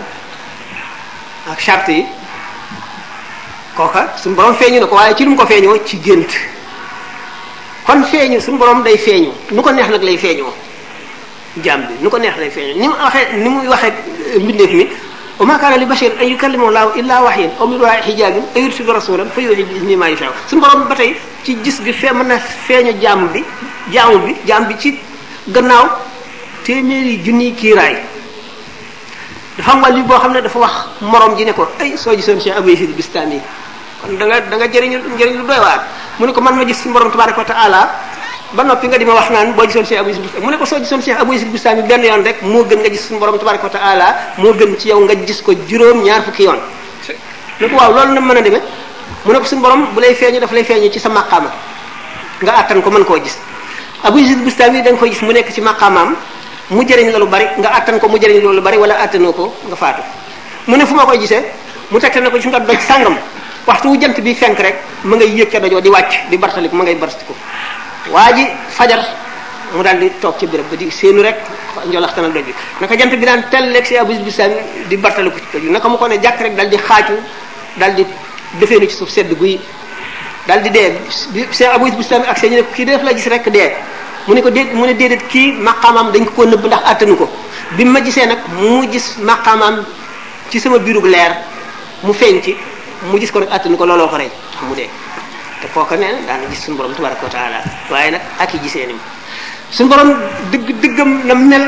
ak 1.51 1.59
charte 1.61 1.88
yi 1.93 2.05
kooka 3.77 4.15
suñu 4.23 4.37
borom 4.37 4.55
feeñu 4.55 4.79
na 4.81 4.87
ko 4.87 4.95
waaye 4.95 5.12
ci 5.17 5.25
lu 5.25 5.31
mu 5.31 5.37
ko 5.37 5.45
feeñoo 5.47 5.77
ci 5.85 5.99
gént. 5.99 6.31
kon 7.87 8.01
feeñu 8.07 8.38
suñu 8.40 8.59
borom 8.59 8.83
day 8.87 8.95
feeñu 8.97 9.31
nu 9.51 9.61
ko 9.62 9.71
neex 9.75 9.90
nag 9.90 10.03
lay 10.07 10.14
feeñoo 10.16 10.53
jaam 11.66 11.81
bi 11.90 11.95
nu 12.01 12.09
ko 12.11 12.16
neex 12.18 12.35
lay 12.38 12.51
feeñoo 12.51 12.79
ni 12.81 12.87
mu 12.88 12.95
waxee 13.03 13.27
ni 13.42 13.49
muy 13.51 13.66
waxee 13.68 13.92
mbindeef 14.40 14.71
mi 14.73 14.85
wa 15.42 15.47
ma 15.47 15.59
kaana 15.59 15.77
li 15.77 15.87
bashar 15.87 16.12
an 16.21 16.25
yukallimahu 16.29 16.71
llaahu 16.71 16.95
illaa 17.01 17.21
wahyan 17.27 17.51
aw 17.59 17.66
min 17.66 17.81
waraa'i 17.81 18.03
hijaabin 18.09 18.45
aw 18.55 18.61
yursila 18.62 18.92
rasuulan 18.95 19.29
fa 19.35 19.40
yuuhi 19.42 19.64
bi 19.64 19.75
izni 19.79 19.97
maa 19.97 20.11
yashaa 20.11 20.31
suñu 20.49 20.61
borom 20.62 20.88
ba 20.88 20.95
tey 20.95 21.14
ci 21.45 21.57
gis 21.64 21.81
gi 21.85 21.92
fee 21.92 22.12
na 22.25 22.38
feeñu 22.38 22.92
jaam 23.03 23.29
bi 23.33 23.42
jaamu 23.92 24.18
bi 24.25 24.35
jaam 24.47 24.64
bi 24.68 24.75
ci 24.79 24.95
gannaaw 25.49 25.87
téeméeri 26.64 27.18
junniy 27.25 27.53
kiiraay 27.53 27.97
dafa 29.59 29.71
am 29.73 29.83
wàllu 29.83 30.03
boo 30.07 30.18
xam 30.21 30.33
ne 30.33 30.40
dafa 30.42 30.59
wax 30.59 30.75
moroom 31.01 31.37
ji 31.37 31.45
ne 31.45 31.53
ko 31.53 31.66
ay 31.81 31.97
soo 31.97 32.12
si 32.16 32.23
Cheikh 32.40 32.57
Abou 32.57 32.71
Yazid 32.71 32.95
Bistami 32.95 33.40
kon 34.01 34.16
da 34.18 34.27
nga 34.27 34.40
da 34.40 34.57
nga 34.57 34.66
jëriñu 34.68 34.99
njëriñ 35.14 35.38
lu 35.38 35.47
doy 35.47 35.59
waa 35.59 35.83
mu 36.23 36.27
ne 36.29 36.33
ko 36.33 36.39
man 36.41 36.55
ma 36.55 36.63
gis 36.65 36.79
suñu 36.79 36.95
borom 36.95 37.11
tabaraka 37.11 37.39
wa 37.39 37.45
taala 37.51 37.83
ba 38.55 38.63
nopi 38.63 38.87
nga 38.87 38.95
dima 38.97 39.11
wax 39.13 39.27
naan 39.35 39.55
bo 39.59 39.67
gisone 39.67 39.83
cheikh 39.83 39.99
abou 39.99 40.11
yusuf 40.15 40.23
mu 40.39 40.51
ne 40.51 40.57
ko 40.57 40.63
so 40.65 40.79
gisone 40.79 41.03
cheikh 41.03 41.19
abou 41.19 41.33
yusuf 41.35 41.49
bustami 41.51 41.83
ben 41.83 41.99
yon 41.99 42.23
rek 42.23 42.43
mo 42.47 42.63
gën 42.63 42.79
nga 42.79 42.89
gis 42.95 43.09
sun 43.11 43.19
borom 43.19 43.35
tabaraka 43.43 43.65
wa 43.67 43.71
taala 43.75 44.09
mo 44.39 44.55
gën 44.55 44.77
ci 44.79 44.89
yow 44.95 45.01
nga 45.03 45.17
gis 45.19 45.43
ko 45.43 45.51
juróom 45.67 46.05
ñaar 46.07 46.23
fukki 46.23 46.45
yon 46.47 46.59
ne 47.59 47.67
ko 47.67 47.75
waaw 47.75 47.91
loolu 47.91 48.15
na 48.15 48.21
mën 48.21 48.43
demé 48.43 48.63
mu 49.27 49.33
ne 49.35 49.39
ko 49.41 49.45
sun 49.51 49.59
borom 49.59 49.89
bu 49.95 49.99
lay 50.01 50.15
feñu 50.15 50.39
daf 50.39 50.53
lay 50.53 50.63
feñu 50.63 50.89
ci 50.95 51.01
sa 51.01 51.09
maqama 51.09 51.51
nga 52.41 52.55
atan 52.55 52.83
ko 52.83 52.91
man 52.91 53.03
ko 53.05 53.19
gis 53.19 53.35
abou 54.05 54.19
yusuf 54.19 54.39
bustami 54.47 54.79
dang 54.83 54.97
ko 54.99 55.07
gis 55.11 55.23
mu 55.23 55.33
nek 55.33 55.51
ci 55.51 55.61
maqamam 55.61 56.15
mu 56.71 56.87
jëriñ 56.87 57.11
la 57.19 57.27
bari 57.27 57.49
nga 57.59 57.75
atan 57.83 57.99
ko 57.99 58.07
mu 58.07 58.17
jëriñ 58.21 58.43
loolu 58.43 58.63
bari 58.63 58.79
wala 58.79 58.95
attanoo 59.03 59.33
ko 59.35 59.51
nga 59.67 59.75
faatu 59.77 60.03
mu 60.69 60.77
ne 60.77 60.87
fuma 60.87 61.03
koy 61.05 61.19
gisé 61.19 61.51
mu 61.91 61.99
tegtal 61.99 62.23
ne 62.23 62.31
ko 62.31 62.39
ci 62.39 62.47
nga 62.47 62.61
ba 62.61 62.79
sangam 62.79 63.19
waxtu 63.66 63.88
wu 63.88 63.96
jant 64.01 64.18
bi 64.20 64.35
fenk 64.35 64.59
rek 64.61 64.77
ma 65.05 65.16
ngay 65.16 65.31
yëkka 65.42 65.61
dajoo 65.61 65.81
di 65.81 65.88
wàcc 65.88 66.29
di 66.31 66.37
bartaliku 66.38 66.75
ma 66.77 66.85
ngay 66.85 66.94
bartaliku 66.94 67.35
waa 68.11 68.33
ji 68.35 68.46
fajar 68.68 69.01
mu 69.75 69.83
daal 69.83 69.98
di 69.98 70.11
toog 70.20 70.37
ci 70.38 70.46
béréb 70.46 70.66
ba 70.70 70.77
di 70.77 70.90
séenu 70.90 71.22
rek 71.22 71.37
njolaxtanal 71.87 72.33
doj 72.33 72.44
bi 72.44 72.55
naka 72.81 72.96
jant 72.98 73.11
bi 73.11 73.16
daan 73.25 73.44
tel 73.51 73.70
leeg 73.70 73.87
si 73.87 73.96
abus 73.96 74.18
bisaan 74.18 74.53
di 74.88 74.96
bartaliku 74.96 75.38
ci 75.38 75.46
doj 75.53 75.62
bi 75.62 75.70
naka 75.70 75.88
mu 75.88 75.96
ko 75.96 76.07
ne 76.09 76.18
jàkk 76.22 76.40
rek 76.40 76.55
daal 76.57 76.68
di 76.68 76.77
xaaju 76.77 77.14
daal 77.79 77.94
di 77.94 78.07
defeenu 78.59 78.87
ci 78.87 78.96
suuf 78.96 79.11
sedd 79.11 79.33
guy 79.38 79.61
daal 80.46 80.61
di 80.62 80.70
dee 80.70 80.98
bi 81.33 81.46
seen 81.51 81.70
abus 81.70 82.12
ak 82.27 82.38
seen 82.38 82.53
ñu 82.53 83.05
la 83.05 83.14
gis 83.14 83.27
rek 83.29 83.48
dee 83.48 83.70
mu 84.27 84.35
ne 84.35 84.42
ko 84.42 84.51
déet 84.51 84.72
mu 84.75 84.87
ne 84.87 84.92
déedéet 84.94 85.27
kii 85.29 85.53
maqaamam 85.62 86.11
dañ 86.12 86.25
ko 86.25 86.33
ko 86.33 86.42
nëbb 86.46 86.66
ndax 86.66 86.83
àttanu 86.90 87.16
ko 87.16 87.31
bi 87.77 87.85
ma 87.85 88.01
gisee 88.03 88.27
nag 88.27 88.38
mu 88.59 88.87
gis 88.90 89.16
maqaamam 89.22 89.85
ci 90.51 90.59
sama 90.61 90.79
biirub 90.79 91.05
leer 91.07 91.33
mu 92.03 92.12
feeñ 92.12 92.42
ci 92.42 92.55
mu 93.11 93.19
gis 93.19 93.31
ko 93.35 93.41
nag 93.43 93.51
attanu 93.51 93.75
ko 93.77 93.85
looloo 93.88 94.07
ko 94.09 94.17
rey 94.21 94.31
mu 94.69 94.75
dee 94.79 94.87
te 95.61 95.67
kooka 95.75 95.97
nee 95.99 96.12
na 96.15 96.21
daana 96.27 96.47
gis 96.51 96.61
suñu 96.65 96.77
borom 96.79 96.95
tabaraka 96.95 97.27
dëgg 100.53 100.69
dëggam 100.83 101.11
na 101.25 101.35
mel 101.35 101.65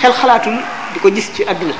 xel 0.00 0.12
xalaatul 0.14 0.54
di 0.94 0.98
ko 1.02 1.10
jis 1.10 1.26
ci 1.34 1.42
àdduna 1.42 1.74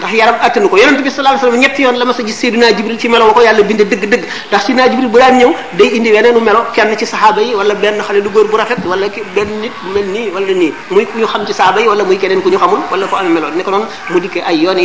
ndax 0.00 0.12
yaram 0.12 0.34
attanu 0.42 0.68
ko 0.68 0.76
yonent 0.76 0.98
bi 1.00 1.08
sallallahu 1.10 1.38
alayhi 1.38 1.46
wasallam 1.46 1.60
ñetti 1.62 1.82
yoon 1.86 1.96
la 1.98 2.04
ma 2.04 2.12
sa 2.12 2.22
gis 2.26 2.34
Seydina 2.34 2.72
Jibril 2.74 2.98
ci 2.98 3.08
melo 3.08 3.26
wa 3.28 3.32
ko 3.34 3.40
yàlla 3.40 3.62
binde 3.62 3.84
dëgg-dëgg 3.84 4.24
ndax 4.50 4.62
Seydina 4.66 4.88
Jibril 4.90 5.08
bu 5.08 5.18
daan 5.18 5.38
ñëw 5.38 5.54
day 5.78 5.94
indi 5.94 6.10
weneenu 6.12 6.40
melo 6.40 6.66
kenn 6.74 6.96
ci 6.98 7.06
saxaaba 7.06 7.40
yi 7.40 7.54
wala 7.54 7.74
benn 7.74 8.02
xale 8.02 8.22
du 8.22 8.28
góor 8.30 8.46
bu 8.48 8.56
rafet 8.56 8.78
wala 8.84 9.06
benn 9.34 9.50
nit 9.62 9.72
mel 9.94 10.04
nii 10.10 10.30
wala 10.34 10.50
nii 10.52 10.72
muy 10.90 11.06
ku 11.06 11.18
ñu 11.18 11.26
xam 11.26 11.46
ci 11.46 11.52
saxaaba 11.52 11.80
yi 11.80 11.86
wala 11.88 12.02
muy 12.04 12.18
keneen 12.18 12.42
ku 12.42 12.50
ñu 12.50 12.58
xamul 12.58 12.80
wala 12.90 13.06
ko 13.06 13.16
amee 13.16 13.30
melo 13.30 13.50
ne 13.50 13.62
ko 13.62 13.70
noonu 13.70 13.86
mu 14.10 14.18
dikkee 14.18 14.52
yoon 14.58 14.78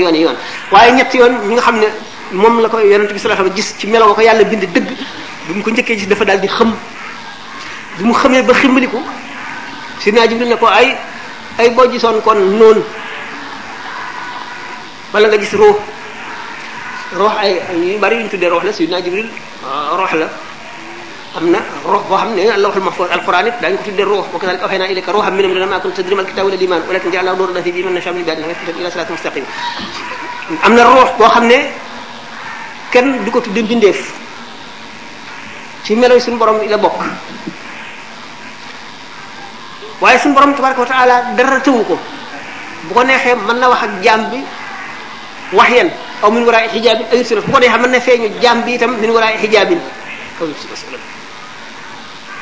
waaye 0.71 1.07
yoon 1.13 1.85
mom 2.33 2.57
la 2.61 2.69
ko 2.71 2.79
yaronte 2.81 3.13
bi 3.13 3.19
sallallahu 3.21 3.45
alayhi 3.45 3.55
gis 3.59 3.75
ci 3.77 3.85
melaw 3.87 4.09
ko 4.17 4.21
yàlla 4.25 4.43
bind 4.49 4.65
deug 4.73 4.87
bu 5.47 5.51
mu 5.53 5.61
ko 5.63 5.69
ñëkke 5.71 5.93
ci 5.97 6.05
dafa 6.09 6.25
daal 6.25 6.39
di 6.41 6.47
xëm 6.47 6.71
bi 7.97 8.03
mu 8.05 8.13
xamé 8.13 8.41
ba 8.41 8.53
ximmaliku 8.53 8.97
ci 10.01 10.09
naa 10.11 10.25
jibril 10.27 10.49
ne 10.49 10.57
ko 10.57 10.65
ay 10.65 10.97
ay 11.59 11.69
bo 11.69 11.85
gisone 11.89 12.21
kon 12.21 12.35
non 12.57 12.81
wala 15.13 15.27
nga 15.27 15.37
gis 15.37 15.53
ruux 15.53 15.77
ruux 17.13 17.33
ay 17.39 17.61
ñu 17.77 17.97
bari 17.99 18.17
ñu 18.23 18.29
tudde 18.29 18.45
ruux 18.49 18.61
la 18.65 18.73
si 18.73 18.87
naa 18.87 19.01
jibril 19.03 19.29
ruux 19.93 20.17
la 20.17 20.27
amna 21.37 21.59
na 21.59 21.59
bo 21.85 22.15
xamne 22.17 22.39
allah 22.41 22.57
ne 22.57 22.57
allahul 22.57 22.81
mahfuz 22.83 23.09
alquran 23.11 23.45
da 23.61 23.69
nga 23.69 23.77
ko 23.77 23.83
tuddee 23.85 24.03
ko 24.03 24.25
wa 24.33 24.39
kadhalika 24.39 24.65
awhayna 24.65 24.87
ilayka 24.89 25.11
ruuhan 25.11 25.31
min 25.35 25.45
amrina 25.45 25.65
ma 25.67 25.79
kunta 25.79 26.01
tadri 26.01 26.15
ma 26.15 26.23
wal 26.25 26.53
iman 26.57 26.81
walakin 26.89 27.11
ja'alnahu 27.11 27.37
nuran 27.37 27.53
nahdi 27.53 27.71
bihi 27.71 27.83
man 27.85 27.93
nashaa 27.93 28.13
min 28.13 28.21
ibadina 28.25 28.47
wa 28.49 28.79
ila 28.81 28.89
siratin 28.89 29.13
mustaqim 29.13 29.43
am 30.63 30.73
na 30.73 30.83
ruux 30.83 31.09
boo 31.19 31.29
xam 31.29 31.45
ne 31.47 31.84
kenn 32.95 33.11
du 33.27 33.31
ko 33.35 33.41
tudde 33.43 33.59
mbindeef 33.63 33.99
ci 35.83 35.95
melo 35.99 36.15
suñu 36.17 36.37
borom 36.39 36.61
yi 36.63 36.69
la 36.69 36.77
bokk 36.77 36.97
waaye 40.01 40.17
suñu 40.19 40.33
borom 40.33 40.55
tabaraka 40.55 40.81
wa 40.81 40.87
taala 40.87 41.15
dara 41.35 41.59
tëwu 41.59 41.83
ko 41.83 41.97
bu 42.87 42.93
ko 42.93 43.03
neexee 43.03 43.35
mën 43.35 43.59
na 43.59 43.67
wax 43.69 43.83
ak 43.83 43.91
jaam 44.01 44.21
bi 44.31 44.39
wax 45.51 45.69
yan 45.77 45.89
aw 46.23 46.31
min 46.31 46.43
wara 46.47 46.59
xijaabin 46.71 47.05
ayut 47.11 47.27
sila 47.27 47.41
bu 47.41 47.51
ko 47.51 47.59
neexee 47.59 47.79
mën 47.83 47.91
na 47.91 47.99
feeñu 47.99 48.27
jaam 48.41 48.61
bi 48.63 48.75
itam 48.79 48.91
min 49.01 49.11
wara 49.11 49.27
xijaabin 49.43 49.79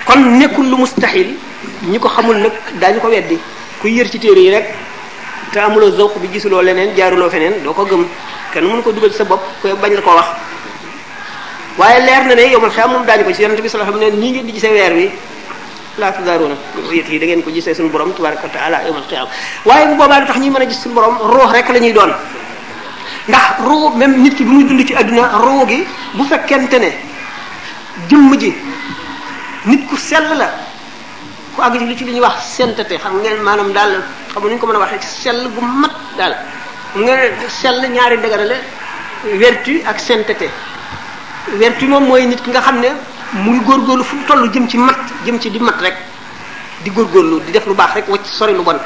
kon 0.05 0.19
nekkul 0.37 0.69
lu 0.69 0.77
mustahil 0.77 1.29
ñi 1.81 1.97
ko 1.99 2.07
xamul 2.09 2.37
nag 2.37 2.53
daañu 2.79 2.99
ko 3.01 3.07
weddi 3.09 3.39
ku 3.81 3.87
yër 3.87 4.07
ci 4.11 4.19
téere 4.19 4.39
yi 4.39 4.49
rek 4.51 4.67
te 5.51 5.57
amuloo 5.59 5.89
zawq 5.97 6.19
bi 6.19 6.27
gisuloo 6.31 6.61
leneen 6.61 6.93
jaaruloo 6.95 7.29
feneen 7.29 7.63
doo 7.63 7.73
ko 7.73 7.85
gëm 7.85 8.05
kenn 8.53 8.67
mënu 8.69 8.83
ko 8.83 8.91
dugal 8.93 9.09
ci 9.09 9.17
sa 9.17 9.23
bopp 9.25 9.41
koy 9.61 9.73
bañ 9.81 9.93
la 9.95 10.01
ko 10.01 10.13
wax 10.15 10.27
waaye 11.77 11.99
leer 12.05 12.23
na 12.27 12.35
ne 12.35 12.41
yow 12.51 12.59
man 12.61 12.69
xam 12.71 12.91
moom 12.91 13.05
daañu 13.05 13.23
ko 13.25 13.33
ci 13.33 13.41
yonent 13.41 13.59
bi 13.61 13.67
sallallahu 13.67 13.95
alayhi 13.95 14.05
wasallam 14.05 14.19
ne 14.19 14.25
nii 14.25 14.31
ngeen 14.31 14.45
di 14.45 14.53
gisee 14.53 14.69
weer 14.69 14.93
wi 14.93 15.09
laa 15.97 16.11
tudaaruuna 16.11 16.55
yét 16.93 17.09
yi 17.09 17.19
da 17.19 17.25
ngeen 17.25 17.43
ko 17.43 17.49
jisee 17.51 17.73
suñu 17.73 17.89
borom 17.91 18.13
tabaraka 18.13 18.43
wa 18.43 18.49
taala 18.53 18.77
yawmal 18.85 19.01
qiyaama 19.09 19.31
waaye 19.65 19.87
bu 19.87 19.95
boobaa 19.95 20.25
tax 20.25 20.37
ñuy 20.37 20.49
mën 20.49 20.61
a 20.61 20.65
gis 20.69 20.75
suñu 20.83 20.93
borom 20.93 21.17
ruux 21.17 21.47
rek 21.51 21.67
la 21.69 21.79
ñuy 21.79 21.93
doon 21.93 22.13
ndax 23.27 23.59
ruux 23.65 23.89
même 23.97 24.21
nit 24.21 24.35
ki 24.35 24.43
bu 24.45 24.51
muy 24.51 24.63
dund 24.65 24.85
ci 24.87 24.93
àdduna 24.95 25.23
ruux 25.41 25.65
gi 25.67 25.83
bu 26.13 26.23
fekkente 26.25 26.77
ne 26.79 26.89
jëmm 28.09 28.37
ji 28.37 28.53
nit 29.65 29.81
ku 29.89 29.97
sell 29.97 30.27
la 30.37 30.49
ku 31.55 31.61
àgg 31.61 31.79
ci 31.79 31.85
lu 31.85 31.95
ci 31.95 32.03
li 32.05 32.11
ñuy 32.13 32.21
wax 32.21 32.35
sainteté 32.55 32.97
xam 32.99 33.17
ngeen 33.23 33.41
maanaam 33.41 33.71
daal 33.73 33.97
xam 34.31 34.43
ñu 34.47 34.57
ko 34.59 34.67
mën 34.67 34.75
a 34.75 34.79
waxee 34.79 34.99
ci 35.01 35.07
sell 35.23 35.49
gu 35.53 35.61
mat 35.65 35.91
daal 36.17 36.35
nga 37.01 37.15
sell 37.49 37.81
ñaari 37.95 38.17
dëgërale 38.23 38.57
vertu 39.41 39.81
ak 39.85 39.97
sainteté 39.99 40.47
vertu 41.59 41.85
moom 41.87 42.03
mooy 42.05 42.27
nit 42.27 42.41
ki 42.43 42.49
nga 42.51 42.61
xam 42.61 42.79
ne 42.81 42.89
mu 43.31 43.57
góor 43.61 43.77
góorgóorlu 43.79 44.03
fu 44.03 44.15
mu 44.15 44.23
toll 44.27 44.49
jëm 44.53 44.67
ci 44.67 44.77
mat 44.77 45.01
jëm 45.25 45.39
ci 45.39 45.49
di 45.49 45.59
mat 45.59 45.77
rek 45.81 45.95
di 46.83 46.89
góor 46.91 47.05
góorgóorlu 47.07 47.39
di 47.45 47.51
def 47.51 47.65
lu 47.65 47.73
baax 47.73 47.93
rek 47.95 48.07
wacc 48.09 48.25
sori 48.25 48.53
lu 48.53 48.61
bon 48.61 48.77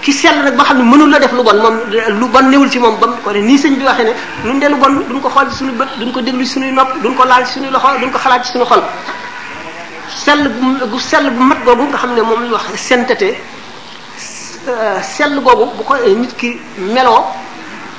ki 0.00 0.12
sell 0.12 0.40
nag 0.42 0.56
ba 0.56 0.64
xam 0.64 0.78
ne 0.78 0.84
mënul 0.90 1.10
la 1.10 1.18
def 1.18 1.32
lu 1.32 1.42
bon 1.42 1.56
moom 1.62 1.76
lu 2.20 2.26
bon 2.32 2.46
newul 2.50 2.70
ci 2.70 2.78
moom 2.78 2.98
ba 2.98 3.06
mu 3.06 3.16
ko 3.22 3.30
ne 3.30 3.40
nii 3.42 3.58
sëñ 3.58 3.74
bi 3.76 3.84
waxee 3.84 4.04
ne 4.04 4.12
nun 4.48 4.58
de 4.58 4.66
lu 4.66 4.76
bon 4.76 4.94
duñ 5.08 5.20
ko 5.20 5.28
xool 5.28 5.52
suñu 5.52 5.72
bët 5.72 5.88
duñ 5.98 6.12
ko 6.12 6.20
déglu 6.22 6.46
suñuy 6.46 6.72
nopp 6.72 6.96
duñ 7.02 7.14
ko 7.14 7.24
laal 7.24 7.44
ci 7.46 7.60
loxo 7.60 7.88
duñ 8.00 8.10
ko 8.10 8.18
xalaat 8.18 8.44
suñu 8.46 8.64
xol 8.64 8.80
gu 10.90 10.98
sell 10.98 11.28
bu 11.30 11.42
mat 11.42 11.58
googu 11.64 11.84
nga 11.88 11.98
xam 11.98 12.14
ne 12.14 12.22
moom 12.22 12.42
la 12.46 12.52
wax 12.56 12.66
sainteté 12.76 13.36
euh, 14.66 14.98
sell 15.02 15.34
googu 15.44 15.64
bu 15.76 15.82
ko 15.84 15.94
nit 16.20 16.34
ki 16.36 16.58
meloo 16.78 17.22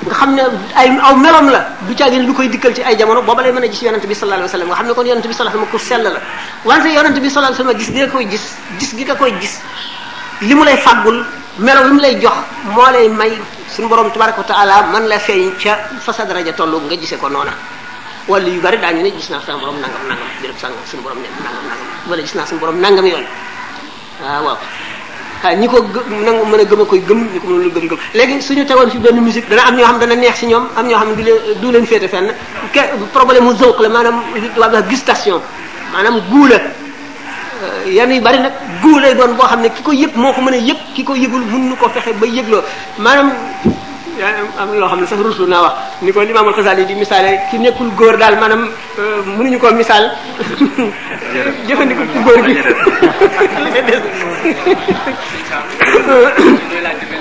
nga 0.07 0.15
xam 0.17 0.29
ne 0.33 0.41
ay 0.73 0.87
aw 0.97 1.13
melom 1.15 1.49
la 1.53 1.61
du 1.85 1.93
caagin 1.93 2.25
lu 2.25 2.33
koy 2.33 2.49
dikkal 2.49 2.73
ci 2.73 2.81
ay 2.81 2.95
jamono 2.97 3.21
booba 3.21 3.41
lay 3.43 3.51
mën 3.51 3.63
a 3.63 3.67
gis 3.69 3.81
yonent 3.83 4.05
bi 4.07 4.15
sallallahu 4.15 4.49
alayhi 4.49 4.49
wasallam 4.49 4.67
nga 4.69 4.75
xam 4.77 4.87
ne 4.87 4.93
kon 4.93 5.05
yonent 5.05 5.27
bi 5.27 5.33
sallallahu 5.33 5.57
alayhi 5.61 5.73
wasallam 5.77 5.77
ku 5.77 5.77
sell 5.77 6.03
bi 6.09 7.29
sallallahu 7.29 7.53
alayhi 7.53 7.61
wasallam 7.61 7.75
gis 7.77 7.89
gi 7.93 7.99
nga 8.01 8.09
koy 8.09 8.25
gis 8.25 8.45
gis 8.79 8.91
gi 8.97 9.03
nga 9.05 9.15
koy 9.15 9.31
gis 9.39 9.61
li 10.41 10.53
mu 10.55 10.63
lay 10.65 10.77
fàggul 10.77 11.23
melo 11.59 11.81
li 11.85 11.91
mu 11.93 12.01
lay 12.01 12.17
jox 12.19 12.33
moo 12.73 12.85
lay 12.91 13.07
may 13.09 13.31
suñu 13.69 13.87
borom 13.87 14.09
tabaraka 14.11 14.39
wa 14.39 14.43
taala 14.47 14.75
man 14.91 15.05
la 15.05 15.19
feeñ 15.19 15.53
ca 15.61 15.77
fa 15.99 16.11
sa 16.13 16.25
daraja 16.25 16.53
tollu 16.53 16.81
nga 16.81 16.95
gisee 16.97 17.17
ko 17.21 17.29
noona 17.29 17.53
wala 18.27 18.49
yu 18.49 18.59
bari 18.59 18.77
daañu 18.81 19.03
ne 19.05 19.11
gis 19.13 19.29
naa 19.29 19.39
sama 19.45 19.59
borom 19.61 19.77
nangam 19.77 20.01
nangam 20.09 20.25
béréb 20.41 20.57
sàngam 20.57 20.81
suñu 20.89 21.03
borom 21.03 21.19
ne 21.21 21.29
nangam 21.45 22.25
gis 22.25 22.33
naa 22.33 22.45
suñu 22.49 22.59
borom 22.59 22.77
nangam 22.81 23.05
yoon 23.05 23.25
waaw 24.23 24.43
waaw 24.45 24.57
ah 25.43 25.53
ñi 25.57 25.67
ko 25.67 25.77
nangu 26.09 26.45
mën 26.45 26.59
a 26.59 26.63
gëm 26.65 26.81
a 26.81 26.85
koy 26.85 27.01
gëm 27.07 27.23
ñi 27.33 27.39
ko 27.39 27.47
mënul 27.47 27.71
gëm 27.73 27.87
gëm 27.89 27.97
léegi 28.13 28.41
suñu 28.41 28.63
tegoon 28.65 28.89
fi 28.91 28.99
benn 28.99 29.19
musique 29.21 29.49
dana 29.49 29.63
am 29.67 29.75
ñoo 29.75 29.85
xam 29.87 29.99
dana 29.99 30.15
neex 30.15 30.35
si 30.37 30.45
ñoom 30.45 30.67
am 30.75 30.87
ñoo 30.87 30.97
xam 30.99 31.09
ne 31.09 31.15
du 31.15 31.23
leen 31.23 31.37
du 31.61 31.71
leen 31.71 31.85
féete 31.85 32.07
fenn 32.07 32.27
ke 32.71 32.79
problème 33.11 33.43
mu 33.45 33.55
zawq 33.55 33.79
la 33.81 33.89
maanaam 33.89 34.21
waa 34.57 34.81
gustation 34.83 35.41
yan 37.85 38.07
euh, 38.09 38.13
yu 38.15 38.21
bari 38.21 38.39
nag 38.39 38.53
guulay 38.81 39.13
doon 39.15 39.33
boo 39.35 39.45
xam 39.47 39.61
ne 39.61 39.69
ki 39.69 39.81
ko 39.81 39.91
yëg 39.93 40.11
moo 40.15 40.33
ko 40.33 40.41
mën 40.41 40.53
a 40.53 40.57
yëg 40.57 40.77
ki 40.95 41.03
ko 41.03 41.15
yëgul 41.15 41.41
mun 41.41 41.69
nu 41.69 41.75
ko 41.75 41.89
fexe 41.89 42.13
ba 42.19 42.25
yëgloo 42.27 42.61
maanaam 42.99 43.31
am 44.59 44.69
loo 44.79 44.87
xam 44.89 44.99
ne 45.01 45.07
sa 45.07 45.15
rusu 45.15 45.43
naa 45.53 45.61
wax 45.65 45.73
ni 46.01 46.11
ko 46.13 46.19
limaamul 46.27 46.53
Xasaali 46.57 46.85
di 46.89 46.95
misaale 47.01 47.31
ki 47.49 47.57
nekkul 47.63 47.89
góor 47.99 48.15
daal 48.21 48.35
maanaam 48.41 48.63
euh, 48.99 49.17
mënuñu 49.37 49.59
ko 49.63 49.71
misaal 49.81 50.03
jëfandiku 51.67 52.03
ci 52.11 52.19
góor 52.25 52.41
gi 56.99 57.19